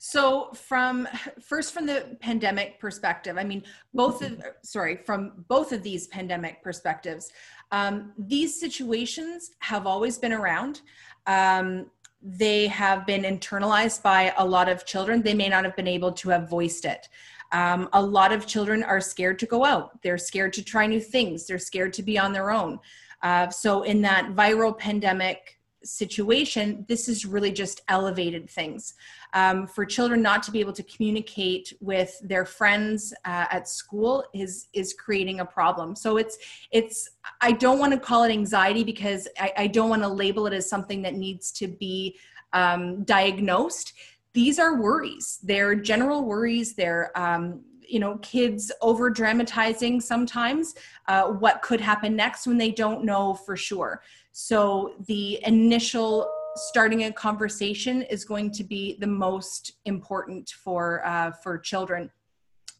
so 0.05 0.51
from 0.53 1.07
first 1.41 1.73
from 1.73 1.87
the 1.87 2.17
pandemic 2.19 2.81
perspective, 2.81 3.39
I 3.39 3.45
mean 3.45 3.63
both 3.95 4.21
of 4.21 4.43
sorry 4.63 4.97
from 4.97 5.45
both 5.47 5.71
of 5.71 5.85
these 5.85 6.09
pandemic 6.09 6.61
perspectives, 6.61 7.31
um, 7.71 8.13
these 8.19 8.59
situations 8.59 9.53
have 9.61 9.87
always 9.87 10.19
been 10.19 10.33
around. 10.33 10.81
Um, 11.29 11.89
they 12.21 12.67
have 12.67 13.07
been 13.07 13.23
internalized 13.23 14.03
by 14.03 14.35
a 14.39 14.45
lot 14.45 14.69
of 14.69 14.85
children. 14.85 15.23
They 15.23 15.35
may 15.35 15.49
not 15.49 15.63
have 15.65 15.77
been 15.77 15.87
able 15.87 16.11
to 16.15 16.31
have 16.31 16.51
voiced 16.51 16.85
it. 16.85 17.09
Um, 17.53 17.89
a 17.93 18.03
lot 18.03 18.33
of 18.33 18.45
children 18.45 18.83
are 18.83 19.01
scared 19.01 19.39
to 19.39 19.47
go 19.47 19.65
out. 19.65 20.03
They're 20.03 20.19
scared 20.19 20.53
to 20.55 20.65
try 20.65 20.89
new 20.89 21.01
things. 21.01 21.47
They're 21.47 21.61
scared 21.61 21.93
to 21.93 22.03
be 22.03 22.19
on 22.19 22.33
their 22.33 22.51
own. 22.51 22.81
Uh, 23.23 23.51
so 23.51 23.85
in 23.85 24.03
that 24.03 24.35
viral 24.35 24.77
pandemic 24.77 25.61
situation, 25.85 26.85
this 26.89 27.09
is 27.09 27.25
really 27.25 27.53
just 27.53 27.83
elevated 27.89 28.49
things. 28.49 28.95
Um, 29.35 29.67
for 29.67 29.85
children 29.85 30.21
not 30.21 30.43
to 30.45 30.51
be 30.51 30.61
able 30.61 30.75
to 30.75 30.83
communicate 30.83 31.73
with 31.81 32.19
their 32.23 32.45
friends 32.45 33.15
uh, 33.25 33.47
at 33.51 33.69
school 33.69 34.25
is 34.35 34.69
is 34.73 34.93
creating 34.93 35.41
a 35.41 35.45
problem. 35.45 35.97
So 35.97 36.17
it's 36.17 36.39
it's 36.71 37.11
I 37.41 37.53
don't 37.53 37.79
want 37.79 37.93
to 37.93 37.99
call 37.99 38.25
it 38.25 38.31
anxiety 38.31 38.85
because 38.85 39.29
I, 39.39 39.53
I 39.57 39.67
don't 39.67 39.89
want 39.89 40.03
to 40.03 40.09
label 40.09 40.47
it 40.47 40.53
as 40.53 40.69
something 40.69 41.03
that 41.03 41.15
needs 41.15 41.51
to 41.53 41.69
be 41.69 42.19
um, 42.53 43.05
diagnosed. 43.05 43.95
These 44.35 44.59
are 44.59 44.81
worries. 44.81 45.39
They're 45.43 45.75
general 45.75 46.25
worries. 46.25 46.75
They're 46.75 47.17
um, 47.19 47.63
you 47.93 48.01
know 48.01 48.17
kids 48.19 48.73
over 48.81 49.11
dramatizing 49.11 50.01
sometimes 50.01 50.75
uh, 51.09 51.25
what 51.25 51.63
could 51.63 51.81
happen 51.81 52.17
next 52.17 52.47
when 52.47 52.59
they 52.59 52.71
don't 52.71 53.05
know 53.05 53.35
for 53.35 53.57
sure 53.57 54.03
so 54.33 54.95
the 55.07 55.39
initial 55.45 56.29
starting 56.57 57.05
a 57.05 57.13
conversation 57.13 58.03
is 58.03 58.25
going 58.25 58.51
to 58.51 58.65
be 58.65 58.97
the 59.01 59.07
most 59.07 59.73
important 59.85 60.51
for 60.51 61.05
uh, 61.07 61.31
for 61.31 61.59
children. 61.59 62.11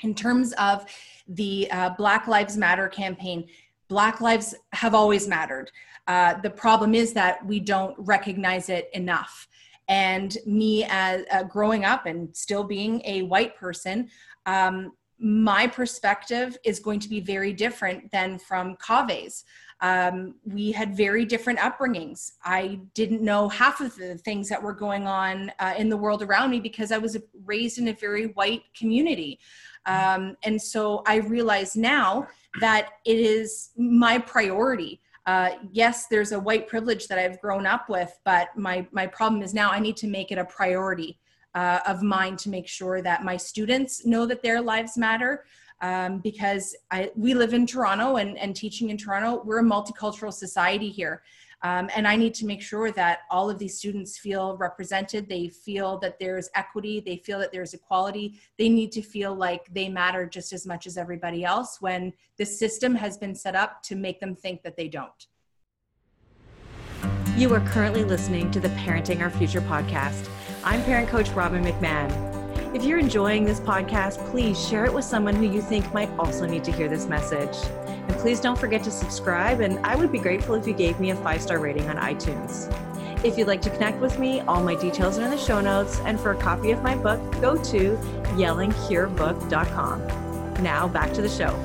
In 0.01 0.15
terms 0.15 0.53
of 0.55 0.85
the 1.29 1.71
uh, 1.71 1.91
Black 1.91 2.27
Lives 2.27 2.57
Matter 2.57 2.89
campaign, 2.89 3.47
Black 3.89 4.21
lives 4.21 4.55
have 4.73 4.95
always 4.95 5.29
mattered. 5.29 5.71
Uh, 6.09 6.35
the 6.41 6.51
problem 6.51 6.95
is 6.95 7.13
that 7.13 7.45
we 7.47 7.61
don't 7.61 7.95
recognize 7.99 8.69
it 8.69 8.91
enough. 8.95 9.47
And 9.89 10.37
me, 10.47 10.85
as 10.89 11.25
uh, 11.31 11.45
growing 11.45 11.85
up 11.85 12.07
and 12.07 12.35
still 12.35 12.65
being 12.65 13.03
a 13.05 13.23
white 13.23 13.57
person, 13.57 14.09
um, 14.47 14.93
my 15.23 15.69
perspective 15.69 16.59
is 16.65 16.81
going 16.81 16.99
to 16.99 17.09
be 17.09 17.21
very 17.21 17.53
different 17.53 18.11
than 18.11 18.39
from 18.39 18.77
Kaaveh's. 18.77 19.45
Um, 19.81 20.35
we 20.45 20.73
had 20.73 20.97
very 20.97 21.25
different 21.25 21.61
upbringings. 21.61 22.33
I 22.45 22.81
didn't 22.95 23.23
know 23.23 23.49
half 23.49 23.81
of 23.81 23.95
the 23.97 24.17
things 24.19 24.49
that 24.49 24.61
were 24.61 24.73
going 24.73 25.07
on 25.07 25.53
uh, 25.61 25.75
in 25.79 25.89
the 25.89 25.97
world 25.97 26.23
around 26.23 26.51
me 26.51 26.59
because 26.59 26.91
I 26.91 26.99
was 26.99 27.17
raised 27.45 27.79
in 27.79 27.89
a 27.89 27.93
very 27.93 28.27
white 28.29 28.63
community. 28.77 29.39
Um, 29.87 30.37
and 30.43 30.61
so 30.61 31.03
I 31.07 31.17
realize 31.17 31.77
now 31.77 32.27
that 32.61 32.91
it 33.05 33.19
is 33.19 33.71
my 33.77 34.19
priority. 34.19 35.01
Uh, 35.27 35.51
yes, 35.71 36.09
there's 36.09 36.33
a 36.33 36.39
white 36.39 36.67
privilege 36.67 37.07
that 37.07 37.19
I've 37.19 37.41
grown 37.41 37.65
up 37.65 37.89
with, 37.89 38.19
but 38.25 38.49
my, 38.57 38.87
my 38.91 39.07
problem 39.07 39.41
is 39.43 39.55
now 39.55 39.71
I 39.71 39.79
need 39.79 39.97
to 39.99 40.09
make 40.09 40.33
it 40.33 40.39
a 40.39 40.45
priority 40.45 41.19
uh, 41.55 41.81
of 41.87 42.03
mine 42.03 42.37
to 42.37 42.49
make 42.49 42.67
sure 42.67 43.03
that 43.03 43.25
my 43.25 43.37
students 43.37 44.07
know 44.07 44.27
that 44.27 44.43
their 44.43 44.61
lives 44.61 44.97
matter, 44.97 45.45
um, 45.81 46.19
because 46.19 46.77
I, 46.91 47.11
we 47.17 47.35
live 47.35 47.55
in 47.55 47.67
Toronto 47.67 48.17
and, 48.17 48.39
and 48.39 48.55
teaching 48.55 48.91
in 48.91 48.97
Toronto, 48.97 49.43
we're 49.45 49.59
a 49.59 49.65
multicultural 49.65 50.33
society 50.33 50.89
here. 50.89 51.23
Um, 51.65 51.89
and 51.95 52.09
I 52.09 52.17
need 52.17 52.35
to 52.35 52.47
make 52.47 52.61
sure 52.61 52.91
that 52.93 53.21
all 53.31 53.49
of 53.49 53.59
these 53.59 53.79
students 53.79 54.19
feel 54.19 54.57
represented. 54.57 55.29
They 55.29 55.49
feel 55.49 55.97
that 55.99 56.19
there's 56.19 56.51
equity. 56.57 57.01
They 57.01 57.19
feel 57.19 57.39
that 57.39 57.53
there's 57.53 57.73
equality. 57.73 58.41
They 58.59 58.69
need 58.69 58.91
to 58.93 59.03
feel 59.03 59.33
like 59.33 59.73
they 59.73 59.89
matter 59.89 60.27
just 60.27 60.53
as 60.53 60.67
much 60.67 60.89
as 60.89 60.97
everybody 60.97 61.45
else 61.45 61.81
when 61.81 62.13
the 62.37 62.45
system 62.45 62.97
has 62.97 63.17
been 63.17 63.35
set 63.35 63.55
up 63.55 63.81
to 63.85 63.95
make 63.95 64.19
them 64.19 64.35
think 64.35 64.63
that 64.65 64.77
they 64.77 64.89
don't. 64.89 65.27
You 67.37 67.55
are 67.55 67.61
currently 67.61 68.05
listening 68.05 68.51
to 68.51 68.61
the 68.61 68.69
Parenting 68.71 69.21
Our 69.21 69.31
Future 69.31 69.61
podcast. 69.61 70.29
I'm 70.65 70.83
parent 70.85 71.09
coach 71.09 71.29
Robin 71.31 71.65
McMahon. 71.65 72.09
If 72.73 72.85
you're 72.85 73.01
enjoying 73.01 73.45
this 73.45 73.59
podcast, 73.59 74.25
please 74.31 74.57
share 74.69 74.85
it 74.85 74.95
with 74.95 75.05
someone 75.05 75.35
who 75.35 75.45
you 75.45 75.61
think 75.61 75.93
might 75.93 76.09
also 76.21 76.47
need 76.47 76.63
to 76.63 76.71
hear 76.71 76.89
this 76.89 77.07
message. 77.07 77.57
And 77.87 78.15
please 78.19 78.39
don't 78.39 78.57
forget 78.57 78.85
to 78.85 78.93
subscribe, 78.93 79.61
and 79.61 79.85
I 79.85 79.97
would 79.97 80.13
be 80.13 80.21
grateful 80.21 80.55
if 80.55 80.65
you 80.65 80.73
gave 80.73 81.01
me 81.01 81.11
a 81.11 81.17
five 81.17 81.43
star 81.43 81.59
rating 81.59 81.89
on 81.89 81.97
iTunes. 81.97 82.73
If 83.25 83.37
you'd 83.37 83.49
like 83.49 83.61
to 83.63 83.71
connect 83.71 84.01
with 84.01 84.21
me, 84.21 84.39
all 84.43 84.63
my 84.63 84.77
details 84.77 85.19
are 85.19 85.25
in 85.25 85.31
the 85.31 85.39
show 85.39 85.61
notes. 85.61 85.99
And 86.05 86.21
for 86.21 86.31
a 86.31 86.37
copy 86.37 86.71
of 86.71 86.81
my 86.81 86.95
book, 86.95 87.19
go 87.41 87.57
to 87.57 87.97
yellingcurebook.com. 88.37 90.63
Now 90.63 90.87
back 90.87 91.13
to 91.15 91.23
the 91.23 91.29
show. 91.29 91.59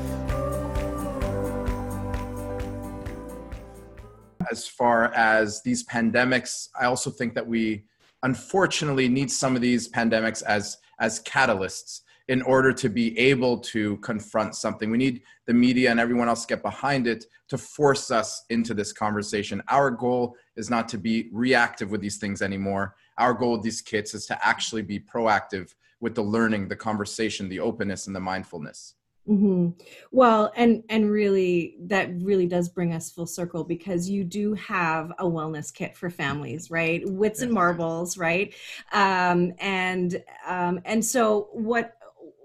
As 4.49 4.67
far 4.67 5.13
as 5.13 5.61
these 5.61 5.85
pandemics, 5.85 6.69
I 6.79 6.85
also 6.85 7.11
think 7.11 7.35
that 7.35 7.45
we 7.45 7.83
unfortunately 8.27 9.07
need 9.07 9.31
some 9.31 9.55
of 9.55 9.61
these 9.61 9.87
pandemics 9.89 10.43
as 10.43 10.77
as 10.99 11.23
catalysts 11.23 12.01
in 12.27 12.41
order 12.41 12.73
to 12.73 12.89
be 12.89 13.17
able 13.17 13.57
to 13.57 13.95
confront 13.97 14.53
something. 14.53 14.91
We 14.91 14.97
need 14.97 15.21
the 15.45 15.53
media 15.53 15.91
and 15.91 15.99
everyone 15.99 16.27
else 16.27 16.41
to 16.41 16.53
get 16.55 16.61
behind 16.61 17.07
it 17.07 17.23
to 17.47 17.57
force 17.57 18.11
us 18.11 18.43
into 18.49 18.73
this 18.73 18.91
conversation. 18.91 19.63
Our 19.69 19.89
goal 19.91 20.35
is 20.57 20.69
not 20.69 20.89
to 20.89 20.97
be 20.97 21.29
reactive 21.31 21.89
with 21.89 22.01
these 22.01 22.17
things 22.17 22.41
anymore. 22.41 22.95
Our 23.17 23.33
goal 23.33 23.53
with 23.53 23.61
these 23.61 23.81
kits 23.81 24.13
is 24.13 24.25
to 24.25 24.37
actually 24.45 24.81
be 24.81 24.99
proactive 24.99 25.73
with 26.01 26.13
the 26.13 26.27
learning, 26.35 26.67
the 26.67 26.75
conversation, 26.75 27.47
the 27.47 27.61
openness, 27.61 28.07
and 28.07 28.15
the 28.15 28.19
mindfulness. 28.19 28.95
Mm-hmm. 29.27 29.69
Well, 30.11 30.51
and 30.55 30.83
and 30.89 31.11
really, 31.11 31.75
that 31.81 32.09
really 32.21 32.47
does 32.47 32.69
bring 32.69 32.93
us 32.93 33.11
full 33.11 33.27
circle 33.27 33.63
because 33.63 34.09
you 34.09 34.23
do 34.23 34.53
have 34.53 35.11
a 35.19 35.25
wellness 35.25 35.73
kit 35.73 35.97
for 35.97 36.09
families, 36.09 36.71
right? 36.71 37.03
Witz 37.05 37.41
and 37.41 37.51
marbles, 37.51 38.17
right? 38.17 38.53
Um, 38.93 39.53
and 39.59 40.23
um, 40.45 40.79
and 40.85 41.03
so 41.03 41.49
what 41.51 41.93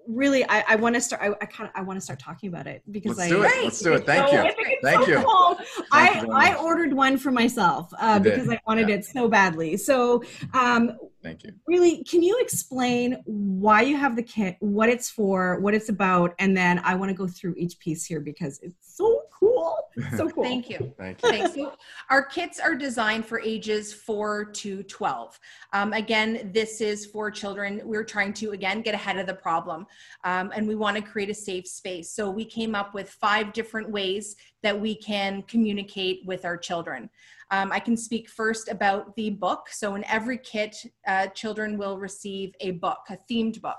really 0.09 0.45
I, 0.49 0.65
I 0.71 0.77
want 0.77 0.97
to 0.97 1.01
start 1.01 1.23
I, 1.23 1.29
I 1.41 1.47
kind 1.47 1.71
of 1.71 1.81
I 1.81 1.83
want 1.83 1.97
to 1.97 2.01
start 2.01 2.19
talking 2.19 2.49
about 2.49 2.67
it 2.67 2.83
because 2.91 3.17
Let's 3.17 3.33
I 3.33 3.37
do 3.37 3.43
it. 3.45 3.65
Let's 3.65 3.81
do 3.81 3.93
it. 3.93 4.05
Thank 4.05 4.29
so, 4.29 4.35
you. 4.35 4.41
I 4.41 4.51
think 4.53 4.69
it's 4.71 4.83
Thank 4.85 5.05
so 5.05 5.11
you. 5.11 5.25
cool. 5.25 5.55
Thank 5.93 6.17
I 6.17 6.23
you 6.23 6.33
I 6.33 6.55
ordered 6.57 6.93
one 6.93 7.17
for 7.17 7.31
myself 7.31 7.93
uh, 8.01 8.19
You 8.19 8.25
did. 8.25 8.35
because 8.35 8.51
I 8.51 8.61
wanted 8.67 8.89
Yeah. 8.89 8.97
it 8.97 9.05
so 9.05 9.29
badly. 9.29 9.77
So 9.77 10.25
um, 10.53 10.99
Thank 11.23 11.45
you. 11.45 11.53
really, 11.67 12.03
can 12.05 12.23
you 12.23 12.39
explain 12.41 13.23
why 13.25 13.83
you 13.83 13.97
have 13.97 14.17
the 14.17 14.23
kit, 14.23 14.57
what 14.61 14.89
it's 14.89 15.09
for, 15.09 15.61
what 15.61 15.75
it's 15.75 15.89
about, 15.89 16.35
and 16.39 16.57
then 16.57 16.81
I 16.85 16.95
want 16.97 17.11
to 17.11 17.15
go 17.15 17.27
through 17.27 17.55
each 17.57 17.79
piece 17.79 18.05
here 18.05 18.21
because 18.21 18.59
it's 18.61 18.77
so 18.81 19.23
cool, 19.33 19.77
so 20.17 20.29
cool. 20.29 20.43
Thank 20.43 20.69
you. 20.69 20.93
Thank 20.99 21.23
you. 21.23 21.31
Thanks. 21.31 21.55
So 21.55 21.75
our 22.11 22.25
kits 22.25 22.59
are 22.59 22.75
designed 22.75 23.25
for 23.25 23.41
ages 23.41 23.93
4 23.93 24.47
to 24.47 24.83
12. 24.83 25.39
Um, 25.73 25.93
again, 25.93 26.51
this 26.53 26.81
is 26.81 27.07
for 27.07 27.31
children. 27.31 27.81
We're 27.85 28.05
trying 28.05 28.33
to, 28.35 28.51
again, 28.53 28.83
get 28.83 28.95
ahead 28.95 29.19
of 29.19 29.27
the 29.27 29.35
problem. 29.35 29.87
Um, 30.25 30.53
and 30.55 30.67
we 30.67 30.75
want 30.75 30.97
to 30.97 31.03
create 31.03 31.31
a 31.31 31.35
safe 31.35 31.67
space. 31.67 32.11
So 32.11 32.31
we 32.31 32.45
came 32.45 32.75
up 32.75 32.95
with 32.95 33.11
five 33.11 33.53
different 33.53 33.91
ways 33.91 34.37
that 34.63 34.79
we 34.79 34.95
can 34.95 35.43
communicate 35.43 36.23
with 36.25 36.45
our 36.45 36.57
children. 36.57 37.11
Um, 37.53 37.71
I 37.71 37.81
can 37.81 37.99
speak 37.99 38.31
first 38.31 38.69
about 38.69 39.15
the 39.15 39.29
book. 39.29 39.69
So, 39.71 39.95
in 39.95 40.05
every 40.05 40.39
kit, 40.39 40.75
uh, 41.07 41.27
children 41.29 41.77
will 41.77 41.99
receive 41.99 42.55
a 42.61 42.73
book, 42.73 43.01
a 43.11 43.19
themed 43.31 43.61
book. 43.61 43.79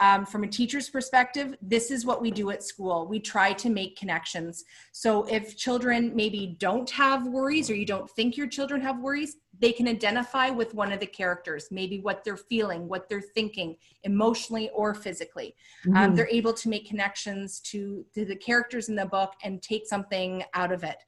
Um, 0.00 0.26
from 0.26 0.42
a 0.42 0.48
teacher's 0.48 0.90
perspective, 0.90 1.54
this 1.62 1.92
is 1.92 2.04
what 2.04 2.20
we 2.20 2.32
do 2.32 2.50
at 2.50 2.64
school. 2.64 3.06
We 3.06 3.20
try 3.20 3.52
to 3.52 3.70
make 3.70 3.96
connections. 3.96 4.64
So, 4.90 5.24
if 5.26 5.56
children 5.56 6.12
maybe 6.16 6.56
don't 6.58 6.90
have 6.90 7.28
worries 7.28 7.70
or 7.70 7.76
you 7.76 7.86
don't 7.86 8.10
think 8.10 8.36
your 8.36 8.48
children 8.48 8.80
have 8.80 8.98
worries, 8.98 9.36
they 9.60 9.70
can 9.70 9.86
identify 9.86 10.50
with 10.50 10.74
one 10.74 10.90
of 10.90 10.98
the 10.98 11.06
characters, 11.06 11.68
maybe 11.70 12.00
what 12.00 12.24
they're 12.24 12.36
feeling, 12.36 12.88
what 12.88 13.08
they're 13.08 13.20
thinking, 13.20 13.76
emotionally 14.02 14.70
or 14.74 14.92
physically. 14.92 15.54
Um, 15.86 15.94
Mhm. 15.94 16.16
they're 16.16 16.28
able 16.28 16.52
to 16.54 16.68
make 16.68 16.88
connections 16.88 17.60
to, 17.60 18.04
to 18.14 18.24
the 18.24 18.34
characters 18.34 18.88
in 18.88 18.96
the 18.96 19.06
book 19.06 19.34
and 19.44 19.62
take 19.62 19.86
something 19.86 20.42
out 20.54 20.72
of 20.72 20.82
it. 20.82 20.98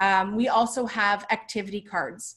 Um, 0.00 0.36
we 0.36 0.48
also 0.48 0.86
have 0.86 1.26
activity 1.30 1.80
cards. 1.80 2.36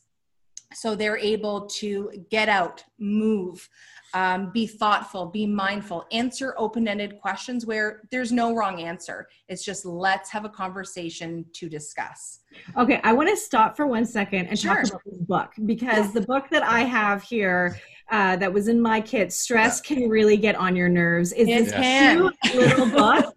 So 0.73 0.95
they're 0.95 1.17
able 1.17 1.67
to 1.67 2.25
get 2.29 2.47
out, 2.47 2.83
move, 2.97 3.67
um, 4.13 4.51
be 4.53 4.67
thoughtful, 4.67 5.25
be 5.25 5.45
mindful, 5.45 6.05
answer 6.11 6.53
open 6.57 6.87
ended 6.87 7.19
questions 7.19 7.65
where 7.65 8.01
there's 8.09 8.31
no 8.31 8.55
wrong 8.55 8.81
answer. 8.81 9.27
It's 9.49 9.63
just 9.63 9.85
let's 9.85 10.29
have 10.29 10.45
a 10.45 10.49
conversation 10.49 11.45
to 11.53 11.69
discuss. 11.69 12.39
Okay, 12.77 12.99
I 13.03 13.13
want 13.13 13.29
to 13.29 13.37
stop 13.37 13.75
for 13.75 13.85
one 13.87 14.05
second 14.05 14.47
and 14.47 14.61
talk 14.61 14.83
about 14.85 15.01
this 15.05 15.19
book 15.19 15.51
because 15.65 16.13
the 16.13 16.21
book 16.21 16.49
that 16.51 16.63
I 16.63 16.81
have 16.81 17.23
here 17.23 17.77
uh, 18.09 18.35
that 18.37 18.51
was 18.51 18.67
in 18.67 18.79
my 18.81 18.99
kit, 18.99 19.31
Stress 19.31 19.79
Can 19.79 20.09
Really 20.09 20.35
Get 20.37 20.55
on 20.55 20.75
Your 20.75 20.89
Nerves, 20.89 21.31
is 21.31 21.47
It 21.47 21.65
this 21.65 21.73
can. 21.73 22.31
cute 22.43 22.55
little 22.55 22.89
book. 22.89 23.30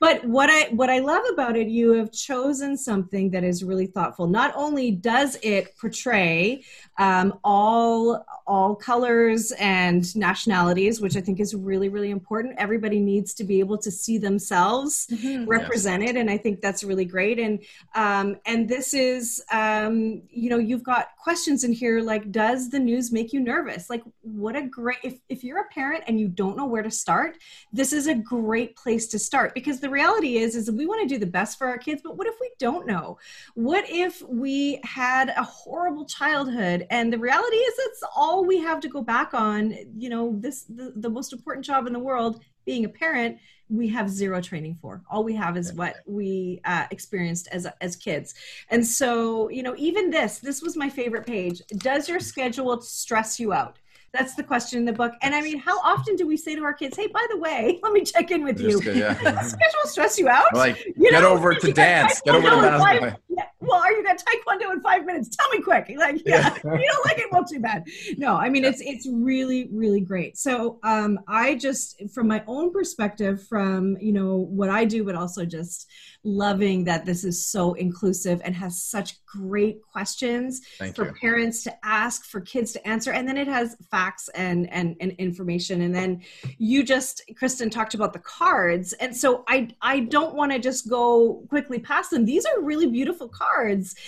But 0.00 0.24
what 0.24 0.50
I 0.50 0.68
what 0.70 0.90
I 0.90 0.98
love 0.98 1.24
about 1.32 1.56
it, 1.56 1.68
you 1.68 1.92
have 1.92 2.12
chosen 2.12 2.76
something 2.76 3.30
that 3.30 3.44
is 3.44 3.64
really 3.64 3.86
thoughtful. 3.86 4.26
Not 4.26 4.52
only 4.56 4.90
does 4.90 5.38
it 5.42 5.76
portray 5.78 6.64
um, 6.98 7.38
all 7.44 8.24
all 8.46 8.74
colors 8.74 9.52
and 9.52 10.14
nationalities, 10.16 11.00
which 11.00 11.16
I 11.16 11.20
think 11.20 11.40
is 11.40 11.54
really 11.54 11.88
really 11.88 12.10
important. 12.10 12.54
Everybody 12.58 13.00
needs 13.00 13.34
to 13.34 13.44
be 13.44 13.60
able 13.60 13.78
to 13.78 13.90
see 13.90 14.18
themselves 14.18 15.08
represented, 15.46 16.16
and 16.16 16.30
I 16.30 16.38
think 16.38 16.60
that's 16.60 16.84
really 16.84 17.04
great. 17.04 17.38
And 17.38 17.60
um, 17.94 18.36
and 18.46 18.68
this 18.68 18.94
is 18.94 19.42
um, 19.52 20.22
you 20.30 20.50
know 20.50 20.58
you've 20.58 20.82
got 20.82 21.08
questions 21.16 21.64
in 21.64 21.72
here 21.72 22.00
like 22.00 22.30
does 22.30 22.70
the 22.70 22.78
news 22.78 23.10
make 23.10 23.32
you 23.32 23.40
nervous 23.40 23.88
like 23.88 24.02
what 24.20 24.56
a 24.56 24.62
great 24.62 24.98
if, 25.02 25.18
if 25.28 25.42
you're 25.42 25.60
a 25.60 25.68
parent 25.68 26.04
and 26.06 26.20
you 26.20 26.28
don't 26.28 26.56
know 26.56 26.66
where 26.66 26.82
to 26.82 26.90
start 26.90 27.38
this 27.72 27.92
is 27.92 28.06
a 28.06 28.14
great 28.14 28.76
place 28.76 29.06
to 29.06 29.18
start 29.18 29.54
because 29.54 29.80
the 29.80 29.88
reality 29.94 30.36
is 30.36 30.56
is 30.56 30.70
we 30.70 30.86
want 30.86 31.00
to 31.02 31.14
do 31.14 31.18
the 31.18 31.34
best 31.38 31.56
for 31.58 31.66
our 31.66 31.78
kids 31.78 32.02
but 32.02 32.16
what 32.16 32.26
if 32.26 32.34
we 32.40 32.50
don't 32.58 32.86
know? 32.86 33.18
What 33.54 33.84
if 33.88 34.22
we 34.28 34.80
had 34.82 35.28
a 35.30 35.42
horrible 35.42 36.04
childhood 36.04 36.86
and 36.90 37.12
the 37.12 37.18
reality 37.18 37.56
is 37.56 37.74
it's 37.78 38.02
all 38.16 38.44
we 38.44 38.58
have 38.58 38.80
to 38.80 38.88
go 38.88 39.02
back 39.02 39.32
on 39.34 39.74
you 39.96 40.10
know 40.10 40.36
this 40.38 40.64
the, 40.64 40.92
the 40.96 41.10
most 41.10 41.32
important 41.32 41.64
job 41.64 41.86
in 41.86 41.92
the 41.92 42.06
world 42.10 42.42
being 42.64 42.84
a 42.84 42.88
parent 42.88 43.38
we 43.70 43.88
have 43.88 44.10
zero 44.10 44.40
training 44.40 44.76
for. 44.80 45.02
All 45.10 45.24
we 45.24 45.34
have 45.34 45.56
is 45.56 45.72
what 45.72 45.96
we 46.06 46.60
uh, 46.64 46.86
experienced 46.90 47.48
as 47.50 47.66
as 47.80 47.96
kids. 47.96 48.34
And 48.70 48.86
so 48.86 49.48
you 49.48 49.62
know 49.62 49.74
even 49.76 50.10
this 50.10 50.38
this 50.38 50.62
was 50.62 50.76
my 50.76 50.88
favorite 50.88 51.26
page. 51.26 51.62
Does 51.78 52.08
your 52.08 52.20
schedule 52.20 52.80
stress 52.80 53.40
you 53.40 53.52
out 53.52 53.78
that's 54.14 54.34
the 54.36 54.42
question 54.42 54.78
in 54.78 54.84
the 54.84 54.92
book 54.92 55.12
and 55.22 55.34
i 55.34 55.40
mean 55.42 55.58
how 55.58 55.78
often 55.80 56.14
do 56.16 56.26
we 56.26 56.36
say 56.36 56.54
to 56.54 56.62
our 56.62 56.72
kids 56.72 56.96
hey 56.96 57.06
by 57.08 57.24
the 57.30 57.36
way 57.38 57.78
let 57.82 57.92
me 57.92 58.02
check 58.04 58.30
in 58.30 58.44
with 58.44 58.58
you 58.60 58.80
Just, 58.80 58.96
yeah. 58.96 59.12
schedule 59.42 59.84
stress 59.84 60.18
you 60.18 60.28
out 60.28 60.54
like 60.54 60.84
You 60.96 61.10
get 61.10 61.20
know, 61.22 61.32
over 61.34 61.54
to 61.54 61.72
dance. 61.84 62.20
Get 62.24 62.34
over 62.34 62.48
to 62.48 62.56
taekwondo 62.56 62.74
in 62.74 62.80
five- 62.80 63.00
basketball. 63.00 63.20
yeah, 63.28 63.44
well, 63.66 63.80
are 63.80 63.92
you 63.92 64.02
got 64.02 64.18
taekwondo 64.18 64.72
in 64.72 64.80
five 64.80 65.04
minutes? 65.04 65.34
Tell 65.36 65.48
me 65.50 65.60
quick. 65.60 65.92
Like, 66.04 66.22
yeah, 66.26 66.54
you 66.64 66.90
don't 66.92 67.06
like 67.06 67.18
it? 67.18 67.28
Well, 67.30 67.44
too 67.44 67.60
bad. 67.60 67.84
No, 68.18 68.36
I 68.36 68.48
mean 68.48 68.64
it's 68.64 68.80
it's 68.80 69.08
really 69.10 69.68
really 69.72 70.00
great. 70.00 70.36
So, 70.36 70.78
um, 70.82 71.18
I 71.28 71.54
just 71.54 72.02
from 72.12 72.28
my 72.28 72.42
own 72.46 72.72
perspective, 72.72 73.46
from 73.46 73.96
you 74.00 74.12
know 74.12 74.36
what 74.36 74.70
I 74.70 74.84
do, 74.84 75.04
but 75.04 75.14
also 75.14 75.44
just 75.44 75.88
loving 76.24 76.84
that 76.84 77.04
this 77.04 77.22
is 77.22 77.46
so 77.46 77.74
inclusive 77.74 78.40
and 78.44 78.54
has 78.54 78.82
such 78.82 79.24
great 79.26 79.82
questions 79.82 80.62
Thank 80.78 80.96
for 80.96 81.06
you. 81.06 81.12
parents 81.12 81.62
to 81.64 81.74
ask, 81.84 82.24
for 82.24 82.40
kids 82.40 82.72
to 82.72 82.88
answer, 82.88 83.12
and 83.12 83.28
then 83.28 83.36
it 83.36 83.48
has 83.48 83.76
facts 83.90 84.28
and 84.34 84.70
and 84.72 84.96
and 85.00 85.12
information. 85.12 85.82
And 85.82 85.94
then 85.94 86.22
you 86.58 86.82
just 86.82 87.22
Kristen 87.36 87.70
talked 87.70 87.94
about 87.94 88.12
the 88.12 88.18
cards, 88.20 88.92
and 88.94 89.16
so 89.16 89.44
I 89.48 89.68
I 89.80 90.00
don't 90.00 90.34
want 90.34 90.52
to 90.52 90.58
just 90.58 90.88
go 90.88 91.44
quickly 91.48 91.78
past 91.78 92.10
them. 92.10 92.24
These 92.24 92.44
are 92.46 92.60
really 92.62 92.86
beautiful 92.86 93.28
cards 93.28 93.53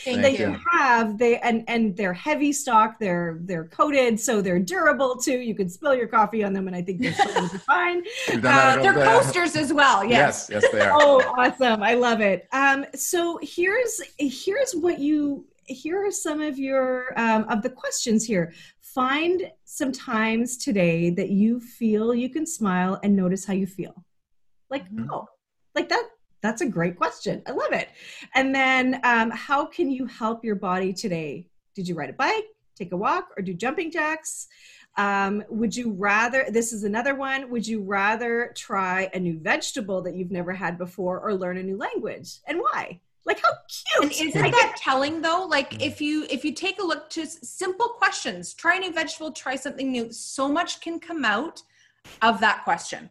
Thank 0.05 0.23
that 0.23 0.33
you 0.39 0.51
you. 0.53 0.61
have. 0.73 1.19
They 1.19 1.39
and 1.39 1.65
and 1.69 1.97
they're 1.97 2.13
heavy 2.13 2.53
stock. 2.53 2.99
They're 2.99 3.39
they're 3.43 3.65
coated, 3.67 4.19
so 4.21 4.41
they're 4.41 4.59
durable 4.59 5.17
too. 5.17 5.39
You 5.39 5.55
can 5.55 5.69
spill 5.69 5.95
your 5.95 6.09
coffee 6.09 6.43
on 6.45 6.53
them, 6.53 6.67
and 6.67 6.75
I 6.77 6.83
think 6.83 7.01
they're 7.01 7.13
totally 7.13 7.49
fine. 7.75 8.03
You've 8.29 8.43
done 8.43 8.43
that 8.43 8.79
Uh, 8.79 8.83
They're 8.83 9.05
coasters 9.05 9.57
as 9.57 9.73
well. 9.73 10.05
Yes. 10.05 10.49
Yes, 10.51 10.63
yes, 10.63 10.73
they 10.73 10.81
are. 10.81 10.93
oh 10.95 11.21
awesome 11.39 11.83
i 11.83 11.95
love 11.95 12.21
it 12.21 12.49
um 12.53 12.85
so 12.95 13.39
here's 13.43 14.01
here's 14.19 14.73
what 14.75 14.99
you 14.99 15.47
here 15.67 16.05
are 16.07 16.11
some 16.11 16.41
of 16.41 16.59
your 16.59 17.13
um, 17.19 17.45
of 17.49 17.63
the 17.63 17.71
questions 17.71 18.25
here 18.25 18.53
find 18.81 19.51
some 19.65 19.93
times 19.93 20.57
today 20.57 21.11
that 21.11 21.31
you 21.31 21.61
feel 21.61 22.15
you 22.15 22.29
can 22.29 22.47
smile 22.47 22.99
and 23.03 23.15
notice 23.15 23.45
how 23.45 23.53
you 23.53 23.67
feel 23.67 23.95
like 24.71 24.85
Mhm. 24.93 25.09
oh 25.11 25.27
like 25.75 25.89
that 25.89 26.05
that's 26.47 26.63
a 26.63 26.67
great 26.67 26.97
question. 26.97 27.43
I 27.47 27.51
love 27.51 27.73
it. 27.73 27.89
And 28.35 28.55
then, 28.55 29.01
um, 29.03 29.31
how 29.31 29.67
can 29.67 29.91
you 29.91 30.07
help 30.07 30.45
your 30.45 30.55
body 30.55 30.93
today? 30.93 31.49
Did 31.75 31.89
you 31.89 31.95
ride 31.95 32.11
a 32.11 32.15
bike, 32.15 32.47
take 32.77 32.93
a 32.93 32.97
walk, 32.97 33.31
or 33.37 33.43
do 33.43 33.53
jumping 33.53 33.91
jacks? 33.91 34.49
Um, 34.97 35.45
would 35.51 35.77
you 35.77 35.93
rather, 35.93 36.47
this 36.49 36.73
is 36.73 36.85
another 36.85 37.15
one, 37.15 37.51
would 37.51 37.67
you 37.67 37.83
rather 37.83 38.53
try 38.57 39.11
a 39.13 39.19
new 39.19 39.39
vegetable 39.39 40.01
that 40.03 40.15
you've 40.15 40.31
never 40.31 40.53
had 40.53 40.79
before 40.79 41.21
or 41.21 41.35
learn 41.35 41.59
a 41.59 41.63
new 41.63 41.77
language? 41.77 42.39
And 42.47 42.61
why? 42.61 43.01
Like 43.27 43.43
how 43.43 43.51
cute. 43.69 44.21
And 44.21 44.29
isn't 44.29 44.51
that 44.53 44.77
telling 44.79 45.21
though? 45.21 45.47
Like 45.51 45.83
if 45.83 46.01
you 46.01 46.27
if 46.31 46.45
you 46.45 46.53
take 46.53 46.81
a 46.81 46.85
look 46.85 47.11
to 47.11 47.27
simple 47.27 47.89
questions, 47.89 48.55
try 48.55 48.77
a 48.77 48.79
new 48.79 48.93
vegetable, 48.93 49.33
try 49.33 49.57
something 49.57 49.91
new, 49.91 50.13
so 50.13 50.49
much 50.49 50.81
can 50.81 51.01
come 51.01 51.25
out 51.25 51.61
of 52.23 52.41
that 52.41 52.63
question. 52.63 53.11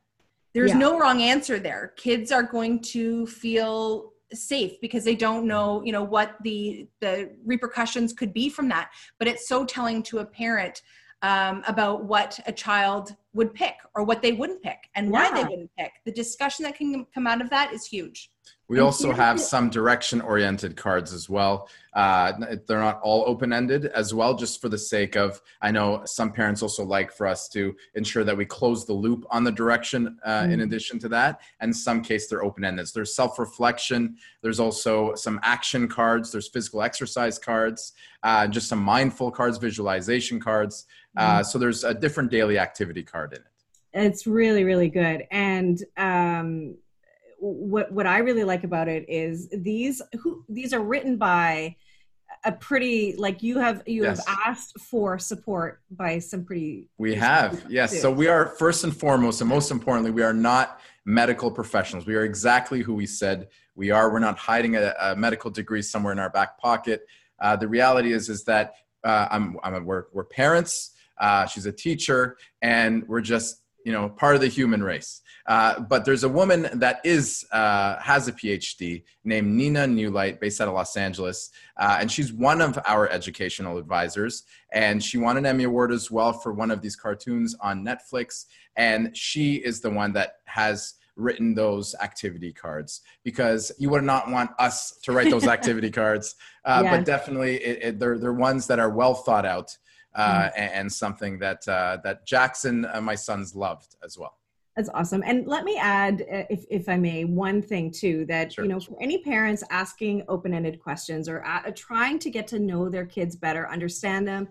There's 0.56 0.72
yeah. 0.72 0.78
no 0.78 0.98
wrong 0.98 1.22
answer 1.22 1.60
there. 1.60 1.92
Kids 1.98 2.32
are 2.32 2.42
going 2.42 2.82
to 2.84 3.28
feel 3.28 4.14
safe 4.34 4.80
because 4.80 5.04
they 5.04 5.14
don't 5.14 5.46
know, 5.46 5.84
you 5.84 5.92
know, 5.92 6.04
what 6.04 6.38
the 6.44 6.88
the 7.02 7.32
repercussions 7.46 8.14
could 8.14 8.34
be 8.34 8.48
from 8.50 8.70
that. 8.70 8.90
But 9.20 9.28
it's 9.28 9.50
so 9.50 9.66
telling 9.66 10.02
to 10.04 10.20
a 10.20 10.26
parent 10.26 10.82
um, 11.22 11.62
about 11.68 12.06
what 12.06 12.40
a 12.48 12.54
child 12.54 13.16
would 13.36 13.54
pick 13.54 13.76
or 13.94 14.04
what 14.04 14.22
they 14.22 14.32
wouldn't 14.32 14.64
pick 14.64 14.90
and 14.96 15.12
why 15.12 15.32
they 15.32 15.44
wouldn't 15.44 15.70
pick. 15.78 15.92
The 16.06 16.12
discussion 16.12 16.64
that 16.64 16.76
can 16.76 17.06
come 17.14 17.28
out 17.28 17.42
of 17.42 17.50
that 17.52 17.74
is 17.74 17.86
huge. 17.86 18.32
We 18.68 18.80
also 18.80 19.12
have 19.12 19.40
some 19.40 19.70
direction 19.70 20.22
oriented 20.22 20.76
cards 20.76 21.14
as 21.14 21.30
well. 21.30 21.70
Uh, 21.94 22.34
they're 22.68 22.80
not 22.80 23.00
all 23.04 23.24
open 23.28 23.54
ended 23.54 23.86
as 23.86 24.12
well, 24.12 24.34
just 24.34 24.60
for 24.60 24.70
the 24.70 24.78
sake 24.78 25.16
of. 25.16 25.40
I 25.62 25.70
know 25.70 26.02
some 26.06 26.32
parents 26.32 26.64
also 26.64 26.84
like 26.84 27.12
for 27.12 27.28
us 27.28 27.48
to 27.50 27.76
ensure 27.94 28.24
that 28.24 28.36
we 28.36 28.46
close 28.46 28.84
the 28.84 28.94
loop 28.94 29.24
on 29.30 29.44
the 29.44 29.52
direction 29.52 30.18
uh, 30.26 30.44
mm. 30.44 30.54
in 30.54 30.62
addition 30.62 30.98
to 31.00 31.10
that. 31.10 31.42
And 31.60 31.76
some 31.76 32.02
case 32.02 32.28
they're 32.28 32.44
open 32.44 32.66
ended. 32.66 32.88
So 32.88 32.94
there's 32.96 33.16
self 33.16 33.38
reflection, 33.38 34.18
there's 34.42 34.60
also 34.60 35.14
some 35.14 35.40
action 35.44 35.88
cards, 35.88 36.32
there's 36.32 36.50
physical 36.50 36.82
exercise 36.82 37.38
cards, 37.38 37.94
uh, 38.24 38.48
just 38.48 38.68
some 38.68 38.80
mindful 38.80 39.30
cards, 39.30 39.60
visualization 39.60 40.40
cards. 40.40 40.86
Uh, 41.16 41.40
mm. 41.40 41.46
so 41.46 41.60
there's 41.60 41.84
a 41.84 41.94
different 41.94 42.32
daily 42.32 42.58
activity 42.58 43.04
card 43.04 43.25
in 43.34 43.40
it. 43.40 44.06
It's 44.08 44.28
really, 44.28 44.64
really 44.64 44.90
good. 44.90 45.26
And, 45.32 45.82
um, 45.98 46.76
what 47.40 47.92
what 47.92 48.08
I 48.08 48.20
really 48.20 48.44
like 48.44 48.64
about 48.64 48.88
it 48.88 49.06
is 49.08 49.50
these 49.50 50.02
who 50.20 50.44
these 50.50 50.74
are 50.74 50.82
written 50.82 51.18
by 51.18 51.76
a 52.44 52.52
pretty 52.52 53.16
like 53.18 53.44
you 53.44 53.60
have 53.60 53.84
you 53.86 54.04
yes. 54.04 54.26
have 54.26 54.38
asked 54.46 54.80
for 54.80 55.18
support 55.18 55.82
by 55.92 56.20
some 56.20 56.44
pretty 56.44 56.90
we 56.98 57.16
have 57.16 57.66
yes 57.70 57.92
too. 57.92 57.98
so 58.00 58.12
we 58.12 58.28
are 58.28 58.48
first 58.48 58.84
and 58.84 58.96
foremost 58.96 59.42
and 59.42 59.50
most 59.50 59.72
importantly 59.72 60.12
we 60.12 60.24
are 60.24 60.34
not 60.34 60.80
medical 61.06 61.52
professionals 61.52 62.06
we 62.06 62.16
are 62.16 62.24
exactly 62.24 62.82
who 62.82 62.94
we 62.94 63.06
said 63.06 63.48
we 63.76 63.92
are 63.92 64.12
we're 64.12 64.20
not 64.20 64.38
hiding 64.38 64.76
a, 64.76 64.94
a 65.02 65.16
medical 65.16 65.50
degree 65.50 65.82
somewhere 65.82 66.14
in 66.14 66.20
our 66.20 66.30
back 66.30 66.58
pocket 66.58 67.06
uh, 67.40 67.56
the 67.56 67.68
reality 67.68 68.12
is 68.12 68.30
is 68.30 68.44
that 68.44 68.76
uh, 69.04 69.28
I'm, 69.30 69.58
I'm 69.64 69.76
a, 69.76 69.80
we're, 69.82 70.06
we're 70.14 70.24
parents 70.24 70.95
uh, 71.20 71.46
she's 71.46 71.66
a 71.66 71.72
teacher 71.72 72.38
and 72.62 73.08
we're 73.08 73.22
just 73.22 73.62
you 73.86 73.92
know 73.92 74.10
part 74.10 74.36
of 74.36 74.42
the 74.42 74.48
human 74.48 74.84
race. 74.84 75.22
Uh, 75.48 75.80
but 75.80 76.06
there's 76.06 76.24
a 76.24 76.30
woman 76.30 76.68
that 76.74 77.00
is 77.06 77.46
uh, 77.52 77.98
has 78.00 78.28
a 78.28 78.32
phd 78.34 79.04
named 79.24 79.48
nina 79.48 79.86
newlight 79.86 80.40
based 80.40 80.60
out 80.60 80.68
of 80.68 80.74
los 80.74 80.98
angeles. 80.98 81.52
Uh, 81.78 81.98
and 82.00 82.12
she's 82.12 82.34
one 82.34 82.62
of 82.62 82.80
our 82.88 83.08
educational 83.10 83.78
advisors. 83.78 84.44
And 84.74 85.02
she 85.02 85.18
won 85.18 85.38
an 85.38 85.46
emmy 85.46 85.66
award 85.66 85.92
as 85.92 86.10
well 86.10 86.34
for 86.34 86.52
one 86.52 86.72
of 86.72 86.82
these 86.82 86.96
cartoons 86.96 87.56
on 87.62 87.86
netflix. 87.86 88.46
And 88.76 89.16
she 89.16 89.56
is 89.56 89.82
the 89.82 89.92
one 89.92 90.12
that 90.14 90.38
has 90.46 90.96
written 91.16 91.54
those 91.54 91.96
activity 92.02 92.52
cards 92.52 93.02
because 93.24 93.72
you 93.78 93.90
would 93.90 94.04
not 94.04 94.30
want 94.30 94.50
us 94.60 94.98
to 95.04 95.12
write 95.12 95.30
those 95.30 95.48
activity 95.58 95.92
cards. 95.92 96.36
Uh, 96.66 96.82
yeah. 96.84 96.98
but 96.98 97.06
definitely 97.06 97.56
it, 97.58 97.84
it, 97.84 98.00
they're, 98.00 98.18
they're 98.18 98.34
ones 98.34 98.68
that 98.68 98.80
are 98.80 98.90
well 98.90 99.14
thought 99.14 99.46
out 99.46 99.78
uh, 100.16 100.44
mm. 100.44 100.52
and, 100.56 100.92
something 100.92 101.38
that 101.40 101.68
uh, 101.68 101.98
that 102.04 102.26
Jackson, 102.26 102.86
uh, 102.94 103.02
my 103.02 103.16
sons, 103.16 103.56
loved 103.56 103.96
as 104.04 104.18
well. 104.18 104.38
That's 104.76 104.90
awesome. 104.90 105.24
And 105.26 105.48
let 105.48 105.64
me 105.64 105.78
add, 105.78 106.22
uh, 106.24 106.44
if, 106.50 106.66
if 106.70 106.90
I 106.90 106.98
may, 106.98 107.24
one 107.24 107.62
thing 107.62 107.92
too 107.92 108.26
that, 108.26 108.52
sure. 108.52 108.66
you 108.66 108.70
know, 108.70 108.80
for 108.80 108.98
any 109.02 109.20
parents 109.20 109.64
asking 109.70 110.24
open 110.28 110.54
ended 110.54 110.82
questions 110.82 111.30
or 111.30 111.46
uh, 111.46 111.72
trying 111.76 112.20
to 112.20 112.30
get 112.30 112.46
to 112.48 112.60
know 112.60 112.90
their 112.90 113.06
kids 113.06 113.38
better, 113.38 113.70
understand 113.70 114.28
them, 114.28 114.50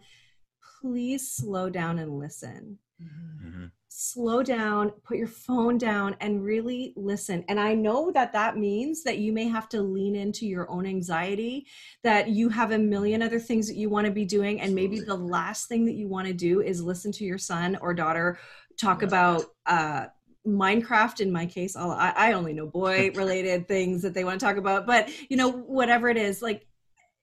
please 0.81 1.31
slow 1.31 1.69
down 1.69 1.99
and 1.99 2.19
listen. 2.19 2.79
Mm-hmm 3.05 3.65
slow 3.97 4.43
down, 4.43 4.91
put 5.05 5.17
your 5.17 5.29
phone 5.29 5.79
down, 5.79 6.17
and 6.21 6.43
really 6.43 6.93
listen. 6.97 7.45
And 7.49 7.61
I 7.61 7.75
know 7.75 8.11
that 8.11 8.33
that 8.33 8.57
means 8.57 9.05
that 9.05 9.19
you 9.19 9.33
may 9.33 9.47
have 9.47 9.69
to 9.69 9.83
lean 9.83 10.17
into 10.17 10.47
your 10.47 10.69
own 10.69 10.85
anxiety, 10.85 11.67
that 12.03 12.29
you 12.29 12.49
have 12.49 12.73
a 12.73 12.79
million 12.79 13.23
other 13.23 13.39
things 13.39 13.69
that 13.69 13.77
you 13.77 13.89
want 13.89 14.07
to 14.07 14.13
be 14.13 14.25
doing. 14.25 14.61
And 14.61 14.75
maybe 14.75 14.99
the 14.99 15.15
last 15.15 15.69
thing 15.69 15.85
that 15.85 15.95
you 15.95 16.09
want 16.09 16.27
to 16.27 16.35
do 16.35 16.61
is 16.61 16.83
listen 16.83 17.13
to 17.13 17.25
your 17.25 17.39
son 17.39 17.79
or 17.81 17.95
daughter 17.95 18.37
talk 18.81 19.03
about, 19.03 19.45
uh, 19.67 20.07
Minecraft 20.47 21.21
in 21.21 21.33
my 21.33 21.47
case, 21.47 21.75
I, 21.75 22.13
I 22.15 22.33
only 22.33 22.53
know 22.53 22.67
boy 22.67 23.11
related 23.15 23.67
things 23.67 24.03
that 24.03 24.13
they 24.13 24.25
want 24.25 24.39
to 24.39 24.45
talk 24.45 24.57
about, 24.59 24.87
but 24.87 25.09
you 25.31 25.39
know, 25.39 25.49
whatever 25.49 26.11
it 26.11 26.19
is, 26.19 26.43
like, 26.43 26.67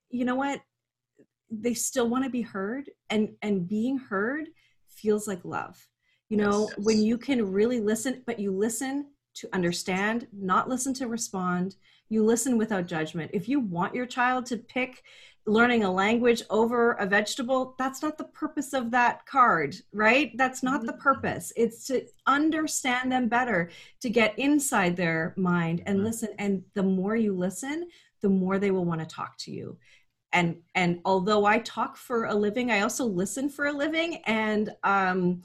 you 0.09 0.25
know 0.25 0.33
what? 0.33 0.59
They 1.51 1.75
still 1.75 2.09
want 2.09 2.23
to 2.23 2.31
be 2.31 2.41
heard 2.41 2.89
and, 3.11 3.35
and 3.43 3.67
being 3.67 3.99
heard 3.99 4.47
feels 4.93 5.27
like 5.27 5.43
love. 5.43 5.87
You 6.29 6.37
know 6.37 6.69
yes. 6.69 6.85
when 6.85 7.01
you 7.01 7.17
can 7.17 7.51
really 7.51 7.81
listen 7.81 8.23
but 8.25 8.39
you 8.39 8.51
listen 8.51 9.07
to 9.33 9.49
understand 9.53 10.27
not 10.31 10.69
listen 10.69 10.93
to 10.95 11.07
respond. 11.07 11.75
You 12.09 12.23
listen 12.25 12.57
without 12.57 12.87
judgment. 12.87 13.31
If 13.33 13.47
you 13.49 13.59
want 13.59 13.95
your 13.95 14.05
child 14.05 14.45
to 14.47 14.57
pick 14.57 15.03
learning 15.47 15.83
a 15.83 15.91
language 15.91 16.43
over 16.51 16.93
a 16.93 17.05
vegetable 17.05 17.73
that's 17.79 18.03
not 18.03 18.17
the 18.17 18.25
purpose 18.25 18.73
of 18.73 18.91
that 18.91 19.25
card 19.25 19.75
right? 19.91 20.31
That's 20.37 20.61
not 20.61 20.85
the 20.85 20.93
mm-hmm. 20.93 21.01
purpose. 21.01 21.51
It's 21.55 21.87
to 21.87 22.05
understand 22.27 23.11
them 23.11 23.27
better 23.27 23.71
to 24.01 24.09
get 24.09 24.37
inside 24.37 24.95
their 24.95 25.33
mind 25.35 25.81
and 25.85 25.97
mm-hmm. 25.97 26.05
listen. 26.05 26.29
And 26.37 26.63
the 26.75 26.83
more 26.83 27.15
you 27.15 27.35
listen 27.35 27.89
the 28.21 28.29
more 28.29 28.59
they 28.59 28.71
will 28.71 28.85
want 28.85 29.01
to 29.01 29.15
talk 29.15 29.37
to 29.39 29.51
you 29.51 29.77
and 30.33 30.57
and 30.75 30.99
although 31.05 31.45
i 31.45 31.59
talk 31.59 31.97
for 31.97 32.25
a 32.25 32.33
living 32.33 32.71
i 32.71 32.81
also 32.81 33.05
listen 33.05 33.49
for 33.49 33.67
a 33.67 33.73
living. 33.73 34.21
And 34.25 34.71
um 34.83 35.41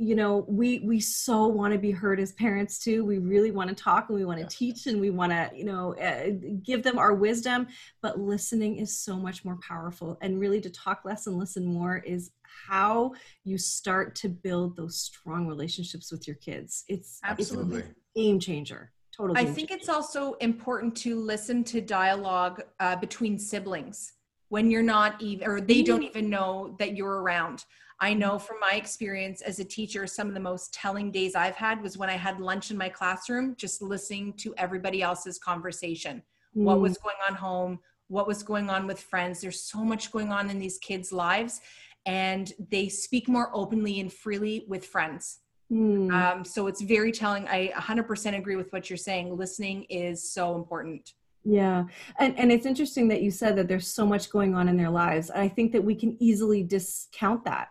you 0.00 0.14
know 0.14 0.46
we 0.48 0.78
we 0.78 0.98
so 0.98 1.46
want 1.46 1.74
to 1.74 1.78
be 1.78 1.90
heard 1.90 2.18
as 2.20 2.32
parents 2.32 2.78
too. 2.78 3.04
We 3.04 3.18
really 3.18 3.50
want 3.50 3.68
to 3.68 3.74
talk 3.74 4.08
and 4.08 4.16
we 4.16 4.24
want 4.24 4.40
to 4.40 4.46
teach 4.46 4.86
and 4.86 4.98
we 4.98 5.10
want 5.10 5.30
to 5.30 5.50
you 5.54 5.64
know 5.64 5.94
uh, 5.96 6.30
give 6.64 6.82
them 6.82 6.98
our 6.98 7.12
wisdom. 7.12 7.66
But 8.00 8.18
listening 8.18 8.78
is 8.78 8.98
so 8.98 9.16
much 9.16 9.44
more 9.44 9.58
powerful. 9.66 10.16
And 10.22 10.40
really 10.40 10.60
to 10.62 10.70
talk 10.70 11.02
less 11.04 11.26
and 11.26 11.36
listen 11.36 11.66
more 11.66 11.98
is 11.98 12.30
how 12.66 13.12
you 13.44 13.58
start 13.58 14.14
to 14.16 14.30
build 14.30 14.74
those 14.74 14.98
strong 14.98 15.46
relationships 15.46 16.10
with 16.10 16.26
your 16.26 16.36
kids. 16.36 16.84
It's 16.88 17.20
absolutely 17.22 17.80
it's 17.80 17.88
a 17.88 18.18
game 18.18 18.40
changer 18.40 18.92
totally 19.20 19.40
i 19.40 19.44
think 19.44 19.70
it's 19.70 19.88
also 19.88 20.34
important 20.34 20.96
to 20.96 21.18
listen 21.20 21.62
to 21.62 21.80
dialogue 21.80 22.62
uh, 22.80 22.96
between 22.96 23.38
siblings 23.38 24.14
when 24.48 24.70
you're 24.70 24.82
not 24.82 25.20
even 25.20 25.46
or 25.46 25.60
they 25.60 25.82
don't 25.82 26.02
even 26.02 26.28
know 26.28 26.74
that 26.78 26.96
you're 26.96 27.20
around 27.22 27.64
I 28.02 28.14
know 28.14 28.38
from 28.38 28.56
my 28.60 28.72
experience 28.76 29.42
as 29.42 29.58
a 29.58 29.64
teacher, 29.64 30.06
some 30.06 30.26
of 30.26 30.34
the 30.34 30.40
most 30.40 30.72
telling 30.72 31.10
days 31.10 31.34
I've 31.34 31.54
had 31.54 31.82
was 31.82 31.98
when 31.98 32.08
I 32.08 32.16
had 32.16 32.40
lunch 32.40 32.70
in 32.70 32.78
my 32.78 32.88
classroom, 32.88 33.54
just 33.56 33.82
listening 33.82 34.32
to 34.38 34.54
everybody 34.56 35.02
else's 35.02 35.38
conversation. 35.38 36.22
Mm. 36.56 36.62
What 36.62 36.80
was 36.80 36.96
going 36.96 37.16
on 37.28 37.34
home? 37.34 37.78
What 38.08 38.26
was 38.26 38.42
going 38.42 38.70
on 38.70 38.86
with 38.86 39.00
friends? 39.00 39.40
There's 39.40 39.60
so 39.60 39.84
much 39.84 40.10
going 40.10 40.32
on 40.32 40.48
in 40.48 40.58
these 40.58 40.78
kids' 40.78 41.12
lives, 41.12 41.60
and 42.06 42.50
they 42.70 42.88
speak 42.88 43.28
more 43.28 43.50
openly 43.52 44.00
and 44.00 44.10
freely 44.10 44.64
with 44.66 44.86
friends. 44.86 45.40
Mm. 45.70 46.12
Um, 46.12 46.44
so 46.44 46.66
it's 46.66 46.80
very 46.80 47.12
telling. 47.12 47.46
I 47.48 47.68
100% 47.68 48.36
agree 48.36 48.56
with 48.56 48.72
what 48.72 48.90
you're 48.90 48.96
saying. 48.96 49.36
Listening 49.36 49.84
is 49.84 50.32
so 50.32 50.56
important. 50.56 51.14
Yeah. 51.44 51.84
And 52.18 52.38
and 52.38 52.52
it's 52.52 52.66
interesting 52.66 53.08
that 53.08 53.22
you 53.22 53.30
said 53.30 53.56
that 53.56 53.68
there's 53.68 53.86
so 53.86 54.06
much 54.06 54.30
going 54.30 54.54
on 54.54 54.68
in 54.68 54.76
their 54.76 54.90
lives. 54.90 55.30
And 55.30 55.40
I 55.40 55.48
think 55.48 55.72
that 55.72 55.82
we 55.82 55.94
can 55.94 56.16
easily 56.20 56.62
discount 56.62 57.44
that 57.44 57.68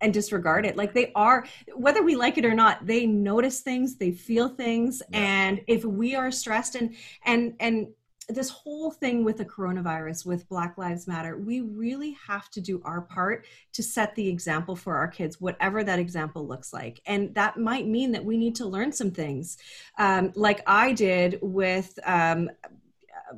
and 0.00 0.12
disregard 0.12 0.64
it. 0.66 0.76
Like 0.76 0.94
they 0.94 1.12
are, 1.14 1.46
whether 1.74 2.02
we 2.02 2.16
like 2.16 2.38
it 2.38 2.44
or 2.44 2.54
not, 2.54 2.86
they 2.86 3.06
notice 3.06 3.60
things, 3.60 3.96
they 3.96 4.10
feel 4.12 4.48
things, 4.48 5.02
yeah. 5.10 5.18
and 5.18 5.60
if 5.66 5.84
we 5.84 6.14
are 6.14 6.30
stressed 6.30 6.76
and 6.76 6.94
and 7.24 7.54
and 7.60 7.88
this 8.28 8.50
whole 8.50 8.90
thing 8.90 9.24
with 9.24 9.36
the 9.36 9.44
coronavirus 9.44 10.26
with 10.26 10.48
black 10.48 10.78
lives 10.78 11.06
matter 11.06 11.36
we 11.36 11.60
really 11.60 12.16
have 12.26 12.50
to 12.50 12.60
do 12.60 12.80
our 12.84 13.02
part 13.02 13.46
to 13.72 13.82
set 13.82 14.14
the 14.14 14.28
example 14.28 14.74
for 14.74 14.96
our 14.96 15.08
kids 15.08 15.40
whatever 15.40 15.84
that 15.84 15.98
example 15.98 16.46
looks 16.46 16.72
like. 16.72 17.00
And 17.06 17.34
that 17.34 17.58
might 17.58 17.86
mean 17.86 18.12
that 18.12 18.24
we 18.24 18.36
need 18.36 18.54
to 18.56 18.66
learn 18.66 18.92
some 18.92 19.10
things. 19.10 19.58
Um, 19.98 20.32
like 20.34 20.62
i 20.66 20.92
did 20.92 21.38
with 21.42 21.98
um, 22.04 22.50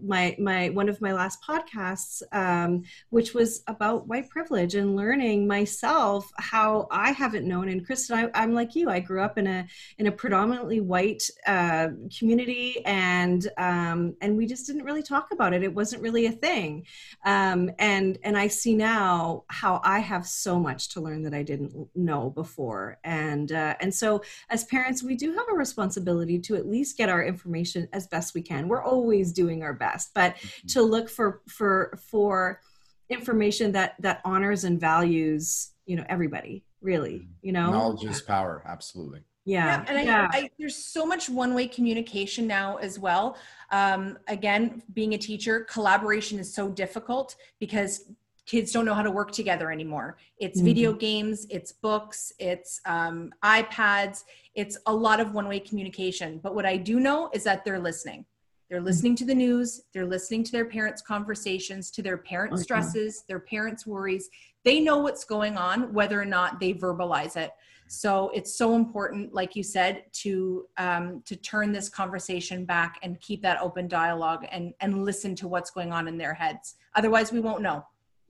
my 0.03 0.37
my 0.39 0.69
one 0.71 0.89
of 0.89 1.01
my 1.01 1.13
last 1.13 1.39
podcasts, 1.43 2.23
um, 2.33 2.83
which 3.11 3.35
was 3.35 3.63
about 3.67 4.07
white 4.07 4.29
privilege 4.29 4.75
and 4.75 4.97
learning 4.97 5.47
myself 5.47 6.31
how 6.39 6.87
I 6.91 7.13
haven't 7.13 7.47
known. 7.47 7.69
And 7.69 7.85
Kristen, 7.85 8.31
I, 8.35 8.43
am 8.43 8.55
like 8.55 8.75
you. 8.75 8.91
I 8.91 9.01
grew 9.01 9.23
up 9.23 9.39
in 9.39 9.47
a 9.47 9.67
in 9.99 10.07
a 10.07 10.13
predominantly 10.13 10.81
white 10.81 11.23
uh, 11.47 11.89
community, 12.19 12.85
and 12.85 13.49
um, 13.59 14.17
and 14.21 14.37
we 14.37 14.47
just 14.47 14.67
didn't 14.67 14.85
really 14.85 15.03
talk 15.03 15.29
about 15.33 15.53
it. 15.53 15.63
It 15.63 15.75
wasn't 15.75 16.03
really 16.03 16.27
a 16.27 16.33
thing. 16.33 16.87
Um, 17.25 17.71
and 17.79 18.19
and 18.23 18.37
I 18.37 18.49
see 18.49 18.75
now 18.75 19.45
how 19.49 19.81
I 19.85 20.01
have 20.01 20.27
so 20.27 20.59
much 20.59 20.89
to 20.91 21.01
learn 21.01 21.23
that 21.23 21.35
I 21.35 21.43
didn't 21.43 21.89
know 21.95 22.31
before. 22.31 22.99
And 23.05 23.53
uh, 23.53 23.75
and 23.81 23.95
so 23.95 24.23
as 24.51 24.65
parents, 24.65 25.03
we 25.03 25.17
do 25.17 25.33
have 25.33 25.47
a 25.51 25.55
responsibility 25.55 26.39
to 26.41 26.57
at 26.57 26.67
least 26.67 26.97
get 26.97 27.09
our 27.09 27.25
information 27.25 27.89
as 27.93 28.07
best 28.07 28.35
we 28.35 28.43
can. 28.43 28.69
We're 28.69 28.83
always 28.83 29.33
doing 29.33 29.63
our 29.63 29.73
best, 29.73 29.86
but 30.15 30.37
mm-hmm. 30.37 30.67
to 30.69 30.83
look 30.83 31.09
for 31.09 31.41
for 31.49 31.99
for 32.11 32.61
information 33.09 33.73
that 33.73 33.95
that 34.01 34.21
honors 34.25 34.65
and 34.65 34.81
values 34.81 35.71
you 35.87 35.97
know 35.97 36.05
everybody 36.09 36.65
really 36.81 37.21
mm-hmm. 37.21 37.33
you 37.43 37.53
know 37.53 37.71
knowledge 37.71 38.05
is 38.05 38.21
power 38.21 38.63
absolutely 38.67 39.21
yeah, 39.45 39.67
yeah 39.67 39.85
and 39.87 39.99
I, 39.99 40.03
yeah. 40.03 40.29
I, 40.33 40.51
there's 40.59 40.77
so 40.77 41.07
much 41.07 41.31
one-way 41.31 41.69
communication 41.69 42.47
now 42.47 42.77
as 42.77 42.99
well 42.99 43.37
um, 43.71 44.19
again 44.29 44.83
being 44.93 45.15
a 45.15 45.19
teacher 45.19 45.61
collaboration 45.61 46.39
is 46.39 46.53
so 46.53 46.69
difficult 46.69 47.37
because 47.61 48.11
kids 48.45 48.71
don't 48.73 48.85
know 48.85 48.95
how 48.95 49.03
to 49.03 49.11
work 49.11 49.31
together 49.31 49.71
anymore 49.71 50.17
it's 50.39 50.59
mm-hmm. 50.59 50.67
video 50.67 50.93
games 50.93 51.47
it's 51.49 51.73
books 51.73 52.33
it's 52.41 52.81
um, 52.87 53.33
ipads 53.45 54.25
it's 54.55 54.77
a 54.87 54.95
lot 54.95 55.21
of 55.21 55.33
one-way 55.33 55.61
communication 55.61 56.41
but 56.43 56.55
what 56.55 56.67
i 56.67 56.77
do 56.77 56.99
know 56.99 57.31
is 57.33 57.45
that 57.45 57.65
they're 57.65 57.79
listening 57.79 58.25
they're 58.69 58.81
listening 58.81 59.15
to 59.17 59.25
the 59.25 59.35
news 59.35 59.83
they're 59.93 60.07
listening 60.07 60.43
to 60.45 60.53
their 60.53 60.65
parents 60.65 61.03
conversations 61.03 61.91
to 61.91 62.03
their 62.03 62.19
parents 62.19 62.63
stresses 62.63 63.25
their 63.29 63.41
parents 63.41 63.87
worries. 63.87 64.29
They 64.65 64.81
know 64.81 64.99
what's 64.99 65.25
going 65.25 65.57
on 65.57 65.93
whether 65.93 66.21
or 66.21 66.25
not 66.25 66.59
they 66.59 66.75
verbalize 66.75 67.37
it. 67.37 67.53
So 67.89 68.31
it's 68.35 68.59
so 68.59 68.75
important 68.75 69.33
like 69.33 69.55
you 69.55 69.63
said 69.63 70.05
to 70.25 70.67
um, 70.77 71.23
to 71.27 71.37
turn 71.37 71.71
this 71.71 71.89
conversation 71.89 72.65
back 72.65 72.99
and 73.03 73.21
keep 73.21 73.43
that 73.43 73.61
open 73.61 73.87
dialogue 73.87 74.45
and 74.51 74.75
and 74.81 75.05
listen 75.05 75.35
to 75.37 75.49
what's 75.49 75.71
going 75.71 75.93
on 75.93 76.09
in 76.09 76.19
their 76.19 76.35
heads. 76.35 76.75
Otherwise 76.95 77.33
we 77.33 77.41
won't 77.41 77.63
know 77.63 77.85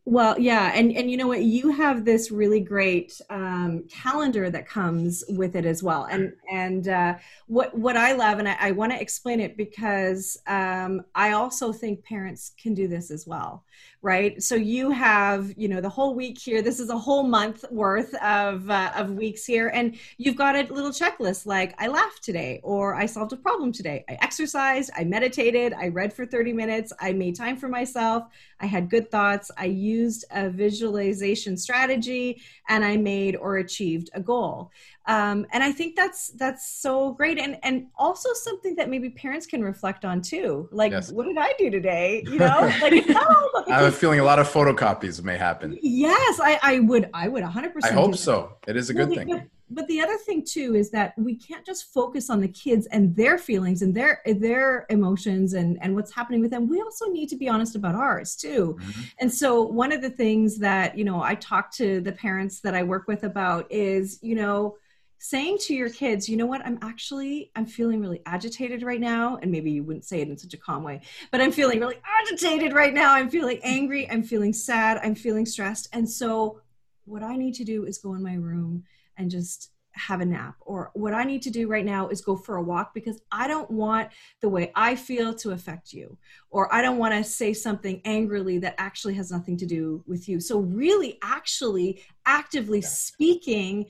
well, 0.09 0.38
yeah, 0.38 0.71
and 0.73 0.97
and 0.97 1.11
you 1.11 1.16
know 1.16 1.27
what, 1.27 1.42
you 1.42 1.71
have 1.71 2.05
this 2.05 2.31
really 2.31 2.61
great 2.61 3.21
um, 3.29 3.83
calendar 3.90 4.49
that 4.51 4.69
comes 4.69 5.25
with 5.31 5.57
it 5.57 5.66
as 5.66 5.83
well, 5.83 6.05
and 6.05 6.33
and 6.49 6.87
uh, 6.87 7.14
what 7.49 7.77
what 7.77 7.97
I 7.97 8.12
love, 8.12 8.38
and 8.38 8.49
I, 8.49 8.57
I 8.61 8.71
want 8.71 8.92
to 8.92 9.01
explain 9.01 9.40
it 9.40 9.57
because 9.57 10.38
um, 10.47 11.03
I 11.16 11.33
also 11.33 11.73
think 11.73 12.05
parents 12.05 12.53
can 12.57 12.73
do 12.73 12.87
this 12.87 13.11
as 13.11 13.27
well, 13.27 13.64
right? 14.01 14.40
So 14.40 14.55
you 14.55 14.90
have 14.90 15.53
you 15.57 15.66
know 15.66 15.81
the 15.81 15.88
whole 15.88 16.14
week 16.14 16.38
here. 16.38 16.62
This 16.62 16.79
is 16.79 16.88
a 16.88 16.97
whole 16.97 17.25
month 17.25 17.64
worth 17.73 18.14
of 18.23 18.71
uh, 18.71 18.92
of 18.95 19.11
weeks 19.11 19.45
here, 19.45 19.73
and 19.75 19.99
you've 20.19 20.37
got 20.37 20.55
a 20.55 20.73
little 20.73 20.92
checklist 20.92 21.47
like 21.47 21.75
I 21.83 21.88
laughed 21.88 22.23
today, 22.23 22.61
or 22.62 22.95
I 22.95 23.07
solved 23.07 23.33
a 23.33 23.37
problem 23.37 23.73
today, 23.73 24.05
I 24.09 24.16
exercised, 24.23 24.88
I 24.97 25.03
meditated, 25.03 25.73
I 25.73 25.88
read 25.88 26.12
for 26.12 26.25
thirty 26.25 26.53
minutes, 26.53 26.92
I 27.01 27.12
made 27.12 27.35
time 27.35 27.57
for 27.57 27.66
myself, 27.66 28.23
I 28.61 28.66
had 28.66 28.88
good 28.88 29.11
thoughts, 29.11 29.51
I 29.59 29.64
used 29.64 29.96
a 30.31 30.51
visualization 30.51 31.57
strategy 31.57 32.43
and 32.69 32.85
I 32.85 32.97
made 32.97 33.37
or 33.37 33.57
achieved 33.59 34.11
a 34.15 34.21
goal. 34.21 34.71
Um, 35.07 35.47
and 35.53 35.63
I 35.63 35.73
think 35.73 35.95
that's 35.95 36.29
that's 36.31 36.81
so 36.81 37.13
great, 37.13 37.39
and 37.39 37.59
and 37.63 37.87
also 37.97 38.33
something 38.33 38.75
that 38.75 38.91
maybe 38.91 39.11
parents 39.11 39.47
can 39.47 39.63
reflect 39.63 40.05
on 40.05 40.21
too. 40.21 40.69
Like, 40.73 40.91
yes. 40.91 41.13
what 41.13 41.27
did 41.27 41.39
I 41.39 41.53
do 41.59 41.71
today? 41.71 42.25
You 42.27 42.39
know, 42.39 42.73
like 42.83 43.09
no, 43.09 43.51
I 43.69 43.79
have 43.79 43.85
a 43.85 43.93
feeling 43.93 44.19
a 44.19 44.25
lot 44.25 44.41
of 44.41 44.49
photocopies 44.49 45.23
may 45.23 45.37
happen. 45.37 45.79
Yes, 45.81 46.41
I, 46.43 46.59
I 46.63 46.81
would 46.81 47.09
I 47.15 47.29
would 47.29 47.45
100. 47.45 47.75
percent 47.75 47.93
I 47.93 47.95
hope 47.95 48.17
so. 48.17 48.57
It 48.67 48.77
is 48.77 48.91
a 48.91 48.95
good 48.95 49.11
thing 49.11 49.49
but 49.69 49.87
the 49.89 50.01
other 50.01 50.17
thing 50.17 50.45
too 50.45 50.77
is 50.77 50.91
that 50.91 51.13
we 51.19 51.35
can't 51.35 51.67
just 51.67 51.93
focus 51.93 52.31
on 52.31 52.41
the 52.41 52.49
kids 52.49 52.87
and 52.87 53.15
their 53.17 53.37
feelings 53.37 53.83
and 53.83 53.95
their 53.95 54.23
their 54.25 54.87
emotions 54.91 55.55
and 55.55 55.79
and 55.83 55.95
what's 55.95 56.15
happening 56.15 56.41
with 56.41 56.51
them. 56.51 56.69
We 56.69 56.81
also 56.81 57.07
need 57.07 57.29
to 57.31 57.37
be 57.37 57.49
honest 57.49 57.75
about 57.75 57.95
ours 57.95 58.37
too. 58.37 58.77
Mm-hmm. 58.79 59.01
and 59.21 59.33
so 59.33 59.63
one 59.63 59.93
of 59.93 60.03
the 60.03 60.11
things 60.11 60.59
that 60.59 60.97
you 60.97 61.05
know 61.05 61.23
i 61.23 61.35
talk 61.35 61.73
to 61.73 62.01
the 62.01 62.13
parents 62.13 62.61
that 62.61 62.75
i 62.75 62.83
work 62.83 63.09
with 63.09 63.25
about 63.25 63.67
is 63.71 64.19
you 64.23 64.35
know 64.35 64.77
saying 65.19 65.59
to 65.59 65.75
your 65.75 65.89
kids 65.89 66.29
you 66.29 66.37
know 66.37 66.47
what? 66.47 66.65
I'm 66.65 66.79
actually 66.83 67.51
i'm 67.57 67.67
feeling 67.67 68.01
really 68.01 68.23
agitated 68.27 68.83
right 68.83 69.01
now. 69.01 69.39
And 69.43 69.51
maybe 69.51 69.71
you 69.73 69.83
wouldn't 69.83 70.05
say 70.05 70.21
it 70.21 70.29
in 70.29 70.39
such 70.39 70.55
a 70.55 70.59
calm 70.59 70.85
way 70.85 71.01
but 71.33 71.41
i'm 71.41 71.51
feeling 71.51 71.81
really 71.81 72.01
agitated 72.21 72.73
right 72.73 72.95
now. 72.95 73.15
I'm 73.15 73.31
feeling 73.31 73.59
angry. 73.63 74.09
I'm 74.11 74.23
feeling 74.23 74.53
sad. 74.53 75.01
I'm 75.03 75.15
feeling 75.15 75.47
stressed. 75.47 75.89
And 75.93 76.09
so 76.09 76.61
what 77.05 77.23
i 77.23 77.37
need 77.37 77.55
to 77.55 77.65
do 77.65 77.85
is 77.85 77.99
go 77.99 78.15
in 78.15 78.23
my 78.23 78.35
room 78.35 78.85
and 79.17 79.31
just 79.31 79.71
have 79.93 80.21
a 80.21 80.27
nap. 80.27 80.57
Or 80.61 80.91
what 80.95 81.15
i 81.15 81.25
need 81.25 81.43
to 81.43 81.51
do 81.51 81.69
right 81.69 81.85
now 81.85 82.09
is 82.09 82.21
go 82.21 82.37
for 82.37 82.57
a 82.57 82.63
walk 82.63 82.93
because 82.93 83.21
i 83.33 83.49
don't 83.49 83.71
want 83.71 84.11
the 84.43 84.49
way 84.49 84.71
i 84.75 84.95
feel 84.95 85.35
to 85.37 85.53
affect 85.53 85.93
you. 85.93 86.17
Or 86.51 86.73
i 86.75 86.83
don't 86.83 86.99
want 86.99 87.15
to 87.15 87.25
say 87.25 87.53
something 87.53 88.03
angrily 88.05 88.59
that 88.59 88.75
actually 88.79 89.15
has 89.15 89.31
nothing 89.31 89.57
to 89.59 89.67
do 89.67 90.05
with 90.07 90.29
you. 90.29 90.41
So 90.41 90.59
really 90.59 91.19
actually 91.23 92.03
actively 92.27 92.81
yeah. 92.81 92.89
speaking 92.89 93.87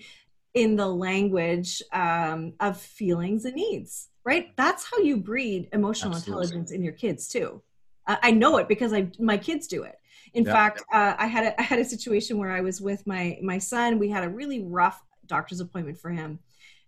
in 0.55 0.77
the 0.77 0.87
language 0.89 1.83
um, 1.93 2.55
of 2.61 2.81
feelings 2.81 3.45
and 3.45 3.57
needs 3.57 4.09
right? 4.27 4.55
That's 4.57 4.85
how 4.91 4.99
you 4.99 5.17
breed 5.17 5.69
emotional 5.73 6.17
Absolutely. 6.17 6.43
intelligence 6.43 6.73
in 6.73 6.83
your 6.83 6.93
kids 6.93 7.29
too. 7.29 7.62
Uh, 8.09 8.17
i 8.23 8.31
know 8.31 8.59
it 8.59 8.69
because 8.69 8.93
i 8.93 9.09
my 9.19 9.39
kids 9.39 9.67
do 9.67 9.85
it. 9.85 9.97
In 10.35 10.45
yeah. 10.45 10.53
fact 10.53 10.83
uh, 10.93 11.15
i 11.19 11.27
had 11.27 11.45
a, 11.45 11.61
I 11.61 11.62
had 11.62 11.79
a 11.79 11.85
situation 11.85 12.37
where 12.37 12.51
i 12.51 12.61
was 12.61 12.81
with 12.81 13.07
my 13.07 13.39
my 13.43 13.59
son. 13.59 13.99
We 13.99 14.11
had 14.11 14.25
a 14.25 14.29
really 14.29 14.61
rough 14.65 15.01
doctor's 15.27 15.61
appointment 15.61 15.99
for 15.99 16.11
him. 16.11 16.39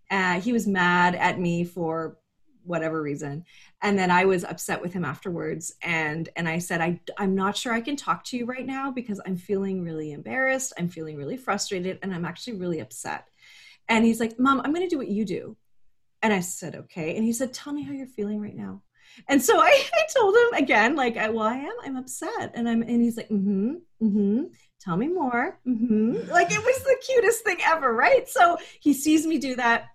Uh, 0.09 0.39
he 0.39 0.53
was 0.53 0.67
mad 0.67 1.15
at 1.15 1.39
me 1.39 1.63
for 1.63 2.17
whatever 2.63 3.01
reason. 3.01 3.43
And 3.81 3.97
then 3.97 4.11
i 4.11 4.25
was 4.25 4.43
upset 4.43 4.81
with 4.81 4.93
him 4.93 5.05
afterwards. 5.05 5.73
And 5.81 6.29
and 6.35 6.47
i 6.47 6.59
said 6.59 6.81
I, 6.81 6.99
i'm 7.17 7.35
not 7.35 7.57
sure 7.57 7.73
i 7.73 7.81
can 7.81 7.95
talk 7.95 8.23
to 8.25 8.37
you 8.37 8.45
right 8.45 8.65
now 8.65 8.91
because 8.91 9.19
i'm 9.25 9.37
feeling 9.37 9.83
really 9.83 10.11
embarrassed. 10.11 10.73
I'm 10.77 10.89
feeling 10.89 11.17
really 11.17 11.37
frustrated 11.37 11.99
and 12.01 12.13
i'm 12.13 12.25
actually 12.25 12.53
really 12.53 12.79
upset. 12.79 13.27
And 13.87 14.05
he's 14.05 14.19
like 14.19 14.39
mom 14.39 14.61
i'm 14.63 14.73
going 14.73 14.87
to 14.87 14.93
do 14.93 14.97
what 14.97 15.07
you 15.09 15.25
do. 15.25 15.57
And 16.21 16.33
i 16.33 16.41
said 16.41 16.75
okay. 16.75 17.15
And 17.15 17.25
he 17.25 17.33
said 17.33 17.53
tell 17.53 17.73
me 17.73 17.83
how 17.83 17.93
you're 17.93 18.07
feeling 18.07 18.41
right 18.41 18.55
now. 18.55 18.83
And 19.27 19.41
so 19.41 19.59
I, 19.61 19.83
I 19.93 20.03
told 20.15 20.35
him 20.35 20.63
again 20.63 20.95
like 20.95 21.17
I, 21.17 21.29
well 21.29 21.47
i 21.47 21.55
am. 21.55 21.73
I'm 21.83 21.97
upset. 21.97 22.51
And 22.53 22.69
i'm 22.69 22.81
and 22.81 23.01
he's 23.01 23.17
like 23.17 23.29
mm-hmm 23.29 23.75
mm-hmm 24.01 24.43
tell 24.79 24.97
me 24.97 25.07
more. 25.07 25.59
Mm-hmm. 25.67 26.29
Like 26.31 26.51
it 26.51 26.59
was 26.59 26.83
the 26.83 26.97
cutest 27.05 27.43
thing 27.43 27.57
ever, 27.65 27.93
right? 27.93 28.27
So 28.27 28.57
he 28.79 28.93
sees 28.93 29.25
me 29.25 29.37
do 29.37 29.55
that. 29.55 29.89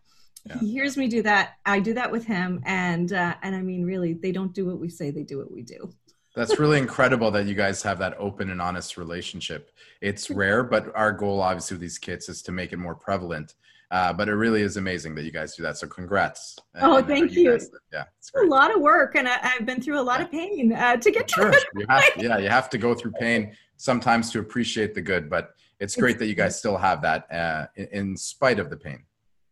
Yeah. 0.47 0.59
He 0.59 0.73
hears 0.73 0.97
me 0.97 1.09
do 1.09 1.23
that. 1.23 1.55
I 1.65 1.81
do 1.81 1.95
that 1.95 2.13
with 2.13 2.27
him, 2.27 2.61
and 2.67 3.11
uh, 3.13 3.35
and 3.43 3.57
I 3.57 3.63
mean, 3.63 3.85
really, 3.85 4.13
they 4.13 4.31
don't 4.31 4.53
do 4.53 4.67
what 4.67 4.79
we 4.79 4.91
say; 4.91 5.11
they 5.11 5.23
do 5.23 5.39
what 5.39 5.51
we 5.51 5.63
do. 5.63 5.91
That's 6.35 6.59
really 6.59 6.79
incredible 6.79 7.31
that 7.31 7.47
you 7.47 7.55
guys 7.55 7.83
have 7.83 7.99
that 8.01 8.15
open 8.19 8.51
and 8.51 8.61
honest 8.61 8.97
relationship. 8.97 9.71
It's 10.01 10.31
rare, 10.31 10.65
but 10.65 10.95
our 10.97 11.13
goal, 11.13 11.41
obviously, 11.41 11.77
with 11.77 11.81
these 11.81 11.97
kits 11.97 12.29
is 12.29 12.43
to 12.43 12.53
make 12.53 12.73
it 12.73 12.77
more 12.77 12.95
prevalent. 12.95 13.55
Uh, 13.91 14.13
but 14.13 14.29
it 14.29 14.35
really 14.35 14.63
is 14.63 14.77
amazing 14.77 15.15
that 15.15 15.23
you 15.23 15.31
guys 15.31 15.55
do 15.55 15.63
that. 15.63 15.77
So 15.77 15.87
congrats. 15.87 16.59
Oh, 16.81 17.01
thank 17.01 17.33
you. 17.33 17.53
Guys, 17.53 17.71
yeah, 17.93 18.05
it's 18.19 18.33
a 18.35 18.47
lot 18.47 18.75
of 18.75 18.81
work, 18.81 19.15
and 19.15 19.29
I, 19.29 19.39
have 19.47 19.65
been 19.65 19.81
through 19.81 20.01
a 20.01 20.03
lot 20.03 20.19
yeah. 20.19 20.27
of 20.27 20.33
pain 20.33 20.73
uh, 20.73 20.97
to 20.97 21.11
get 21.11 21.29
to 21.29 21.35
sure. 21.35 21.55
You 21.77 21.87
have, 21.89 22.05
yeah, 22.17 22.39
you 22.39 22.49
have 22.49 22.69
to 22.71 22.79
go 22.79 22.95
through 22.95 23.13
pain 23.13 23.57
sometimes 23.77 24.31
to 24.33 24.41
appreciate 24.41 24.95
the 24.95 25.03
good, 25.03 25.29
but 25.29 25.55
it's 25.81 25.97
great 25.97 26.19
that 26.19 26.27
you 26.27 26.35
guys 26.35 26.59
still 26.59 26.77
have 26.77 27.03
that 27.03 27.31
uh, 27.33 27.67
in, 27.77 27.87
in 27.93 28.17
spite 28.17 28.59
of 28.59 28.71
the 28.71 28.77
pain. 28.77 29.05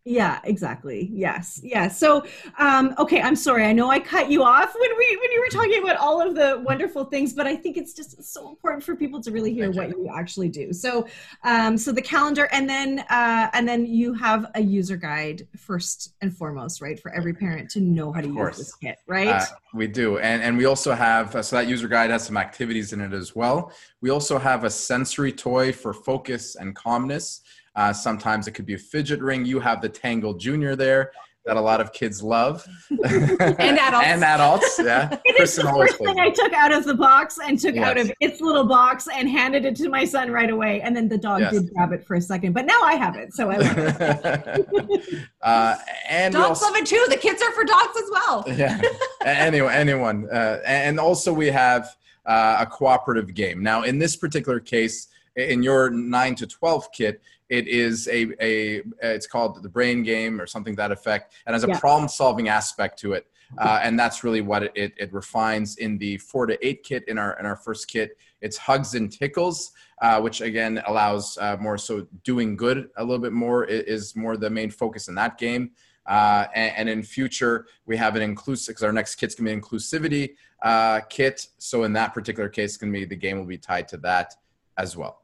Yeah, 0.04 0.40
exactly. 0.42 1.08
Yes. 1.12 1.60
Yes. 1.62 1.96
So, 1.96 2.24
um, 2.58 2.92
okay, 2.98 3.20
I'm 3.20 3.36
sorry. 3.36 3.64
I 3.66 3.72
know 3.72 3.88
I 3.88 4.00
cut 4.00 4.28
you 4.28 4.42
off 4.42 4.74
when 4.74 4.90
we 4.98 5.16
when 5.20 5.30
you 5.30 5.40
were 5.40 5.48
talking 5.48 5.80
about 5.80 5.96
all 5.96 6.20
of 6.20 6.34
the 6.34 6.60
wonderful 6.64 7.04
things, 7.04 7.32
but 7.32 7.46
I 7.46 7.54
think 7.54 7.76
it's 7.76 7.94
just 7.94 8.20
so 8.24 8.48
important 8.48 8.82
for 8.82 8.96
people 8.96 9.22
to 9.22 9.30
really 9.30 9.54
hear 9.54 9.70
what 9.70 9.90
you 9.90 10.10
actually 10.12 10.48
do. 10.48 10.72
So, 10.72 11.06
um, 11.44 11.78
so 11.78 11.92
the 11.92 12.02
calendar, 12.02 12.48
and 12.50 12.68
then 12.68 13.04
uh, 13.10 13.50
and 13.52 13.68
then 13.68 13.86
you 13.86 14.12
have 14.14 14.50
a 14.56 14.60
user 14.60 14.96
guide 14.96 15.46
first 15.56 16.14
and 16.20 16.36
foremost, 16.36 16.80
right, 16.80 16.98
for 16.98 17.12
every 17.14 17.32
parent 17.32 17.70
to 17.70 17.80
know 17.80 18.10
how 18.10 18.22
to 18.22 18.28
use 18.28 18.56
this 18.56 18.74
kit, 18.74 18.98
right? 19.06 19.28
Uh, 19.28 19.44
we 19.72 19.86
do, 19.86 20.18
and 20.18 20.42
and 20.42 20.58
we 20.58 20.64
also 20.64 20.94
have 20.94 21.36
uh, 21.36 21.42
so 21.42 21.54
that 21.54 21.68
user 21.68 21.86
guide 21.86 22.10
has 22.10 22.26
some 22.26 22.36
activities 22.36 22.92
in 22.92 23.00
it 23.00 23.12
as 23.12 23.36
well. 23.36 23.72
We 24.00 24.10
also 24.10 24.36
have 24.36 24.64
a 24.64 24.70
sensory 24.70 25.30
toy 25.30 25.72
for 25.72 25.92
focus 25.92 26.56
and 26.56 26.74
calmness. 26.74 27.42
Uh, 27.74 27.92
sometimes 27.92 28.46
it 28.46 28.52
could 28.52 28.66
be 28.66 28.74
a 28.74 28.78
fidget 28.78 29.20
ring. 29.20 29.44
You 29.46 29.58
have 29.60 29.80
the 29.80 29.88
Tangle 29.88 30.34
Junior 30.34 30.76
there. 30.76 31.12
that 31.44 31.56
a 31.56 31.60
lot 31.60 31.80
of 31.80 31.92
kids 31.92 32.22
love 32.22 32.64
and 32.90 33.76
adults. 33.78 34.06
and 34.06 34.22
adults. 34.22 34.78
Yeah, 34.80 35.18
It 35.24 35.40
is 35.40 35.56
the 35.56 35.62
first 35.64 35.98
thing 35.98 36.20
I 36.20 36.30
took 36.30 36.52
out 36.52 36.70
of 36.72 36.84
the 36.84 36.94
box 36.94 37.38
and 37.44 37.58
took 37.58 37.76
out 37.78 37.98
of 37.98 38.12
its 38.20 38.40
little 38.40 38.62
box 38.64 39.08
and 39.12 39.28
handed 39.28 39.64
it 39.64 39.74
to 39.76 39.88
my 39.88 40.04
son 40.04 40.30
right 40.30 40.50
away. 40.50 40.82
And 40.82 40.94
then 40.94 41.08
the 41.08 41.18
dog 41.18 41.40
Yes. 41.40 41.52
did 41.54 41.74
grab 41.74 41.92
it 41.92 42.04
for 42.06 42.14
a 42.14 42.20
second, 42.20 42.52
but 42.52 42.64
now 42.64 42.80
I 42.82 42.94
have 42.94 43.16
it, 43.16 43.34
so 43.34 43.50
I 43.50 43.56
love 43.56 43.76
it. 43.76 45.18
uh, 45.42 45.74
and 46.08 46.32
dogs 46.32 46.46
also- 46.62 46.66
love 46.66 46.76
it 46.76 46.86
too. 46.86 47.04
The 47.08 47.16
kids 47.16 47.42
are 47.42 47.50
for 47.52 47.64
dogs 47.64 47.96
as 47.96 48.08
well. 48.12 48.44
yeah 48.54 48.80
anyone 49.24 49.72
anyone 49.72 50.28
uh, 50.30 50.60
and 50.64 51.00
also 51.00 51.32
we 51.32 51.46
have 51.48 51.96
uh, 52.26 52.58
a 52.60 52.66
cooperative 52.66 53.34
game 53.34 53.62
now 53.62 53.82
in 53.82 53.98
this 53.98 54.14
particular 54.16 54.60
case 54.60 55.08
in 55.36 55.62
your 55.62 55.90
9 55.90 56.34
to 56.36 56.46
12 56.46 56.92
kit 56.92 57.20
it 57.52 57.68
is 57.68 58.08
a, 58.08 58.20
a 58.40 58.82
it's 59.02 59.26
called 59.26 59.62
the 59.62 59.68
brain 59.68 60.02
game 60.02 60.40
or 60.40 60.46
something 60.46 60.72
to 60.72 60.76
that 60.78 60.90
effect 60.90 61.34
and 61.46 61.52
has 61.52 61.64
a 61.64 61.68
Yeah. 61.68 61.78
problem 61.78 62.08
solving 62.08 62.48
aspect 62.48 62.98
to 63.00 63.12
it 63.12 63.26
uh, 63.58 63.78
and 63.82 63.98
that's 64.00 64.24
really 64.24 64.40
what 64.40 64.62
it, 64.62 64.72
it, 64.74 64.92
it 64.96 65.12
refines 65.12 65.76
in 65.76 65.98
the 65.98 66.16
4 66.16 66.46
to 66.46 66.66
8 66.66 66.82
kit 66.82 67.04
in 67.08 67.18
our 67.18 67.38
in 67.38 67.44
our 67.44 67.56
first 67.56 67.88
kit 67.88 68.16
it's 68.40 68.56
hugs 68.56 68.94
and 68.94 69.12
tickles 69.12 69.72
uh, 70.00 70.18
which 70.18 70.40
again 70.40 70.82
allows 70.86 71.36
uh, 71.38 71.56
more 71.60 71.76
so 71.76 72.06
doing 72.24 72.56
good 72.56 72.88
a 72.96 73.04
little 73.04 73.22
bit 73.22 73.34
more 73.34 73.64
is 73.66 74.16
more 74.16 74.38
the 74.38 74.50
main 74.50 74.70
focus 74.70 75.08
in 75.08 75.14
that 75.14 75.36
game 75.36 75.70
uh, 76.04 76.46
and, 76.56 76.72
and 76.78 76.88
in 76.88 77.00
future, 77.00 77.66
we 77.86 77.96
have 77.96 78.16
an 78.16 78.22
inclusive, 78.22 78.72
because 78.72 78.82
our 78.82 78.92
next 78.92 79.14
kit's 79.14 79.36
gonna 79.36 79.48
be 79.50 79.54
an 79.54 79.60
inclusivity 79.60 80.34
uh, 80.64 80.98
kit. 81.08 81.46
So 81.58 81.84
in 81.84 81.92
that 81.92 82.12
particular 82.12 82.48
case, 82.48 82.70
it's 82.70 82.76
gonna 82.76 82.90
be 82.90 83.04
the 83.04 83.14
game 83.14 83.38
will 83.38 83.46
be 83.46 83.56
tied 83.56 83.86
to 83.88 83.98
that 83.98 84.34
as 84.76 84.96
well. 84.96 85.21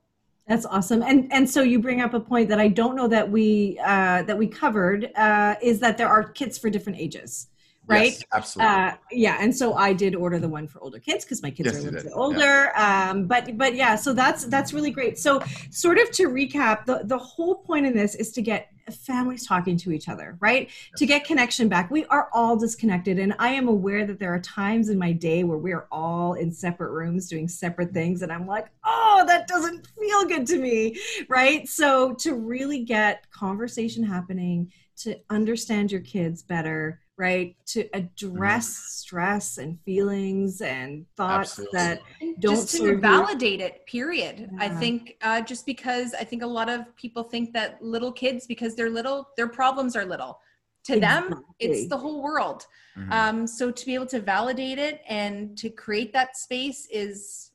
That's 0.48 0.64
awesome. 0.64 1.02
And 1.02 1.30
and 1.30 1.48
so 1.48 1.62
you 1.62 1.78
bring 1.78 2.00
up 2.00 2.14
a 2.14 2.20
point 2.20 2.48
that 2.48 2.58
I 2.58 2.68
don't 2.68 2.96
know 2.96 3.06
that 3.08 3.30
we 3.30 3.78
uh, 3.84 4.22
that 4.22 4.38
we 4.38 4.46
covered 4.46 5.10
uh, 5.14 5.56
is 5.62 5.78
that 5.80 5.98
there 5.98 6.08
are 6.08 6.24
kits 6.24 6.56
for 6.56 6.70
different 6.70 6.98
ages, 6.98 7.48
right? 7.88 8.12
Yes, 8.12 8.24
absolutely. 8.32 8.74
Uh, 8.74 8.92
yeah, 9.10 9.38
and 9.40 9.54
so 9.54 9.74
I 9.74 9.92
did 9.92 10.14
order 10.14 10.38
the 10.38 10.48
one 10.48 10.68
for 10.68 10.80
older 10.80 10.98
kids 10.98 11.24
because 11.24 11.42
my 11.42 11.50
kids 11.50 11.66
Yes, 11.66 11.76
are 11.76 11.78
a 11.78 11.90
little 11.90 12.02
bit 12.02 12.12
older. 12.14 12.72
Um, 12.76 13.26
but 13.26 13.56
but 13.56 13.74
yeah, 13.74 13.96
so 13.96 14.12
that's 14.12 14.44
that's 14.44 14.72
really 14.72 14.90
great. 14.90 15.18
So 15.18 15.40
sort 15.70 15.98
of 15.98 16.10
to 16.12 16.28
recap, 16.28 16.84
the 16.84 17.00
the 17.04 17.18
whole 17.18 17.56
point 17.56 17.86
in 17.86 17.96
this 17.96 18.14
is 18.14 18.30
to 18.32 18.42
get 18.42 18.68
families 18.90 19.46
talking 19.46 19.76
to 19.76 19.92
each 19.92 20.08
other, 20.08 20.36
right? 20.40 20.70
To 20.96 21.06
get 21.06 21.24
connection 21.24 21.68
back. 21.68 21.90
We 21.90 22.04
are 22.06 22.28
all 22.32 22.56
disconnected, 22.56 23.18
and 23.18 23.34
I 23.38 23.48
am 23.50 23.68
aware 23.68 24.06
that 24.06 24.18
there 24.18 24.34
are 24.34 24.40
times 24.40 24.90
in 24.90 24.98
my 24.98 25.12
day 25.12 25.44
where 25.44 25.58
we 25.58 25.72
are 25.72 25.88
all 25.90 26.34
in 26.34 26.52
separate 26.52 26.90
rooms 26.90 27.28
doing 27.28 27.48
separate 27.48 27.92
things, 27.92 28.22
and 28.22 28.30
I'm 28.30 28.46
like, 28.46 28.66
oh, 28.84 29.24
that 29.26 29.48
doesn't 29.48 29.88
feel 29.98 30.24
good 30.26 30.46
to 30.48 30.58
me, 30.58 30.98
right? 31.28 31.66
So 31.68 32.14
to 32.16 32.34
really 32.34 32.84
get 32.84 33.30
conversation 33.30 34.02
happening, 34.04 34.72
to 34.98 35.16
understand 35.30 35.92
your 35.92 36.00
kids 36.00 36.42
better 36.42 37.00
right 37.18 37.56
to 37.66 37.88
address 37.94 38.68
stress 38.68 39.58
and 39.58 39.78
feelings 39.84 40.60
and 40.60 41.04
thoughts 41.16 41.58
Absolutely. 41.58 41.78
that 41.78 42.00
Don't 42.38 42.54
just 42.54 42.68
serve 42.70 42.80
to 42.80 42.92
you. 42.94 43.00
validate 43.00 43.60
it 43.60 43.84
period 43.86 44.48
i 44.60 44.68
think 44.68 45.16
uh, 45.22 45.40
just 45.40 45.66
because 45.66 46.14
i 46.14 46.22
think 46.24 46.42
a 46.42 46.46
lot 46.46 46.68
of 46.68 46.94
people 46.96 47.22
think 47.24 47.52
that 47.52 47.82
little 47.82 48.12
kids 48.12 48.46
because 48.46 48.74
they're 48.76 48.88
little 48.88 49.28
their 49.36 49.48
problems 49.48 49.96
are 49.96 50.04
little 50.04 50.38
to 50.84 50.98
them 51.00 51.44
it's 51.58 51.88
the 51.88 51.96
whole 51.96 52.22
world 52.22 52.64
Mhm. 52.96 53.12
um, 53.12 53.46
so 53.46 53.70
to 53.70 53.86
be 53.86 53.94
able 53.94 54.06
to 54.06 54.20
validate 54.20 54.78
it 54.78 55.02
and 55.08 55.56
to 55.58 55.68
create 55.70 56.12
that 56.12 56.36
space 56.36 56.86
is 56.92 57.50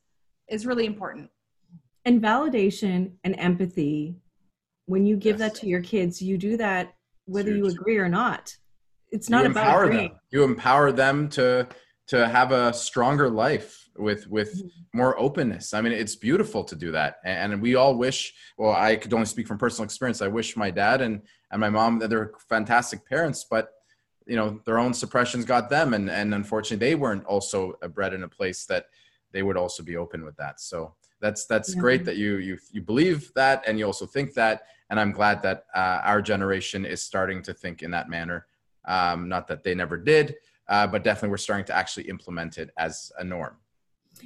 is 0.50 0.66
really 0.66 0.86
important 0.86 1.30
and 2.06 2.22
validation 2.22 3.14
and 3.24 3.34
empathy 3.40 4.16
when 4.88 5.06
you 5.06 5.16
give 5.16 5.40
Yes. 5.40 5.52
that 5.52 5.56
to 5.62 5.68
your 5.68 5.82
kids 5.82 6.22
you 6.22 6.38
do 6.38 6.58
that 6.58 6.96
whether 7.26 7.52
you 7.52 7.68
agree 7.68 7.98
or 7.98 8.10
not 8.10 8.56
it's 9.14 9.30
not 9.30 9.44
you 9.46 9.52
about 9.52 9.66
empower 9.68 9.90
them. 9.94 10.12
You 10.32 10.44
empower 10.44 10.92
them 10.92 11.30
to 11.30 11.68
to 12.08 12.28
have 12.28 12.52
a 12.52 12.74
stronger 12.74 13.30
life 13.30 13.90
with 13.96 14.28
with 14.28 14.52
Mhm. 14.62 14.70
more 14.94 15.18
openness. 15.20 15.74
I 15.74 15.82
mean, 15.82 15.94
it's 15.94 16.16
beautiful 16.16 16.64
to 16.66 16.76
do 16.76 16.92
that, 16.92 17.18
and, 17.24 17.54
and 17.54 17.62
we 17.62 17.76
all 17.76 17.96
wish. 17.96 18.34
Well, 18.58 18.74
I 18.74 18.96
could 18.98 19.14
only 19.14 19.26
speak 19.28 19.48
from 19.48 19.58
personal 19.58 19.86
experience. 19.86 20.22
I 20.22 20.28
wish 20.28 20.58
my 20.58 20.72
dad 20.72 21.02
and 21.02 21.22
and 21.52 21.60
my 21.62 21.70
mom 21.70 22.00
that 22.00 22.10
they're 22.10 22.32
fantastic 22.50 23.06
parents, 23.08 23.46
but 23.50 23.70
you 24.26 24.36
know 24.36 24.60
their 24.66 24.80
own 24.80 24.94
suppressions 24.94 25.46
got 25.46 25.70
them, 25.70 25.94
and 25.94 26.10
and 26.10 26.34
unfortunately 26.34 26.86
they 26.86 26.96
weren't 26.96 27.26
also 27.26 27.74
bred 27.94 28.14
in 28.14 28.24
a 28.24 28.28
place 28.40 28.66
that 28.66 28.88
they 29.32 29.44
would 29.44 29.58
also 29.58 29.84
be 29.84 29.96
open 29.98 30.26
with 30.26 30.36
that. 30.38 30.60
So 30.60 30.96
that's 31.22 31.46
that's 31.46 31.74
Yeah. 31.76 31.82
great 31.82 32.04
that 32.06 32.18
you 32.18 32.38
you 32.38 32.58
you 32.72 32.82
believe 32.82 33.32
that 33.36 33.64
and 33.68 33.78
you 33.80 33.86
also 33.86 34.06
think 34.08 34.34
that, 34.34 34.64
and 34.90 35.00
I'm 35.00 35.12
glad 35.12 35.42
that 35.44 35.66
uh, 35.76 36.02
our 36.12 36.22
generation 36.22 36.86
is 36.86 37.02
starting 37.02 37.42
to 37.44 37.54
think 37.54 37.82
in 37.84 37.92
that 37.92 38.10
manner. 38.10 38.48
Um, 38.86 39.30
not 39.30 39.48
that 39.48 39.64
they 39.64 39.76
never 39.76 39.98
did, 39.98 40.36
uh, 40.68 40.88
but 40.88 41.04
definitely 41.04 41.30
we're 41.30 41.38
starting 41.38 41.66
to 41.66 41.76
actually 41.76 42.10
implement 42.10 42.58
it 42.58 42.72
as 42.78 43.12
a 43.18 43.24
norm. 43.24 43.58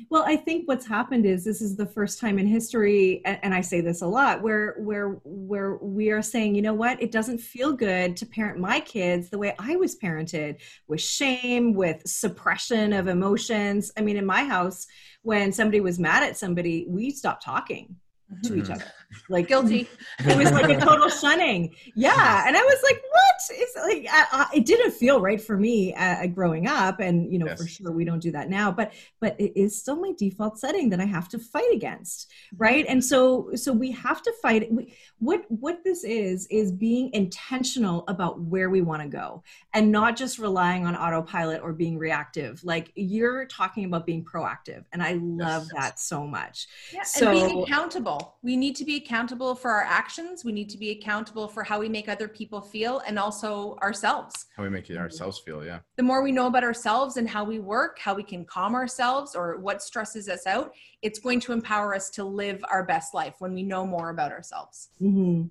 Well, 0.10 0.24
I 0.28 0.36
think 0.36 0.68
what's 0.68 0.86
happened 0.86 1.26
is 1.26 1.44
this 1.44 1.62
is 1.62 1.76
the 1.76 1.86
first 1.86 2.20
time 2.20 2.38
in 2.40 2.46
history, 2.46 3.22
and, 3.26 3.40
and 3.42 3.54
I 3.54 3.62
say 3.62 3.82
this 3.82 4.02
a 4.02 4.08
lot, 4.08 4.42
where 4.42 4.76
where 4.78 5.20
where 5.24 5.76
we 5.78 6.12
are 6.12 6.22
saying, 6.22 6.56
you 6.56 6.62
know 6.62 6.74
what, 6.74 7.02
it 7.02 7.12
doesn't 7.12 7.40
feel 7.40 7.72
good 7.72 8.18
to 8.18 8.26
parent 8.26 8.60
my 8.60 8.80
kids 8.82 9.30
the 9.30 9.38
way 9.38 9.56
I 9.58 9.76
was 9.78 9.98
parented, 9.98 10.58
with 10.88 11.02
shame, 11.02 11.74
with 11.74 12.02
suppression 12.06 12.94
of 12.94 13.08
emotions. 13.08 13.92
I 13.98 14.02
mean, 14.02 14.18
in 14.18 14.26
my 14.26 14.44
house, 14.44 14.86
when 15.22 15.52
somebody 15.52 15.80
was 15.80 16.00
mad 16.00 16.24
at 16.24 16.38
somebody, 16.38 16.86
we 16.88 17.10
stopped 17.10 17.44
talking 17.44 17.96
to 18.44 18.56
each 18.56 18.66
Mhm. 18.66 18.76
other. 18.76 18.86
Like 19.30 19.48
guilty. 19.48 19.88
it 20.20 20.38
was 20.38 20.52
like 20.52 20.70
a 20.70 20.80
total 20.80 21.08
shunning. 21.10 21.74
Yeah. 21.96 22.44
And 22.46 22.58
i 22.58 22.62
was 22.62 22.80
like 22.84 23.02
what? 23.12 23.24
It's 23.52 23.76
like 23.78 24.06
I, 24.12 24.26
I, 24.32 24.48
it 24.58 24.66
didn't 24.66 24.92
feel 24.92 25.22
right 25.22 25.40
for 25.42 25.56
me 25.58 25.94
uh, 25.96 26.28
growing 26.28 26.68
up. 26.68 27.00
And 27.00 27.32
you 27.32 27.40
know 27.40 27.46
Yes. 27.46 27.62
for 27.62 27.68
sure 27.68 27.92
we 27.92 28.04
don't 28.04 28.20
do 28.20 28.32
that 28.32 28.50
now. 28.50 28.70
But 28.72 28.92
but 29.22 29.40
it 29.40 29.58
is 29.58 29.80
still 29.80 29.96
my 29.96 30.12
default 30.18 30.60
setting 30.60 30.90
that 30.90 31.00
i 31.00 31.06
have 31.06 31.30
to 31.30 31.40
fight 31.40 31.72
against. 31.74 32.30
Right? 32.58 32.86
And 32.88 33.04
so 33.04 33.52
so 33.56 33.72
we 33.72 33.92
have 33.92 34.22
to 34.24 34.34
fight. 34.42 34.72
We, 34.72 34.94
what 35.20 35.46
what 35.50 35.84
this 35.86 36.04
is 36.04 36.46
is 36.48 36.72
being 36.74 37.10
intentional 37.14 38.04
about 38.10 38.42
where 38.42 38.70
we 38.70 38.82
want 38.82 39.02
to 39.04 39.08
go 39.08 39.42
and 39.74 39.90
not 39.92 40.18
just 40.18 40.38
relying 40.38 40.86
on 40.86 40.96
autopilot 40.96 41.62
or 41.62 41.72
being 41.72 41.98
reactive. 41.98 42.62
Like 42.64 42.92
you're 42.96 43.46
talking 43.46 43.86
about 43.86 44.06
being 44.06 44.26
proactive 44.26 44.84
and 44.92 45.02
i 45.02 45.14
love 45.14 45.64
Yes. 45.74 45.82
that 45.82 46.00
so 46.00 46.28
much. 46.28 46.68
Yeah, 46.94 47.04
So- 47.04 47.32
and 47.32 47.48
being 47.48 47.64
accountable. 47.64 48.17
We 48.42 48.56
need 48.56 48.76
to 48.78 48.86
be 48.86 48.96
accountable 48.96 49.56
for 49.56 49.72
our 49.72 49.84
actions. 49.84 50.46
We 50.46 50.52
need 50.52 50.70
to 50.70 50.78
be 50.78 50.92
accountable 50.92 51.48
for 51.48 51.64
how 51.64 51.80
we 51.80 51.90
make 51.90 52.08
other 52.08 52.28
people 52.28 52.62
feel 52.62 53.02
and 53.08 53.18
also 53.20 53.78
ourselves. 53.82 54.46
How 54.56 54.64
we 54.64 54.70
make 54.70 54.90
it 54.90 54.98
ourselves 54.98 55.40
feel, 55.40 55.64
yeah. 55.64 55.80
The 55.96 56.04
more 56.04 56.24
we 56.24 56.32
know 56.32 56.48
about 56.48 56.64
ourselves 56.64 57.18
and 57.18 57.28
how 57.28 57.44
we 57.44 57.60
work, 57.60 58.00
how 58.00 58.14
we 58.14 58.24
can 58.24 58.46
calm 58.46 58.76
ourselves 58.76 59.36
or 59.36 59.58
what 59.60 59.82
stresses 59.82 60.30
us 60.30 60.48
out, 60.48 60.74
it's 61.02 61.20
going 61.20 61.40
to 61.42 61.54
empower 61.54 61.94
us 61.94 62.10
to 62.12 62.24
live 62.24 62.64
our 62.72 62.84
best 62.84 63.14
life 63.14 63.36
when 63.40 63.54
we 63.54 63.64
know 63.64 63.86
more 63.86 64.10
about 64.10 64.32
ourselves. 64.32 64.90
hmm 65.00 65.44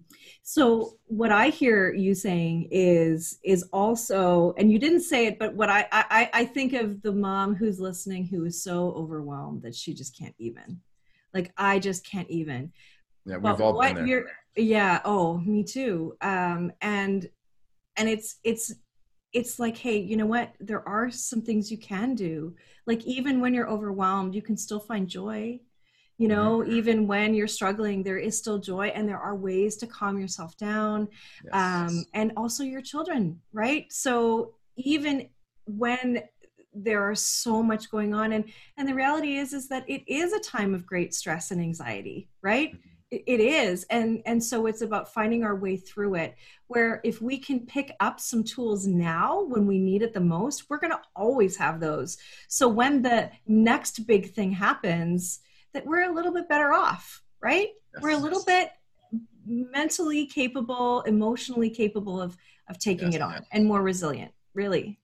So 0.42 0.96
what 1.06 1.30
I 1.30 1.48
hear 1.48 1.92
you 1.92 2.14
saying 2.14 2.68
is 2.70 3.38
is 3.44 3.64
also, 3.72 4.54
and 4.58 4.72
you 4.72 4.78
didn't 4.78 5.02
say 5.02 5.26
it, 5.26 5.38
but 5.38 5.54
what 5.54 5.70
I 5.70 5.86
I, 5.92 6.30
I 6.32 6.44
think 6.44 6.72
of 6.72 7.02
the 7.02 7.12
mom 7.12 7.54
who's 7.54 7.78
listening 7.78 8.26
who 8.26 8.44
is 8.44 8.62
so 8.62 8.92
overwhelmed 8.96 9.62
that 9.62 9.74
she 9.74 9.94
just 9.94 10.18
can't 10.18 10.34
even, 10.38 10.80
like 11.35 11.53
I 11.57 11.79
just 11.79 12.07
can't 12.07 12.31
even. 12.31 12.72
Yeah, 13.24 13.37
we've 13.37 13.43
But 13.43 13.61
all 13.61 13.74
what 13.74 13.89
been 13.95 13.97
there. 13.97 14.07
you're, 14.07 14.27
yeah, 14.57 15.01
oh, 15.05 15.39
me 15.39 15.64
too. 15.64 16.16
Um, 16.20 16.72
and 16.81 17.29
and 17.97 18.09
it's 18.09 18.37
it's 18.45 18.72
it's 19.33 19.59
like, 19.59 19.77
hey, 19.77 19.99
you 19.99 20.16
know 20.16 20.27
what? 20.27 20.55
There 20.61 20.87
are 20.89 21.11
some 21.11 21.43
things 21.43 21.70
you 21.70 21.79
can 21.79 22.14
do. 22.14 22.55
Like 22.87 23.05
even 23.05 23.41
when 23.41 23.53
you're 23.53 23.68
overwhelmed, 23.68 24.35
you 24.35 24.43
can 24.43 24.57
still 24.57 24.81
find 24.81 25.09
joy. 25.09 25.61
You 26.18 26.29
know, 26.29 26.61
Mhm. 26.61 26.68
even 26.68 27.07
when 27.07 27.35
you're 27.35 27.47
struggling, 27.49 28.03
there 28.03 28.16
is 28.16 28.39
still 28.39 28.59
joy, 28.59 28.87
and 28.89 29.07
there 29.07 29.18
are 29.18 29.37
ways 29.37 29.77
to 29.79 29.87
calm 29.87 30.18
yourself 30.18 30.57
down. 30.57 31.09
Yes. 31.45 31.53
Um, 31.53 32.05
and 32.14 32.33
also 32.39 32.64
your 32.64 32.81
children, 32.81 33.43
right? 33.53 33.93
So 33.93 34.55
even 34.77 35.29
when 35.66 36.22
there 36.85 37.03
are 37.03 37.14
so 37.14 37.62
much 37.62 37.91
going 37.91 38.14
on, 38.14 38.33
and 38.33 38.45
and 38.77 38.89
the 38.89 38.95
reality 38.95 39.37
is 39.37 39.53
is 39.53 39.68
that 39.68 39.85
it 39.89 40.03
is 40.07 40.33
a 40.33 40.41
time 40.41 40.74
of 40.74 40.87
great 40.87 41.14
stress 41.14 41.51
and 41.51 41.61
anxiety, 41.61 42.29
right? 42.43 42.72
Mhm. 42.74 42.81
It- 43.12 43.22
it 43.29 43.39
is 43.41 43.85
and 43.89 44.20
and 44.27 44.43
so 44.43 44.66
it's 44.66 44.83
about 44.83 45.12
finding 45.14 45.45
our 45.45 45.55
way 45.55 45.77
through 45.77 46.16
it 46.16 46.35
where 46.66 47.01
if 47.05 47.22
we 47.22 47.39
can 47.39 47.61
pick 47.61 47.93
up 48.01 48.18
some 48.18 48.43
tools 48.43 48.89
now 48.89 49.45
when 49.45 49.64
we 49.64 49.79
need 49.79 50.03
it 50.03 50.12
the 50.12 50.18
most 50.18 50.68
we're 50.68 50.81
going 50.81 50.91
to 50.91 51.01
always 51.14 51.57
have 51.57 51.79
those 51.79 52.18
so 52.49 52.66
when 52.68 53.03
the 53.03 53.31
next 53.47 54.09
big 54.09 54.33
thing 54.35 54.51
happens 54.51 55.39
that 55.72 55.87
we're 55.87 56.11
a 56.11 56.12
little 56.12 56.33
bit 56.33 56.49
better 56.49 56.72
off 56.72 57.22
right 57.41 57.68
we're 58.03 58.11
a 58.11 58.16
little 58.16 58.43
bit 58.45 58.70
mentally 59.47 60.27
capable 60.27 61.03
emotionally 61.03 61.70
capable 61.70 62.20
of 62.20 62.37
of 62.68 62.77
taking 62.81 63.12
Yes, 63.12 63.14
it 63.16 63.22
on 63.22 63.33
yes. 63.35 63.45
and 63.53 63.66
more 63.66 63.83
resilient 63.83 64.33
really 64.53 64.99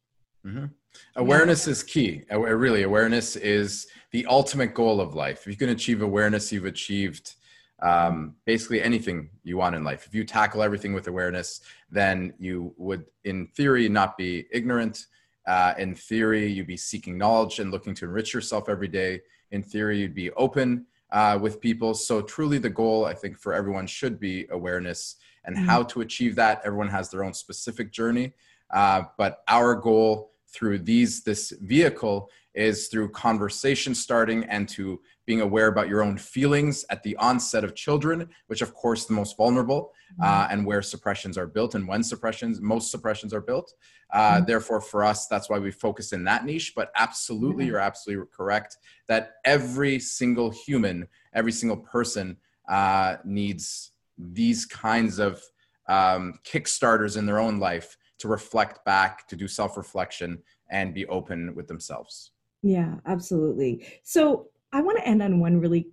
Mhm. 0.45 0.71
Awareness 1.17 1.67
is 1.67 1.83
key. 1.83 2.25
Really, 2.31 2.83
awareness 2.85 3.37
is 3.37 3.87
the 4.13 4.27
ultimate 4.27 4.75
goal 4.75 5.01
of 5.01 5.15
life. 5.15 5.41
If 5.41 5.49
you 5.49 5.57
can 5.57 5.71
achieve 5.71 6.03
awareness, 6.03 6.53
you've 6.53 6.65
achieved 6.65 7.35
um, 7.83 8.37
basically 8.47 8.81
anything 8.81 9.31
you 9.43 9.57
want 9.57 9.75
in 9.75 9.85
life. 9.85 10.07
If 10.07 10.15
you 10.15 10.25
tackle 10.25 10.63
everything 10.63 10.93
with 10.93 11.09
awareness, 11.09 11.61
then 11.91 12.33
you 12.39 12.75
would, 12.77 13.05
in 13.25 13.49
theory, 13.49 13.89
not 13.89 14.17
be 14.17 14.47
ignorant. 14.53 15.07
Uh, 15.47 15.75
in 15.77 15.95
theory, 15.95 16.47
you'd 16.47 16.69
be 16.69 16.77
seeking 16.77 17.19
knowledge 17.19 17.59
and 17.59 17.71
looking 17.71 17.95
to 17.97 18.05
enrich 18.05 18.33
yourself 18.33 18.69
every 18.69 18.89
day. 18.89 19.21
In 19.51 19.63
theory, 19.63 19.99
you'd 19.99 20.15
be 20.15 20.31
open 20.33 20.87
uh, 21.11 21.39
with 21.41 21.61
people. 21.61 21.93
So, 21.95 22.23
truly, 22.23 22.59
the 22.59 22.71
goal, 22.71 23.05
I 23.05 23.15
think, 23.15 23.39
for 23.39 23.53
everyone 23.53 23.87
should 23.87 24.21
be 24.21 24.47
awareness 24.51 25.17
and 25.45 25.57
mm-hmm. 25.57 25.67
how 25.67 25.83
to 25.83 26.03
achieve 26.03 26.37
that. 26.37 26.63
Everyone 26.65 26.89
has 26.89 27.11
their 27.11 27.25
own 27.25 27.35
specific 27.35 27.93
journey. 27.93 28.33
Uh, 28.71 29.03
but 29.19 29.43
our 29.49 29.75
goal 29.75 30.32
through 30.53 30.79
these 30.79 31.23
this 31.23 31.53
vehicle 31.63 32.31
is 32.55 32.89
through 32.89 33.09
conversation 33.11 33.95
starting 33.95 34.45
and 34.45 34.69
to 34.69 35.01
being 35.25 35.41
aware 35.41 35.69
about 35.69 35.89
your 35.89 36.03
own 36.03 36.19
feelings 36.19 36.85
at 36.91 37.03
the 37.03 37.17
onset 37.17 37.65
of 37.65 37.75
children 37.75 38.29
which 38.49 38.61
of 38.61 38.75
course 38.75 39.07
the 39.07 39.13
most 39.13 39.37
vulnerable 39.37 39.93
mm-hmm. 40.13 40.25
uh, 40.25 40.47
and 40.51 40.65
where 40.67 40.83
suppressions 40.83 41.39
are 41.39 41.47
built 41.47 41.75
and 41.75 41.89
when 41.89 42.03
suppressions 42.03 42.61
most 42.61 42.91
suppressions 42.91 43.33
are 43.33 43.41
built 43.41 43.73
uh, 44.13 44.37
mm-hmm. 44.37 44.45
therefore 44.45 44.81
for 44.81 45.03
us 45.03 45.27
that's 45.27 45.49
why 45.49 45.59
we 45.59 45.71
focus 45.71 46.13
in 46.13 46.25
that 46.25 46.45
niche 46.45 46.73
but 46.77 46.91
absolutely 46.97 47.65
mm-hmm. 47.65 47.71
you're 47.71 47.81
absolutely 47.81 48.27
correct 48.35 48.77
that 49.09 49.37
every 49.45 49.99
single 49.99 50.51
human 50.51 51.07
every 51.35 51.53
single 51.53 51.79
person 51.79 52.37
uh, 52.69 53.17
needs 53.25 53.93
these 54.19 54.67
kinds 54.67 55.19
of 55.19 55.43
um, 55.89 56.39
kickstarters 56.45 57.17
in 57.17 57.27
their 57.27 57.39
own 57.39 57.59
life 57.59 57.97
to 58.23 58.29
reflect 58.29 58.85
back 58.85 59.29
to 59.29 59.37
do 59.37 59.47
self-reflection 59.47 60.43
and 60.71 60.95
be 60.95 61.07
open 61.07 61.55
with 61.55 61.69
themselves 61.69 62.33
yeah, 62.63 62.95
absolutely. 63.07 63.85
So 64.05 64.49
I 64.73 64.81
want 64.81 64.99
to 64.99 65.07
end 65.07 65.23
on 65.23 65.41
one 65.41 65.61
really 65.61 65.89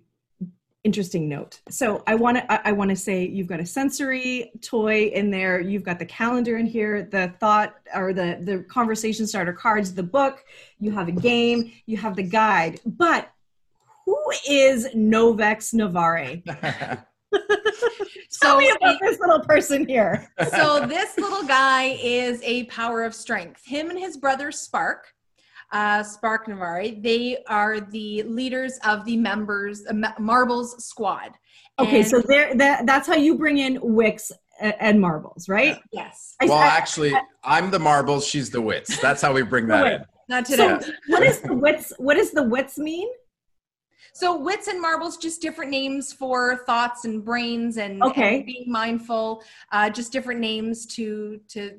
interesting 0.82 1.28
note. 1.28 1.60
So 1.68 2.02
I 2.06 2.14
want 2.14 2.38
to 2.38 2.68
I, 2.68 2.72
want 2.72 2.88
to 2.88 2.96
say 2.96 3.26
you've 3.26 3.48
got 3.48 3.60
a 3.60 3.66
sensory 3.66 4.52
toy 4.62 5.06
in 5.06 5.30
there, 5.30 5.60
you've 5.60 5.82
got 5.82 5.98
the 5.98 6.06
calendar 6.06 6.56
in 6.56 6.64
here, 6.64 7.02
the 7.10 7.34
thought 7.40 7.74
or 7.94 8.14
the 8.14 8.38
the 8.42 8.64
conversation 8.70 9.26
starter 9.26 9.52
cards, 9.52 9.92
the 9.92 10.02
book, 10.02 10.44
you 10.78 10.92
have 10.92 11.08
a 11.08 11.12
game, 11.12 11.72
you 11.86 11.96
have 11.98 12.16
the 12.16 12.22
guide. 12.22 12.80
But 12.86 13.30
who 14.06 14.16
is 14.48 14.86
Novex 14.94 15.74
Navarre? 15.74 16.36
Tell 18.42 18.54
so 18.54 18.58
me 18.58 18.70
about 18.70 18.98
this 19.00 19.18
little 19.20 19.40
person 19.40 19.86
here. 19.86 20.28
so 20.50 20.86
this 20.86 21.16
little 21.18 21.42
guy 21.42 21.98
is 22.02 22.40
a 22.42 22.64
power 22.64 23.04
of 23.04 23.14
strength. 23.14 23.62
Him 23.64 23.90
and 23.90 23.98
his 23.98 24.16
brother 24.16 24.50
Spark 24.50 25.12
uh, 25.72 26.02
Spark 26.02 26.48
Navarre. 26.48 26.88
They 26.88 27.38
are 27.46 27.80
the 27.80 28.22
leaders 28.24 28.78
of 28.84 29.04
the 29.04 29.16
members 29.16 29.84
uh, 29.86 29.94
Marbles 30.18 30.84
Squad. 30.84 31.32
Okay, 31.78 32.02
so 32.02 32.20
there 32.20 32.54
that, 32.56 32.86
that's 32.86 33.06
how 33.06 33.14
you 33.14 33.38
bring 33.38 33.58
in 33.58 33.78
Witz 33.78 34.30
and 34.60 35.00
Marbles, 35.00 35.48
right? 35.48 35.78
Yes. 35.92 36.36
Well, 36.42 36.52
I, 36.52 36.66
actually, 36.66 37.14
I, 37.42 37.58
am 37.58 37.70
the 37.70 37.78
Marbles. 37.78 38.26
She's 38.26 38.50
the 38.50 38.60
Witz. 38.60 39.00
That's 39.00 39.22
how 39.22 39.32
we 39.32 39.42
bring 39.42 39.66
that 39.68 39.92
in. 39.92 40.04
Not 40.28 40.44
today. 40.44 40.78
So 40.80 40.92
what 41.08 41.22
is 41.22 41.40
the 41.40 41.48
Witz? 41.48 41.92
What 41.98 42.14
does 42.14 42.32
the 42.32 42.42
Witz 42.42 42.76
mean? 42.76 43.08
So 44.20 44.36
wits 44.36 44.68
and 44.68 44.78
marbles, 44.78 45.16
just 45.16 45.40
different 45.40 45.70
names 45.70 46.12
for 46.12 46.58
thoughts 46.66 47.06
and 47.06 47.24
brains 47.24 47.78
and, 47.78 48.02
okay. 48.02 48.36
and 48.36 48.44
being 48.44 48.70
mindful. 48.70 49.42
Uh, 49.72 49.88
just 49.88 50.12
different 50.12 50.40
names 50.40 50.84
to 50.88 51.40
to 51.48 51.78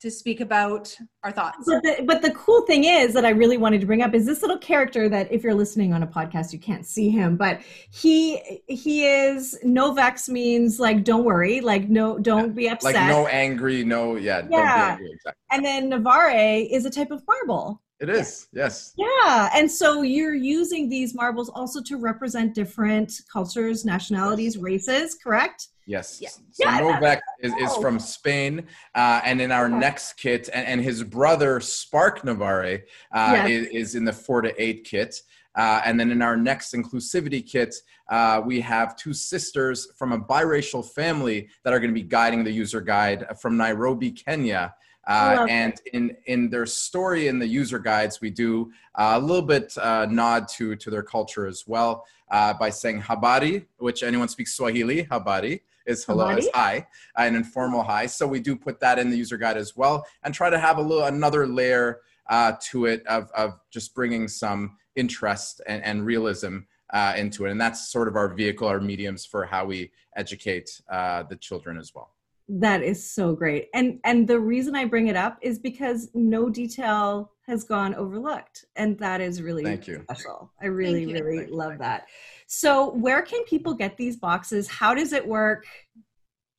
to 0.00 0.10
speak 0.10 0.40
about 0.40 0.96
our 1.22 1.30
thoughts. 1.30 1.58
But 1.66 1.82
the, 1.82 2.04
but 2.06 2.22
the 2.22 2.30
cool 2.30 2.62
thing 2.62 2.84
is 2.84 3.12
that 3.12 3.26
I 3.26 3.28
really 3.28 3.58
wanted 3.58 3.82
to 3.82 3.86
bring 3.86 4.00
up 4.00 4.14
is 4.14 4.24
this 4.24 4.40
little 4.40 4.56
character 4.56 5.06
that 5.10 5.30
if 5.30 5.44
you're 5.44 5.54
listening 5.54 5.92
on 5.92 6.02
a 6.02 6.06
podcast 6.06 6.50
you 6.50 6.58
can't 6.58 6.86
see 6.86 7.10
him, 7.10 7.36
but 7.36 7.60
he 7.90 8.60
he 8.68 9.06
is 9.06 9.58
no 9.62 9.92
vex 9.92 10.30
means 10.30 10.80
like 10.80 11.04
don't 11.04 11.24
worry, 11.24 11.60
like 11.60 11.90
no 11.90 12.18
don't 12.18 12.46
yeah. 12.46 12.52
be 12.54 12.68
upset. 12.70 12.94
Like 12.94 13.06
no 13.06 13.26
angry, 13.26 13.84
no 13.84 14.16
yeah, 14.16 14.46
yeah. 14.50 14.92
Angry, 14.92 15.12
exactly. 15.12 15.42
And 15.50 15.62
then 15.62 15.90
Navarre 15.90 16.30
is 16.30 16.86
a 16.86 16.90
type 16.90 17.10
of 17.10 17.22
marble. 17.26 17.82
It 18.02 18.10
is, 18.10 18.48
yes. 18.52 18.94
Yeah. 18.96 19.48
And 19.54 19.70
so 19.70 20.02
you're 20.02 20.34
using 20.34 20.88
these 20.88 21.14
marbles 21.14 21.48
also 21.50 21.80
to 21.82 21.98
represent 21.98 22.52
different 22.52 23.12
cultures, 23.32 23.84
nationalities, 23.84 24.58
races, 24.58 25.14
correct? 25.14 25.68
Yes. 25.86 26.18
Yeah. 26.20 26.30
So 26.30 26.42
yeah, 26.58 26.78
Novak 26.80 27.22
is, 27.38 27.52
is 27.60 27.76
from 27.76 28.00
Spain. 28.00 28.66
Uh, 28.96 29.20
and 29.24 29.40
in 29.40 29.52
our 29.52 29.68
next 29.68 30.14
kit, 30.14 30.48
and, 30.52 30.66
and 30.66 30.80
his 30.80 31.04
brother, 31.04 31.60
Spark 31.60 32.24
Navarre, 32.24 32.80
uh, 33.14 33.32
yes. 33.34 33.50
is, 33.50 33.66
is, 33.68 33.94
in 33.94 34.04
the 34.04 34.12
four 34.12 34.42
to 34.42 34.52
eight 34.60 34.82
kit. 34.82 35.22
Uh, 35.54 35.80
and 35.84 36.00
then 36.00 36.10
in 36.10 36.22
our 36.22 36.36
next 36.36 36.74
inclusivity 36.74 37.46
kit, 37.46 37.72
uh, 38.10 38.42
we 38.44 38.60
have 38.60 38.96
two 38.96 39.12
sisters 39.12 39.92
from 39.96 40.10
a 40.10 40.18
biracial 40.18 40.84
family 40.84 41.48
that 41.62 41.72
are 41.72 41.78
going 41.78 41.90
to 41.90 41.94
be 41.94 42.02
guiding 42.02 42.42
the 42.42 42.50
user 42.50 42.80
guide 42.80 43.26
from 43.40 43.56
Nairobi, 43.56 44.10
Kenya. 44.10 44.74
Uh, 45.06 45.46
and 45.48 45.80
in 45.92 46.16
in 46.26 46.48
their 46.48 46.66
story 46.66 47.26
in 47.26 47.38
the 47.38 47.46
user 47.46 47.78
guides, 47.78 48.20
we 48.20 48.30
do 48.30 48.70
uh, 48.94 49.14
a 49.14 49.20
little 49.20 49.42
bit 49.42 49.76
uh, 49.78 50.06
nod 50.08 50.46
to 50.46 50.76
to 50.76 50.90
their 50.90 51.02
culture 51.02 51.46
as 51.46 51.64
well 51.66 52.06
uh, 52.30 52.54
by 52.54 52.70
saying 52.70 53.00
habari, 53.00 53.66
which 53.78 54.02
anyone 54.02 54.28
speaks 54.28 54.54
Swahili, 54.54 55.04
habari, 55.04 55.60
is 55.86 56.04
hello 56.04 56.28
is 56.30 56.48
hi, 56.54 56.86
an 57.16 57.34
informal 57.34 57.82
hi. 57.82 58.06
So 58.06 58.26
we 58.26 58.40
do 58.40 58.54
put 58.54 58.78
that 58.80 58.98
in 58.98 59.10
the 59.10 59.16
user 59.16 59.36
guide 59.36 59.56
as 59.56 59.76
well, 59.76 60.06
and 60.22 60.32
try 60.32 60.50
to 60.50 60.58
have 60.58 60.78
a 60.78 60.82
little 60.82 61.04
another 61.04 61.46
layer 61.46 62.00
uh, 62.28 62.52
to 62.70 62.86
it 62.86 63.04
of 63.06 63.30
of 63.32 63.58
just 63.70 63.94
bringing 63.94 64.28
some 64.28 64.76
interest 64.94 65.60
and, 65.66 65.82
and 65.82 66.06
realism 66.06 66.58
uh, 66.92 67.14
into 67.16 67.46
it, 67.46 67.50
and 67.50 67.60
that's 67.60 67.90
sort 67.90 68.06
of 68.06 68.16
our 68.16 68.28
vehicle, 68.28 68.68
our 68.68 68.80
mediums 68.80 69.24
for 69.24 69.46
how 69.46 69.64
we 69.64 69.90
educate 70.16 70.80
uh, 70.90 71.22
the 71.24 71.36
children 71.36 71.78
as 71.78 71.94
well. 71.94 72.10
That 72.54 72.82
is 72.82 73.10
so 73.10 73.34
great, 73.34 73.68
and 73.72 73.98
and 74.04 74.28
the 74.28 74.38
reason 74.38 74.76
I 74.76 74.84
bring 74.84 75.06
it 75.06 75.16
up 75.16 75.38
is 75.40 75.58
because 75.58 76.10
no 76.12 76.50
detail 76.50 77.32
has 77.46 77.64
gone 77.64 77.94
overlooked, 77.94 78.66
and 78.76 78.98
that 78.98 79.20
is 79.20 79.40
really 79.40 79.64
Thank 79.64 79.86
you. 79.86 80.02
special. 80.02 80.52
I 80.60 80.66
really 80.66 81.06
really 81.06 81.46
love 81.46 81.78
that. 81.78 82.08
So, 82.46 82.90
where 82.90 83.22
can 83.22 83.42
people 83.44 83.72
get 83.72 83.96
these 83.96 84.16
boxes? 84.16 84.68
How 84.68 84.92
does 84.94 85.14
it 85.14 85.26
work? 85.26 85.64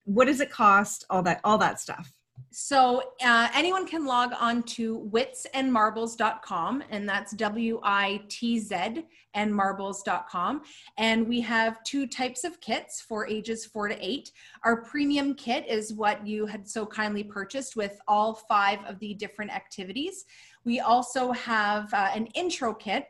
What 0.06 0.26
does 0.26 0.40
it 0.40 0.50
cost? 0.50 1.06
All 1.12 1.22
that, 1.24 1.42
all 1.44 1.60
that 1.60 1.80
stuff. 1.80 2.12
So 2.56 3.02
uh, 3.26 3.50
anyone 3.56 3.88
can 3.88 4.06
log 4.06 4.32
on 4.40 4.62
to 4.64 5.10
witzandmarbles.com, 5.12 6.84
and 6.92 7.10
that's 7.10 7.32
W-I-T-Z 7.32 9.06
and 9.34 9.56
marbles.com. 9.56 10.62
And 11.00 11.28
we 11.28 11.42
have 11.42 11.84
two 11.84 12.06
types 12.06 12.44
of 12.44 12.62
kits 12.62 13.02
for 13.02 13.28
ages 13.28 13.66
four 13.66 13.88
to 13.88 13.98
eight. 14.00 14.32
Our 14.64 14.84
premium 14.84 15.34
kit 15.34 15.66
is 15.68 15.94
what 15.94 16.28
you 16.28 16.46
had 16.46 16.70
so 16.70 16.86
kindly 16.86 17.24
purchased 17.24 17.76
with 17.76 18.00
all 18.08 18.36
five 18.36 18.86
of 18.86 19.00
the 19.00 19.16
different 19.16 19.50
activities. 19.50 20.26
We 20.64 20.80
also 20.80 21.32
have 21.32 21.92
uh, 21.92 22.12
an 22.14 22.28
intro 22.28 22.76
kit 22.76 23.08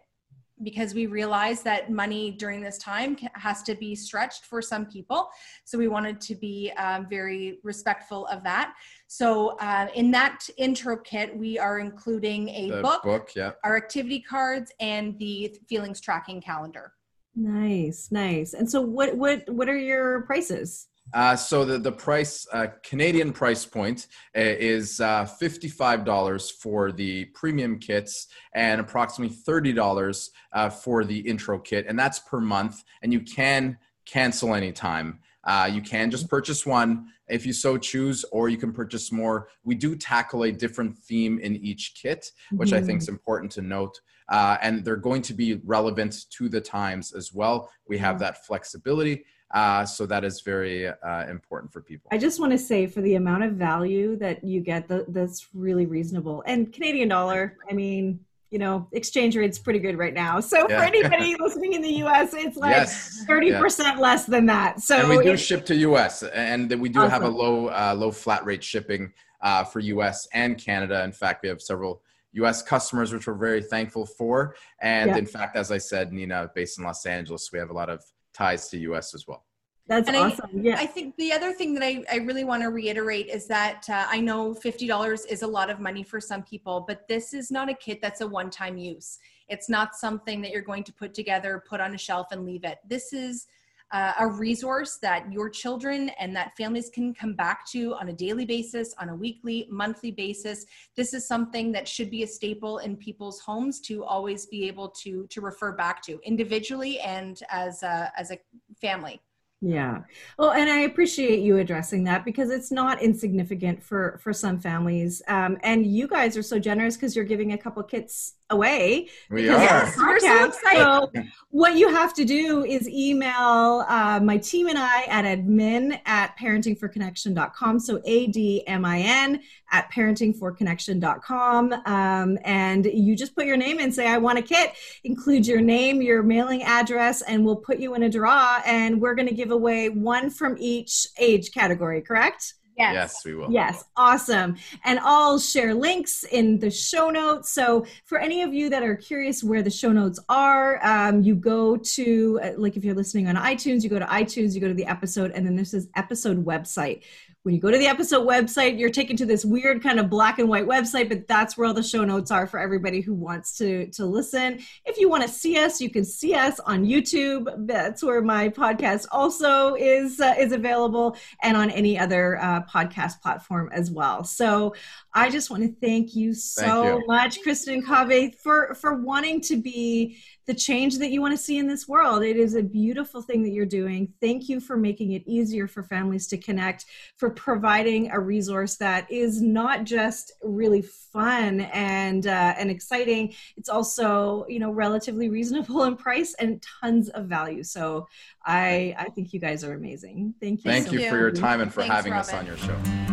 because 0.64 0.94
we 0.94 1.06
realize 1.06 1.62
that 1.64 1.92
money 1.92 2.32
during 2.32 2.62
this 2.62 2.78
time 2.78 3.18
has 3.34 3.62
to 3.64 3.76
be 3.76 3.96
stretched 3.96 4.46
for 4.46 4.62
some 4.62 4.86
people. 4.86 5.30
So 5.66 5.78
we 5.78 5.88
wanted 5.88 6.22
to 6.22 6.36
be 6.36 6.72
um, 6.78 7.08
very 7.10 7.60
respectful 7.64 8.28
of 8.28 8.44
that. 8.44 8.74
So 9.08 9.58
uh, 9.60 9.88
in 9.94 10.12
that 10.12 10.48
intro 10.58 10.98
kit, 10.98 11.36
we 11.36 11.60
are 11.60 11.80
including 11.80 12.50
a 12.50 12.70
the 12.70 12.82
book, 12.82 13.04
book 13.04 13.32
yeah. 13.36 13.52
our 13.64 13.78
activity 13.78 14.22
cards, 14.22 14.72
and 14.80 15.18
the 15.20 15.56
feelings 15.68 16.02
tracking 16.02 16.42
calendar. 16.42 16.94
Nice, 17.36 18.10
nice. 18.12 18.54
And 18.54 18.70
so 18.70 18.82
what 18.82 19.16
what 19.18 19.50
what 19.50 19.68
are 19.68 19.78
your 19.78 20.22
prices? 20.22 20.88
Uh, 21.14 21.36
so 21.36 21.64
the, 21.64 21.78
the 21.78 21.92
price, 21.92 22.48
uh, 22.54 22.68
Canadian 22.84 23.32
price 23.32 23.66
point 23.66 24.08
uh, 24.36 24.42
is 24.42 25.00
uh, 25.00 25.28
$55 25.42 26.52
for 26.54 26.92
the 26.92 27.26
premium 27.26 27.78
kits 27.78 28.28
and 28.56 28.82
approximately 28.82 29.36
$30 29.36 30.30
uh, 30.54 30.70
for 30.70 31.04
the 31.06 31.20
intro 31.20 31.60
kit. 31.60 31.86
And 31.88 31.98
that's 31.98 32.20
per 32.20 32.40
month. 32.40 32.84
And 33.02 33.14
you 33.14 33.20
can 33.22 33.78
cancel 34.06 34.56
anytime. 34.56 35.20
Uh, 35.44 35.70
you 35.72 35.82
can 35.82 36.10
just 36.10 36.30
purchase 36.30 36.66
one 36.66 37.08
if 37.28 37.46
you 37.46 37.54
so 37.54 37.78
choose, 37.78 38.24
or 38.32 38.50
you 38.50 38.58
can 38.58 38.72
purchase 38.72 39.12
more. 39.12 39.50
We 39.64 39.76
do 39.76 39.96
tackle 39.96 40.44
a 40.44 40.52
different 40.52 40.98
theme 40.98 41.40
in 41.40 41.56
each 41.58 41.96
kit, 42.02 42.32
which 42.52 42.70
mm-hmm. 42.70 42.84
I 42.84 42.86
think 42.86 43.02
is 43.02 43.10
important 43.10 43.52
to 43.54 43.62
note. 43.62 44.00
Uh, 44.30 44.58
and 44.62 44.86
they're 44.86 44.96
going 44.96 45.22
to 45.22 45.34
be 45.34 45.60
relevant 45.66 46.30
to 46.32 46.48
the 46.48 46.62
times 46.62 47.12
as 47.12 47.34
well. 47.34 47.70
We 47.88 47.98
have 47.98 48.16
mm-hmm. 48.16 48.24
that 48.24 48.46
flexibility. 48.46 49.26
Uh, 49.54 49.86
so 49.86 50.08
that 50.08 50.24
is 50.24 50.42
very 50.42 50.88
uh, 50.88 51.28
important 51.30 51.72
for 51.72 51.80
people. 51.80 52.10
I 52.12 52.18
just 52.18 52.40
want 52.40 52.52
to 52.52 52.58
say 52.58 52.88
for 52.88 53.02
the 53.02 53.16
amount 53.16 53.44
of 53.44 53.54
value 53.54 54.16
that 54.18 54.44
you 54.44 54.62
get, 54.62 54.88
the, 54.88 55.06
that's 55.10 55.48
really 55.54 55.86
reasonable. 55.86 56.44
And 56.48 56.74
Canadian 56.74 57.10
dollar, 57.10 57.58
I 57.70 57.74
mean, 57.74 58.20
you 58.50 58.58
know, 58.58 58.88
exchange 58.92 59.36
rate's 59.36 59.60
pretty 59.60 59.80
good 59.80 59.98
right 59.98 60.14
now. 60.14 60.40
So 60.40 60.68
yeah. 60.70 60.80
for 60.80 60.84
anybody 60.84 61.36
listening 61.40 61.74
in 61.74 61.82
the 61.84 61.94
US, 62.06 62.34
it's 62.34 62.58
like 62.58 62.76
yes. 62.76 63.26
30% 63.30 63.80
yeah. 63.80 64.00
less 64.00 64.26
than 64.26 64.48
that. 64.48 64.80
So 64.82 65.00
and 65.00 65.10
we 65.10 65.24
do 65.24 65.38
ship 65.38 65.66
to 65.68 65.76
US 65.76 66.24
and 66.24 66.72
we 66.80 66.90
do 66.90 67.00
awesome. 67.00 67.12
have 67.12 67.24
a 67.24 67.30
low, 67.30 67.68
uh, 67.68 67.96
low 67.96 68.12
flat 68.12 68.44
rate 68.46 68.64
shipping 68.64 69.14
uh, 69.42 69.64
for 69.64 69.82
US 69.82 70.28
and 70.34 70.58
Canada. 70.58 71.04
In 71.04 71.12
fact, 71.12 71.44
we 71.44 71.50
have 71.50 71.62
several 71.62 72.02
US 72.34 72.64
customers, 72.64 73.14
which 73.14 73.28
we're 73.28 73.34
very 73.34 73.62
thankful 73.62 74.06
for. 74.06 74.56
And 74.82 75.12
yeah. 75.12 75.18
in 75.18 75.26
fact, 75.28 75.56
as 75.56 75.72
I 75.72 75.78
said, 75.78 76.12
Nina, 76.12 76.50
based 76.56 76.80
in 76.80 76.84
Los 76.84 77.06
Angeles, 77.06 77.52
we 77.52 77.60
have 77.60 77.70
a 77.70 77.74
lot 77.74 77.90
of 77.90 78.04
ties 78.34 78.70
to 78.70 78.96
us 78.96 79.14
as 79.14 79.28
well 79.28 79.46
That's 79.88 80.08
And 80.08 80.18
awesome. 80.18 80.64
yeah. 80.64 80.78
I 80.78 80.86
think 80.86 81.16
the 81.18 81.32
other 81.34 81.52
thing 81.52 81.74
that 81.74 81.84
I, 81.84 82.04
I 82.12 82.18
really 82.18 82.44
want 82.44 82.64
to 82.64 82.70
reiterate 82.70 83.28
is 83.28 83.48
that 83.48 83.86
uh, 83.90 84.06
I 84.10 84.20
know 84.20 84.54
$50 84.54 85.28
is 85.30 85.42
a 85.42 85.48
lot 85.48 85.70
of 85.70 85.80
money 85.80 86.04
for 86.04 86.20
some 86.22 86.44
people, 86.44 86.86
but 86.88 87.08
this 87.08 87.34
is 87.34 87.52
not 87.52 87.70
a 87.70 87.74
kit 87.74 88.02
that's 88.02 88.22
a 88.22 88.28
one 88.28 88.50
time 88.50 88.78
use. 88.78 89.20
It's 89.50 89.70
not 89.70 89.96
something 89.96 90.42
that 90.42 90.52
you're 90.52 90.62
going 90.62 90.86
to 90.86 90.94
put 90.94 91.14
together, 91.14 91.64
put 91.68 91.82
on 91.82 91.94
a 91.94 91.98
shelf, 91.98 92.28
and 92.32 92.46
leave 92.46 92.64
it. 92.64 92.78
This 92.88 93.12
is 93.14 93.48
uh, 93.94 94.14
a 94.20 94.28
resource 94.28 94.98
that 95.02 95.32
your 95.32 95.50
children 95.50 96.10
and 96.20 96.36
that 96.36 96.58
families 96.58 96.90
can 96.90 97.14
come 97.14 97.34
back 97.36 97.66
to 97.72 97.94
on 97.94 98.10
a 98.10 98.14
daily 98.14 98.44
basis, 98.44 98.94
on 99.00 99.10
a 99.10 99.16
weekly, 99.16 99.68
monthly 99.70 100.10
basis. 100.10 100.66
This 100.96 101.14
is 101.14 101.28
something 101.28 101.72
that 101.74 101.88
should 101.88 102.10
be 102.10 102.24
a 102.24 102.28
staple 102.28 102.80
in 102.80 102.98
people's 102.98 103.40
homes 103.40 103.80
to 103.82 104.04
always 104.04 104.48
be 104.48 104.68
able 104.68 104.90
to 105.04 105.28
to 105.28 105.42
refer 105.42 105.74
back 105.74 106.02
to 106.04 106.20
individually 106.24 107.00
and 107.02 107.40
as 107.50 107.84
a, 107.84 108.12
as 108.18 108.32
a 108.32 108.40
family. 108.82 109.22
Yeah. 109.66 110.02
Well, 110.38 110.52
and 110.52 110.70
I 110.70 110.80
appreciate 110.80 111.40
you 111.40 111.58
addressing 111.58 112.04
that 112.04 112.26
because 112.26 112.50
it's 112.50 112.70
not 112.70 113.02
insignificant 113.02 113.82
for 113.82 114.20
for 114.22 114.34
some 114.34 114.60
families. 114.60 115.22
Um, 115.30 115.58
and 115.64 115.86
you 115.86 116.06
guys 116.06 116.36
are 116.36 116.44
so 116.44 116.60
generous 116.60 116.98
because 116.98 117.16
you're 117.16 117.24
giving 117.24 117.54
a 117.54 117.58
couple 117.58 117.82
kits 117.84 118.34
away. 118.50 119.08
We 119.30 119.48
are. 119.48 119.84
of 119.84 119.96
We're 119.98 120.20
so 120.20 120.46
excited. 120.48 120.80
So 120.80 121.24
what 121.50 121.78
you 121.78 121.88
have 121.90 122.14
to 122.16 122.26
do 122.26 122.66
is 122.66 122.90
email 122.90 123.86
uh, 123.88 124.20
my 124.22 124.38
team 124.38 124.68
and 124.68 124.78
I 124.78 125.04
at 125.04 125.24
admin 125.24 125.98
at 126.06 126.38
parentingforconnection.com. 126.38 127.80
So 127.80 128.02
A-D-M-I-N 128.04 129.42
at 129.74 129.92
parentingforconnection.com. 129.92 131.74
Um, 131.86 132.40
and 132.46 132.86
you 132.86 133.16
just 133.18 133.36
put 133.36 133.46
your 133.46 133.58
name 133.58 133.80
and 133.80 133.94
say, 133.94 134.08
I 134.08 134.20
want 134.20 134.40
a 134.40 134.42
kit, 134.42 134.72
include 135.04 135.46
your 135.46 135.60
name, 135.60 136.02
your 136.02 136.24
mailing 136.24 136.64
address, 136.64 137.22
and 137.24 137.44
we'll 137.44 137.58
put 137.58 137.80
you 137.80 137.96
in 137.96 138.04
a 138.04 138.10
draw. 138.10 138.62
And 138.66 139.02
we're 139.02 139.16
going 139.16 139.28
to 139.28 139.34
give 139.34 139.52
away 139.52 139.90
one 139.90 140.30
from 140.30 140.56
each 140.60 141.08
age 141.20 141.52
category, 141.52 142.02
correct? 142.02 142.54
Yes, 142.78 142.94
yes. 142.94 143.26
we 143.26 143.36
will. 143.36 143.52
Yes, 143.52 143.84
awesome. 143.96 144.56
And 144.84 145.00
I'll 145.00 145.38
share 145.38 145.76
links 145.76 146.24
in 146.24 146.58
the 146.60 146.72
show 146.72 147.10
notes. 147.10 147.54
So, 147.54 147.86
for 148.06 148.18
any 148.18 148.42
of 148.42 148.54
you 148.54 148.70
that 148.70 148.82
are 148.82 148.96
curious 148.96 149.44
where 149.44 149.62
the 149.62 149.70
show 149.70 149.92
notes 149.92 150.20
are, 150.28 150.84
um, 150.84 151.22
you 151.22 151.36
go 151.36 151.78
to, 151.78 152.40
uh, 152.42 152.52
like, 152.58 152.76
if 152.76 152.84
you're 152.84 152.96
listening 152.96 153.28
on 153.28 153.36
iTunes, 153.36 153.84
you 153.84 153.90
go 153.90 154.00
to 154.00 154.06
iTunes, 154.06 154.56
you 154.56 154.62
go 154.62 154.68
to 154.68 154.74
the 154.74 154.86
episode, 154.86 155.32
and 155.32 155.46
then 155.46 155.56
there's 155.56 155.72
this 155.72 155.88
episode 155.96 156.44
website. 156.44 157.04
When 157.44 157.54
you 157.54 157.60
go 157.60 157.70
to 157.70 157.78
the 157.78 157.88
episode 157.88 158.26
website, 158.26 158.80
you're 158.80 158.90
taken 158.90 159.18
to 159.18 159.26
this 159.26 159.44
weird 159.44 159.84
kind 159.84 160.00
of 160.00 160.10
black 160.10 160.40
and 160.40 160.48
white 160.48 160.66
website, 160.66 161.10
but 161.10 161.28
that's 161.28 161.58
where 161.58 161.68
all 161.68 161.74
the 161.74 161.84
show 161.84 162.06
notes 162.06 162.32
are 162.32 162.48
for 162.48 162.58
everybody 162.58 163.02
who 163.02 163.14
wants 163.14 163.58
to 163.58 163.88
to 163.88 164.06
listen. 164.06 164.60
If 164.86 164.98
you 164.98 165.10
want 165.10 165.24
to 165.24 165.30
see 165.30 165.58
us, 165.58 165.82
you 165.82 165.90
can 165.90 166.06
see 166.06 166.36
us 166.36 166.62
on 166.62 166.86
YouTube. 166.86 167.54
That's 167.68 168.02
where 168.02 168.22
my 168.22 168.48
podcast 168.48 169.08
also 169.12 169.76
is 169.76 170.22
uh, 170.22 170.36
is 170.40 170.54
available, 170.54 171.18
and 171.42 171.58
on 171.58 171.70
any 171.70 172.00
other 172.00 172.42
uh, 172.42 172.62
podcast 172.64 173.22
platform 173.22 173.70
as 173.74 173.92
well. 173.92 174.24
So 174.24 174.74
I 175.14 175.30
just 175.30 175.50
want 175.50 175.64
to 175.64 175.76
thank 175.86 176.16
you 176.16 176.34
so 176.34 176.64
Thank 176.64 177.02
you. 177.02 177.08
much, 177.08 177.42
Kristen 177.42 177.84
Kaaveh, 177.84 178.36
for 178.36 178.74
for 178.76 178.94
wanting 178.94 179.42
to 179.42 179.58
be 179.58 180.18
the 180.46 180.54
change 180.54 180.98
that 180.98 181.12
you 181.12 181.22
want 181.22 181.34
to 181.34 181.38
see 181.38 181.58
in 181.58 181.68
this 181.68 181.88
world. 181.88 182.24
It 182.24 182.38
is 182.38 182.56
a 182.56 182.64
beautiful 182.64 183.22
thing 183.22 183.44
that 183.44 183.52
you're 183.52 183.66
doing. 183.66 184.14
Thank 184.22 184.50
you 184.50 184.60
for 184.60 184.76
making 184.78 185.12
it 185.14 185.24
easier 185.26 185.68
for 185.68 185.84
families 185.84 186.28
to 186.28 186.38
connect, 186.38 186.86
for 187.18 187.30
providing 187.30 188.12
a 188.12 188.20
resource 188.20 188.76
that 188.78 189.10
is 189.12 189.42
not 189.42 189.84
just 189.86 190.34
really 190.44 190.82
fun 190.82 191.62
and 191.62 192.28
uh, 192.28 192.56
and 192.58 192.70
exciting. 192.70 193.34
It's 193.58 193.70
also 193.70 194.46
you 194.48 194.60
know 194.60 194.72
relatively 194.72 195.30
reasonable 195.30 195.84
in 195.84 195.96
price 195.96 196.34
and 196.36 196.64
tons 196.82 197.10
of 197.10 197.28
value. 197.28 197.64
So 197.64 198.08
I 198.46 198.96
I 198.98 199.06
think 199.06 199.34
you 199.34 199.40
guys 199.40 199.64
are 199.64 199.74
amazing. 199.74 200.36
Thank 200.42 200.66
you. 200.66 200.72
Thank 200.72 200.88
so 200.88 200.94
you 200.94 201.00
Thank 201.00 201.12
for 201.12 201.18
your 201.18 201.32
time 201.32 201.62
and 201.62 201.74
for 201.74 201.82
Thanks, 201.82 201.96
having 201.96 202.14
us 202.14 202.34
on 202.34 202.46
your 202.46 202.58
show. 202.58 203.13